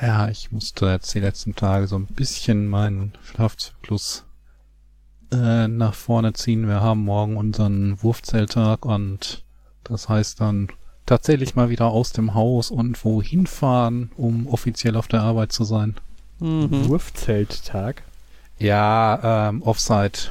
Ja, 0.00 0.28
ich 0.28 0.52
musste 0.52 0.86
jetzt 0.86 1.14
die 1.14 1.20
letzten 1.20 1.54
Tage 1.54 1.86
so 1.86 1.96
ein 1.96 2.06
bisschen 2.06 2.68
meinen 2.68 3.14
Schlafzyklus 3.24 4.24
äh, 5.32 5.68
nach 5.68 5.94
vorne 5.94 6.34
ziehen. 6.34 6.68
Wir 6.68 6.82
haben 6.82 7.04
morgen 7.04 7.38
unseren 7.38 8.02
Wurfzelttag 8.02 8.84
und 8.84 9.42
das 9.84 10.08
heißt 10.10 10.40
dann 10.40 10.68
tatsächlich 11.06 11.54
mal 11.54 11.70
wieder 11.70 11.86
aus 11.86 12.12
dem 12.12 12.34
Haus 12.34 12.70
und 12.70 13.02
wohin 13.04 13.46
fahren, 13.46 14.10
um 14.16 14.46
offiziell 14.48 14.96
auf 14.96 15.08
der 15.08 15.22
Arbeit 15.22 15.52
zu 15.52 15.64
sein. 15.64 15.96
Mhm. 16.40 16.88
Wurfzelttag. 16.88 18.02
Ja, 18.58 19.48
ähm, 19.48 19.62
Offsite. 19.62 20.30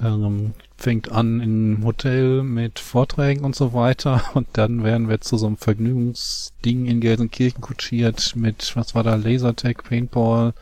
Ähm, 0.00 0.54
fängt 0.76 1.10
an 1.10 1.40
im 1.40 1.84
Hotel 1.84 2.44
mit 2.44 2.78
Vorträgen 2.78 3.44
und 3.44 3.56
so 3.56 3.72
weiter 3.72 4.22
und 4.34 4.46
dann 4.52 4.84
werden 4.84 5.08
wir 5.08 5.20
zu 5.20 5.36
so 5.36 5.46
einem 5.46 5.56
Vergnügungsding 5.56 6.86
in 6.86 7.00
Gelsenkirchen 7.00 7.60
kutschiert 7.60 8.36
mit, 8.36 8.76
was 8.76 8.94
war 8.94 9.02
da, 9.02 9.16
Lasertag, 9.16 9.82
Paintball, 9.82 10.54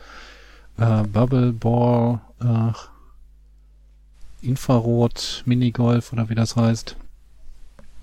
äh, 0.77 1.03
Bubble 1.03 1.53
Ball, 1.53 2.19
äh, 2.41 2.71
Infrarot, 4.41 5.43
Minigolf 5.45 6.13
oder 6.13 6.29
wie 6.29 6.35
das 6.35 6.55
heißt. 6.55 6.95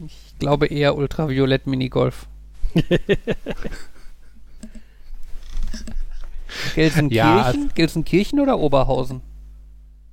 Ich 0.07 0.35
glaube 0.39 0.67
eher 0.67 0.97
Ultraviolett 0.97 1.67
Minigolf. 1.67 2.27
Gelsenkirchen? 6.75 7.11
Ja, 7.11 7.53
Gelsenkirchen 7.75 8.41
oder 8.41 8.59
Oberhausen? 8.59 9.21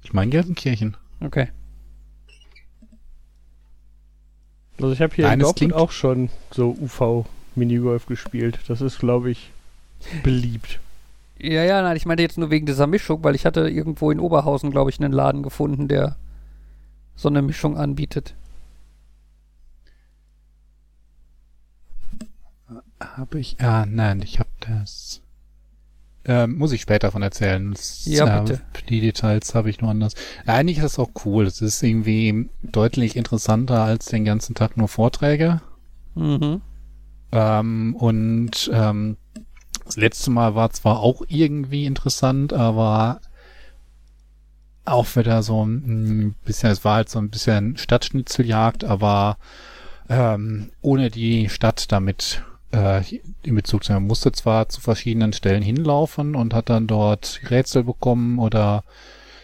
Ich 0.04 0.14
meine 0.14 0.32
Gelsenkirchen. 0.32 0.98
Okay. 1.24 1.50
Also 4.78 4.94
ich 4.94 5.02
habe 5.02 5.14
hier 5.16 5.26
Nein, 5.26 5.40
in 5.40 5.44
Dortmund 5.44 5.74
auch 5.74 5.92
schon 5.92 6.30
so 6.50 6.76
UV-Minigolf 6.80 8.08
gespielt. 8.08 8.60
Das 8.68 8.82
ist, 8.82 9.00
glaube 9.00 9.30
ich, 9.30 9.52
beliebt. 10.24 10.80
Ja, 11.38 11.64
ja, 11.64 11.82
nein, 11.82 11.98
ich 11.98 12.06
meinte 12.06 12.24
jetzt 12.24 12.38
nur 12.38 12.50
wegen 12.50 12.66
dieser 12.66 12.88
Mischung, 12.88 13.24
weil 13.24 13.36
ich 13.36 13.46
hatte 13.46 13.70
irgendwo 13.70 14.12
in 14.12 14.20
Oberhausen, 14.20 14.72
glaube 14.72 14.90
ich, 14.90 15.00
einen 15.00 15.14
Laden 15.14 15.44
gefunden, 15.44 15.88
der 15.88 16.16
so 17.16 17.30
eine 17.30 17.42
Mischung 17.42 17.78
anbietet. 17.78 18.36
Habe 23.00 23.40
ich, 23.40 23.60
ah, 23.60 23.86
nein, 23.88 24.22
ich 24.22 24.40
habe 24.40 24.50
das. 24.60 25.21
Ähm, 26.24 26.58
muss 26.58 26.72
ich 26.72 26.82
später 26.82 27.12
von 27.12 27.24
erzählen. 27.24 27.72
Das, 27.72 28.06
Ja, 28.06 28.42
bitte. 28.42 28.62
Die 28.90 29.02
Details 29.02 29.56
habe 29.56 29.70
ich 29.70 29.82
nur 29.82 29.90
anders. 29.90 30.14
Eigentlich 30.46 30.78
ist 30.78 30.84
das 30.84 31.00
auch 31.00 31.12
cool. 31.26 31.46
Es 31.46 31.62
ist 31.62 31.82
irgendwie 31.82 32.50
deutlich 32.62 33.16
interessanter 33.16 33.84
als 33.84 34.06
den 34.06 34.26
ganzen 34.26 34.54
Tag 34.54 34.78
nur 34.78 34.88
Vorträge. 34.88 35.62
Mhm. 36.14 36.62
Ähm, 37.32 37.96
und 37.96 38.70
ähm, 38.74 39.18
das 39.86 39.96
letzte 39.98 40.30
Mal 40.30 40.54
war 40.54 40.70
zwar 40.70 41.00
auch 41.00 41.24
irgendwie 41.28 41.86
interessant, 41.86 42.54
aber 42.54 43.22
auch 44.86 45.16
wieder 45.16 45.42
so 45.44 45.66
ein 45.66 46.36
bisschen, 46.46 46.72
es 46.72 46.84
war 46.84 46.96
halt 46.96 47.10
so 47.10 47.20
ein 47.20 47.30
bisschen 47.30 47.78
Stadtschnitzeljagd, 47.78 48.84
aber 48.84 49.38
ähm, 50.10 50.72
ohne 50.82 51.10
die 51.10 51.50
Stadt 51.50 51.92
damit 51.92 52.44
äh, 52.72 53.02
in 53.44 53.56
Bezug 53.56 53.84
zu. 53.84 53.94
Man 53.94 54.08
musste 54.08 54.32
zwar 54.32 54.70
zu 54.70 54.82
verschiedenen 54.82 55.34
Stellen 55.34 55.62
hinlaufen 55.64 56.36
und 56.36 56.54
hat 56.54 56.70
dann 56.70 56.88
dort 56.88 57.42
Rätsel 57.50 57.84
bekommen 57.84 58.40
oder 58.40 58.84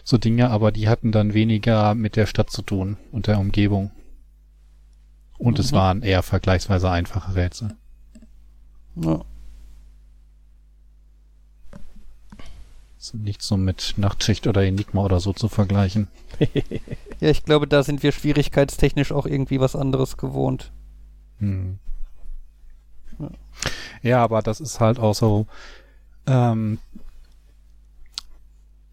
so 0.04 0.16
Dinge, 0.18 0.50
aber 0.50 0.72
die 0.72 0.88
hatten 0.88 1.12
dann 1.12 1.34
weniger 1.34 1.94
mit 1.94 2.16
der 2.16 2.26
Stadt 2.26 2.50
zu 2.50 2.62
tun 2.62 2.96
und 3.12 3.26
der 3.26 3.38
Umgebung. 3.38 3.90
Und 5.36 5.58
es 5.58 5.72
Mhm. 5.72 5.76
waren 5.76 6.02
eher 6.02 6.22
vergleichsweise 6.22 6.90
einfache 6.90 7.34
Rätsel. 7.34 7.76
Ja. 8.96 9.22
Nicht 13.14 13.42
so 13.42 13.56
mit 13.56 13.94
Nachtschicht 13.96 14.46
oder 14.46 14.64
Enigma 14.64 15.02
oder 15.02 15.20
so 15.20 15.32
zu 15.32 15.48
vergleichen. 15.48 16.08
ja, 17.20 17.30
ich 17.30 17.44
glaube, 17.44 17.66
da 17.66 17.82
sind 17.82 18.02
wir 18.02 18.12
schwierigkeitstechnisch 18.12 19.12
auch 19.12 19.24
irgendwie 19.24 19.60
was 19.60 19.76
anderes 19.76 20.16
gewohnt. 20.18 20.72
Hm. 21.38 21.78
Ja. 23.18 23.28
Ja, 24.02 24.22
aber 24.24 24.42
das 24.42 24.60
ist 24.60 24.78
halt 24.80 24.98
auch 24.98 25.14
so, 25.14 25.46
ähm, 26.26 26.78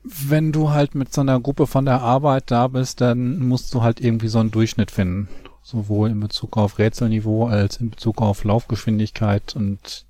wenn 0.03 0.51
du 0.51 0.69
halt 0.69 0.95
mit 0.95 1.13
so 1.13 1.21
einer 1.21 1.39
Gruppe 1.39 1.67
von 1.67 1.85
der 1.85 2.01
Arbeit 2.01 2.51
da 2.51 2.67
bist, 2.67 3.01
dann 3.01 3.39
musst 3.39 3.73
du 3.73 3.81
halt 3.81 3.99
irgendwie 4.01 4.27
so 4.27 4.39
einen 4.39 4.51
Durchschnitt 4.51 4.91
finden. 4.91 5.27
Sowohl 5.63 6.11
in 6.11 6.19
Bezug 6.19 6.57
auf 6.57 6.77
Rätselniveau 6.77 7.47
als 7.47 7.77
in 7.77 7.89
Bezug 7.89 8.21
auf 8.21 8.43
Laufgeschwindigkeit 8.43 9.55
und 9.55 10.05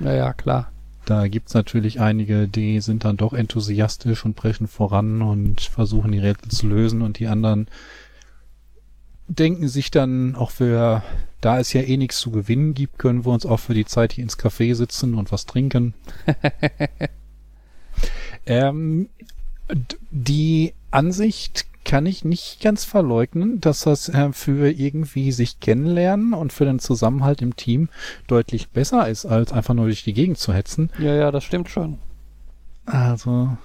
Naja, 0.00 0.32
klar. 0.32 0.72
da 1.04 1.28
gibt's 1.28 1.54
natürlich 1.54 2.00
einige, 2.00 2.48
die 2.48 2.80
sind 2.80 3.04
dann 3.04 3.16
doch 3.16 3.32
enthusiastisch 3.32 4.24
und 4.24 4.34
brechen 4.34 4.66
voran 4.66 5.22
und 5.22 5.60
versuchen 5.60 6.10
die 6.12 6.18
Rätsel 6.18 6.50
zu 6.50 6.66
lösen 6.66 7.02
und 7.02 7.18
die 7.20 7.28
anderen 7.28 7.68
denken 9.28 9.68
sich 9.68 9.90
dann 9.90 10.34
auch 10.34 10.50
für, 10.50 11.02
da 11.40 11.58
es 11.58 11.72
ja 11.72 11.82
eh 11.82 11.96
nichts 11.96 12.18
zu 12.18 12.30
gewinnen 12.30 12.74
gibt, 12.74 12.98
können 12.98 13.24
wir 13.24 13.32
uns 13.32 13.46
auch 13.46 13.60
für 13.60 13.74
die 13.74 13.84
Zeit 13.84 14.12
hier 14.12 14.24
ins 14.24 14.38
Café 14.38 14.74
sitzen 14.74 15.14
und 15.14 15.32
was 15.32 15.46
trinken. 15.46 15.94
ähm, 18.46 19.08
die 20.10 20.74
Ansicht 20.90 21.66
kann 21.84 22.04
ich 22.04 22.24
nicht 22.24 22.60
ganz 22.60 22.84
verleugnen, 22.84 23.60
dass 23.60 23.80
das 23.80 24.10
äh, 24.10 24.32
für 24.32 24.70
irgendwie 24.70 25.32
sich 25.32 25.60
kennenlernen 25.60 26.34
und 26.34 26.52
für 26.52 26.66
den 26.66 26.80
Zusammenhalt 26.80 27.40
im 27.40 27.56
Team 27.56 27.88
deutlich 28.26 28.68
besser 28.68 29.08
ist, 29.08 29.24
als 29.24 29.52
einfach 29.52 29.74
nur 29.74 29.86
durch 29.86 30.04
die 30.04 30.12
Gegend 30.12 30.38
zu 30.38 30.52
hetzen. 30.52 30.90
Ja, 30.98 31.14
ja, 31.14 31.30
das 31.30 31.44
stimmt 31.44 31.70
schon. 31.70 31.98
Also. 32.84 33.56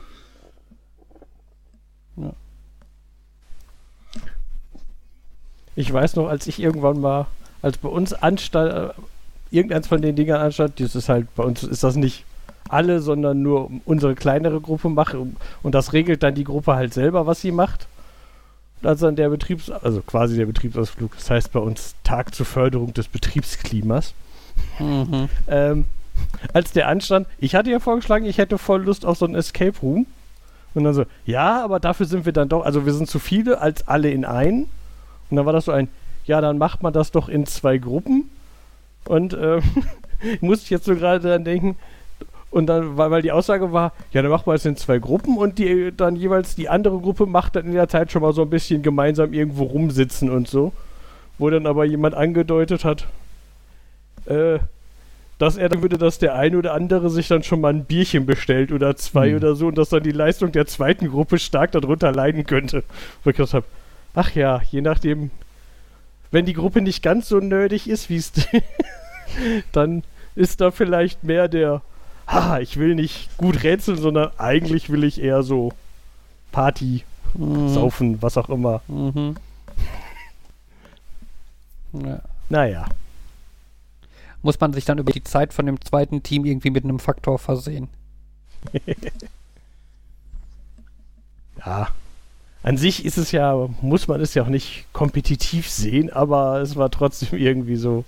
Ich 5.75 5.91
weiß 5.91 6.15
noch, 6.15 6.27
als 6.27 6.47
ich 6.47 6.61
irgendwann 6.61 7.01
mal, 7.01 7.27
als 7.63 7.79
bei 7.79 7.89
uns 7.89 8.13
anstand, 8.13 8.71
äh, 8.71 8.89
irgendeins 9.49 9.87
von 9.87 10.01
den 10.01 10.15
Dingern 10.15 10.39
anstand, 10.41 10.79
das 10.79 10.95
ist 10.95 11.09
halt, 11.09 11.33
bei 11.35 11.43
uns 11.43 11.63
ist 11.63 11.83
das 11.83 11.95
nicht 11.95 12.25
alle, 12.69 12.99
sondern 12.99 13.41
nur 13.41 13.71
unsere 13.85 14.13
kleinere 14.13 14.61
Gruppe 14.61 14.89
machen 14.89 15.35
und 15.63 15.73
das 15.73 15.93
regelt 15.93 16.21
dann 16.21 16.35
die 16.35 16.43
Gruppe 16.43 16.75
halt 16.75 16.93
selber, 16.93 17.25
was 17.25 17.41
sie 17.41 17.51
macht. 17.51 17.87
Dann 18.83 19.15
der 19.15 19.29
Betriebs-, 19.29 19.71
also 19.71 20.01
quasi 20.01 20.35
der 20.35 20.45
Betriebsausflug, 20.45 21.15
das 21.15 21.29
heißt 21.29 21.51
bei 21.51 21.59
uns 21.59 21.95
Tag 22.03 22.35
zur 22.35 22.45
Förderung 22.45 22.93
des 22.93 23.07
Betriebsklimas, 23.07 24.13
Mhm. 24.79 25.29
ähm, 25.47 25.85
als 26.53 26.73
der 26.73 26.87
anstand, 26.87 27.27
ich 27.39 27.55
hatte 27.55 27.71
ja 27.71 27.79
vorgeschlagen, 27.79 28.25
ich 28.25 28.37
hätte 28.37 28.57
voll 28.57 28.83
Lust 28.83 29.05
auf 29.05 29.17
so 29.17 29.25
einen 29.25 29.35
Escape 29.35 29.73
Room. 29.81 30.05
Und 30.75 30.83
dann 30.83 30.93
so, 30.93 31.05
ja, 31.25 31.63
aber 31.63 31.79
dafür 31.79 32.05
sind 32.05 32.25
wir 32.25 32.33
dann 32.33 32.49
doch, 32.49 32.65
also 32.65 32.85
wir 32.85 32.93
sind 32.93 33.09
zu 33.09 33.19
viele 33.19 33.61
als 33.61 33.87
alle 33.87 34.09
in 34.11 34.25
einen. 34.25 34.63
Und 35.29 35.37
dann 35.37 35.45
war 35.45 35.53
das 35.53 35.65
so 35.65 35.71
ein, 35.71 35.87
ja, 36.25 36.41
dann 36.41 36.57
macht 36.57 36.83
man 36.83 36.93
das 36.93 37.11
doch 37.11 37.29
in 37.29 37.45
zwei 37.45 37.77
Gruppen. 37.77 38.29
Und 39.05 39.33
äh, 39.33 39.61
musste 40.41 40.65
ich 40.65 40.69
jetzt 40.69 40.85
so 40.85 40.95
gerade 40.95 41.19
dran 41.19 41.43
denken. 41.43 41.75
Und 42.51 42.67
dann, 42.67 42.97
weil, 42.97 43.09
weil 43.09 43.21
die 43.23 43.31
Aussage 43.31 43.73
war, 43.73 43.93
ja, 44.11 44.21
dann 44.21 44.29
macht 44.29 44.45
man 44.45 44.55
es 44.55 44.65
in 44.65 44.75
zwei 44.75 44.99
Gruppen 44.99 45.37
und 45.37 45.57
die 45.57 45.91
dann 45.95 46.15
jeweils 46.15 46.55
die 46.55 46.69
andere 46.69 46.99
Gruppe 46.99 47.25
macht 47.25 47.55
dann 47.55 47.65
in 47.65 47.73
der 47.73 47.87
Zeit 47.87 48.11
schon 48.11 48.21
mal 48.21 48.31
so 48.31 48.43
ein 48.43 48.49
bisschen 48.51 48.83
gemeinsam 48.83 49.33
irgendwo 49.33 49.63
rumsitzen 49.63 50.29
und 50.29 50.47
so. 50.47 50.71
Wo 51.39 51.49
dann 51.49 51.65
aber 51.65 51.83
jemand 51.83 52.13
angedeutet 52.13 52.85
hat, 52.85 53.07
äh, 54.25 54.59
dass 55.39 55.57
er 55.57 55.67
dann 55.67 55.81
würde, 55.81 55.97
dass 55.97 56.19
der 56.19 56.35
eine 56.35 56.57
oder 56.57 56.73
andere 56.73 57.09
sich 57.09 57.27
dann 57.27 57.41
schon 57.41 57.59
mal 57.59 57.73
ein 57.73 57.85
Bierchen 57.85 58.27
bestellt 58.27 58.71
oder 58.71 58.95
zwei 58.95 59.29
Hm. 59.29 59.37
oder 59.37 59.55
so 59.55 59.67
und 59.67 59.77
dass 59.77 59.89
dann 59.89 60.03
die 60.03 60.11
Leistung 60.11 60.51
der 60.51 60.67
zweiten 60.67 61.09
Gruppe 61.09 61.39
stark 61.39 61.71
darunter 61.71 62.11
leiden 62.11 62.45
könnte. 62.45 62.83
Wo 63.23 63.31
ich 63.31 63.35
gedacht 63.35 63.55
habe, 63.55 63.65
ach 64.13 64.35
ja, 64.35 64.61
je 64.69 64.81
nachdem, 64.81 65.31
wenn 66.33 66.45
die 66.45 66.53
Gruppe 66.53 66.81
nicht 66.81 67.01
ganz 67.03 67.29
so 67.29 67.37
nerdig 67.39 67.87
ist, 67.87 68.09
wie 68.09 68.17
es 68.17 68.31
dann 69.71 70.03
ist 70.35 70.59
da 70.61 70.71
vielleicht 70.71 71.23
mehr 71.23 71.47
der, 71.47 71.81
ha, 72.27 72.59
ich 72.59 72.77
will 72.77 72.95
nicht 72.95 73.29
gut 73.37 73.63
rätseln, 73.63 73.97
sondern 73.97 74.31
eigentlich 74.37 74.89
will 74.89 75.03
ich 75.05 75.21
eher 75.21 75.43
so 75.43 75.71
Party, 76.51 77.03
Mhm. 77.35 77.69
saufen, 77.73 78.21
was 78.21 78.37
auch 78.37 78.49
immer. 78.49 78.81
Mhm. 78.87 79.35
Ja. 81.93 82.21
Naja, 82.49 82.85
Muss 84.43 84.59
man 84.59 84.71
sich 84.73 84.85
dann 84.85 84.97
über 84.99 85.11
die 85.11 85.23
Zeit 85.23 85.51
von 85.53 85.65
dem 85.65 85.81
zweiten 85.81 86.21
Team 86.21 86.45
irgendwie 86.45 86.69
mit 86.69 86.83
einem 86.83 86.99
Faktor 86.99 87.39
versehen. 87.39 87.87
ja. 91.65 91.87
An 92.63 92.77
sich 92.77 93.03
ist 93.03 93.17
es 93.17 93.33
ja, 93.33 93.69
muss 93.81 94.07
man 94.07 94.21
es 94.21 94.33
ja 94.35 94.43
auch 94.43 94.47
nicht 94.47 94.85
kompetitiv 94.93 95.69
sehen, 95.69 96.09
aber 96.09 96.61
es 96.61 96.77
war 96.77 96.89
trotzdem 96.89 97.37
irgendwie 97.37 97.75
so. 97.75 98.05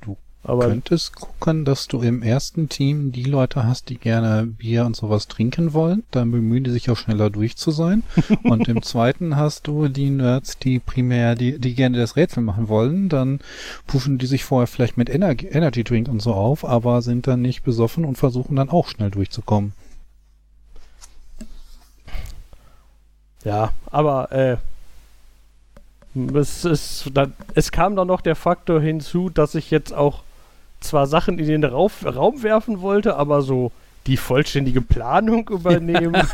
Du 0.00 0.16
aber 0.44 0.68
könntest 0.68 1.16
gucken, 1.16 1.64
dass 1.64 1.88
du 1.88 2.02
im 2.02 2.22
ersten 2.22 2.68
Team 2.68 3.10
die 3.10 3.24
Leute 3.24 3.64
hast, 3.64 3.88
die 3.88 3.98
gerne 3.98 4.46
Bier 4.46 4.86
und 4.86 4.94
sowas 4.94 5.26
trinken 5.26 5.72
wollen. 5.72 6.04
Dann 6.12 6.30
bemühen 6.30 6.62
die 6.62 6.70
sich 6.70 6.88
auch 6.88 6.96
schneller 6.96 7.30
durch 7.30 7.56
zu 7.56 7.72
sein. 7.72 8.04
und 8.44 8.68
im 8.68 8.80
zweiten 8.80 9.34
hast 9.34 9.66
du 9.66 9.88
die 9.88 10.10
Nerds, 10.10 10.58
die 10.58 10.78
primär, 10.78 11.34
die, 11.34 11.58
die 11.58 11.74
gerne 11.74 11.98
das 11.98 12.14
Rätsel 12.14 12.44
machen 12.44 12.68
wollen. 12.68 13.08
Dann 13.08 13.40
pushen 13.88 14.18
die 14.18 14.26
sich 14.26 14.44
vorher 14.44 14.68
vielleicht 14.68 14.96
mit 14.96 15.10
Ener 15.10 15.34
Energy 15.42 15.82
Drink 15.82 16.08
und 16.08 16.22
so 16.22 16.32
auf, 16.32 16.64
aber 16.64 17.02
sind 17.02 17.26
dann 17.26 17.42
nicht 17.42 17.64
besoffen 17.64 18.04
und 18.04 18.18
versuchen 18.18 18.54
dann 18.54 18.70
auch 18.70 18.86
schnell 18.86 19.10
durchzukommen. 19.10 19.72
Ja, 23.44 23.72
aber 23.90 24.32
äh, 24.32 24.56
es, 26.34 26.64
ist, 26.64 27.10
dann, 27.14 27.32
es 27.54 27.72
kam 27.72 27.96
dann 27.96 28.08
noch 28.08 28.20
der 28.20 28.36
Faktor 28.36 28.80
hinzu, 28.80 29.30
dass 29.30 29.54
ich 29.54 29.70
jetzt 29.70 29.92
auch 29.94 30.22
zwar 30.80 31.06
Sachen 31.06 31.38
in 31.38 31.46
den 31.46 31.64
Rauf, 31.64 32.04
Raum 32.04 32.42
werfen 32.42 32.80
wollte, 32.80 33.16
aber 33.16 33.42
so 33.42 33.72
die 34.06 34.16
vollständige 34.16 34.80
Planung 34.80 35.48
übernehmen. 35.48 36.16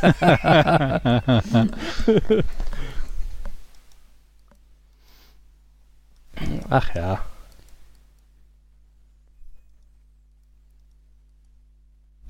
Ach 6.69 6.95
ja. 6.95 7.21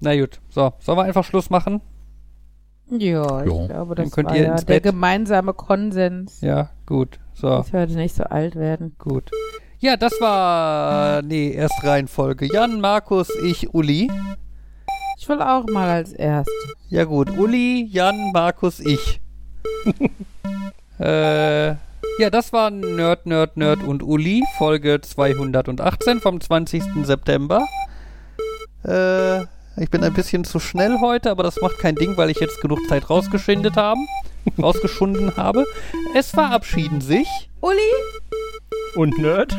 Na 0.00 0.14
gut, 0.18 0.40
so, 0.50 0.72
sollen 0.80 0.98
wir 0.98 1.04
einfach 1.04 1.24
Schluss 1.24 1.50
machen? 1.50 1.80
Ja, 2.90 3.44
ich 3.44 3.52
Ja. 3.52 3.66
glaube, 3.66 3.94
Dann 3.94 4.04
das 4.06 4.14
könnt 4.14 4.28
war 4.28 4.36
ihr 4.36 4.44
ja 4.44 4.54
der 4.56 4.64
Bett. 4.64 4.82
gemeinsame 4.84 5.52
Konsens. 5.54 6.40
Ja, 6.40 6.70
gut, 6.86 7.18
so, 7.34 7.60
Ich 7.66 7.72
werde 7.72 7.94
nicht 7.94 8.14
so 8.14 8.24
alt 8.24 8.54
werden. 8.56 8.94
gut. 8.98 9.30
Ja, 9.78 9.96
das 9.96 10.12
war, 10.20 11.22
nee, 11.22 11.50
erst 11.50 11.82
Reihenfolge. 11.84 12.46
Jan, 12.52 12.80
Markus, 12.80 13.28
ich, 13.44 13.74
Uli. 13.74 14.10
Ich 15.18 15.28
will 15.28 15.40
auch 15.42 15.64
mal 15.66 15.88
als 15.90 16.12
erst. 16.12 16.50
Ja 16.88 17.04
gut, 17.04 17.30
Uli, 17.36 17.86
Jan, 17.90 18.30
Markus, 18.32 18.80
ich. 18.80 19.20
äh, 20.98 21.68
ja, 21.68 22.30
das 22.30 22.52
war 22.52 22.70
Nerd, 22.70 23.26
Nerd, 23.26 23.56
Nerd 23.56 23.82
und 23.82 24.02
Uli, 24.02 24.42
Folge 24.56 25.00
218 25.00 26.20
vom 26.20 26.40
20. 26.40 26.82
September. 27.04 27.66
Äh, 28.84 29.44
ich 29.76 29.90
bin 29.90 30.02
ein 30.04 30.12
bisschen 30.12 30.44
zu 30.44 30.58
schnell 30.58 31.00
heute, 31.00 31.30
aber 31.30 31.42
das 31.42 31.60
macht 31.60 31.78
kein 31.78 31.94
Ding, 31.94 32.16
weil 32.16 32.30
ich 32.30 32.38
jetzt 32.38 32.60
genug 32.60 32.86
Zeit 32.88 33.10
rausgeschindet 33.10 33.76
habe. 33.76 34.00
rausgeschunden 34.62 35.36
habe. 35.36 35.66
Es 36.14 36.30
verabschieden 36.30 37.00
sich 37.00 37.28
Uli? 37.60 37.78
Und 38.94 39.18
Nerd? 39.18 39.56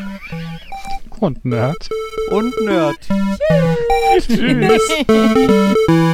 Und 1.20 1.44
Nerd. 1.46 1.90
und 2.30 2.54
Nerd. 2.62 2.98
Tschüss. 4.20 4.82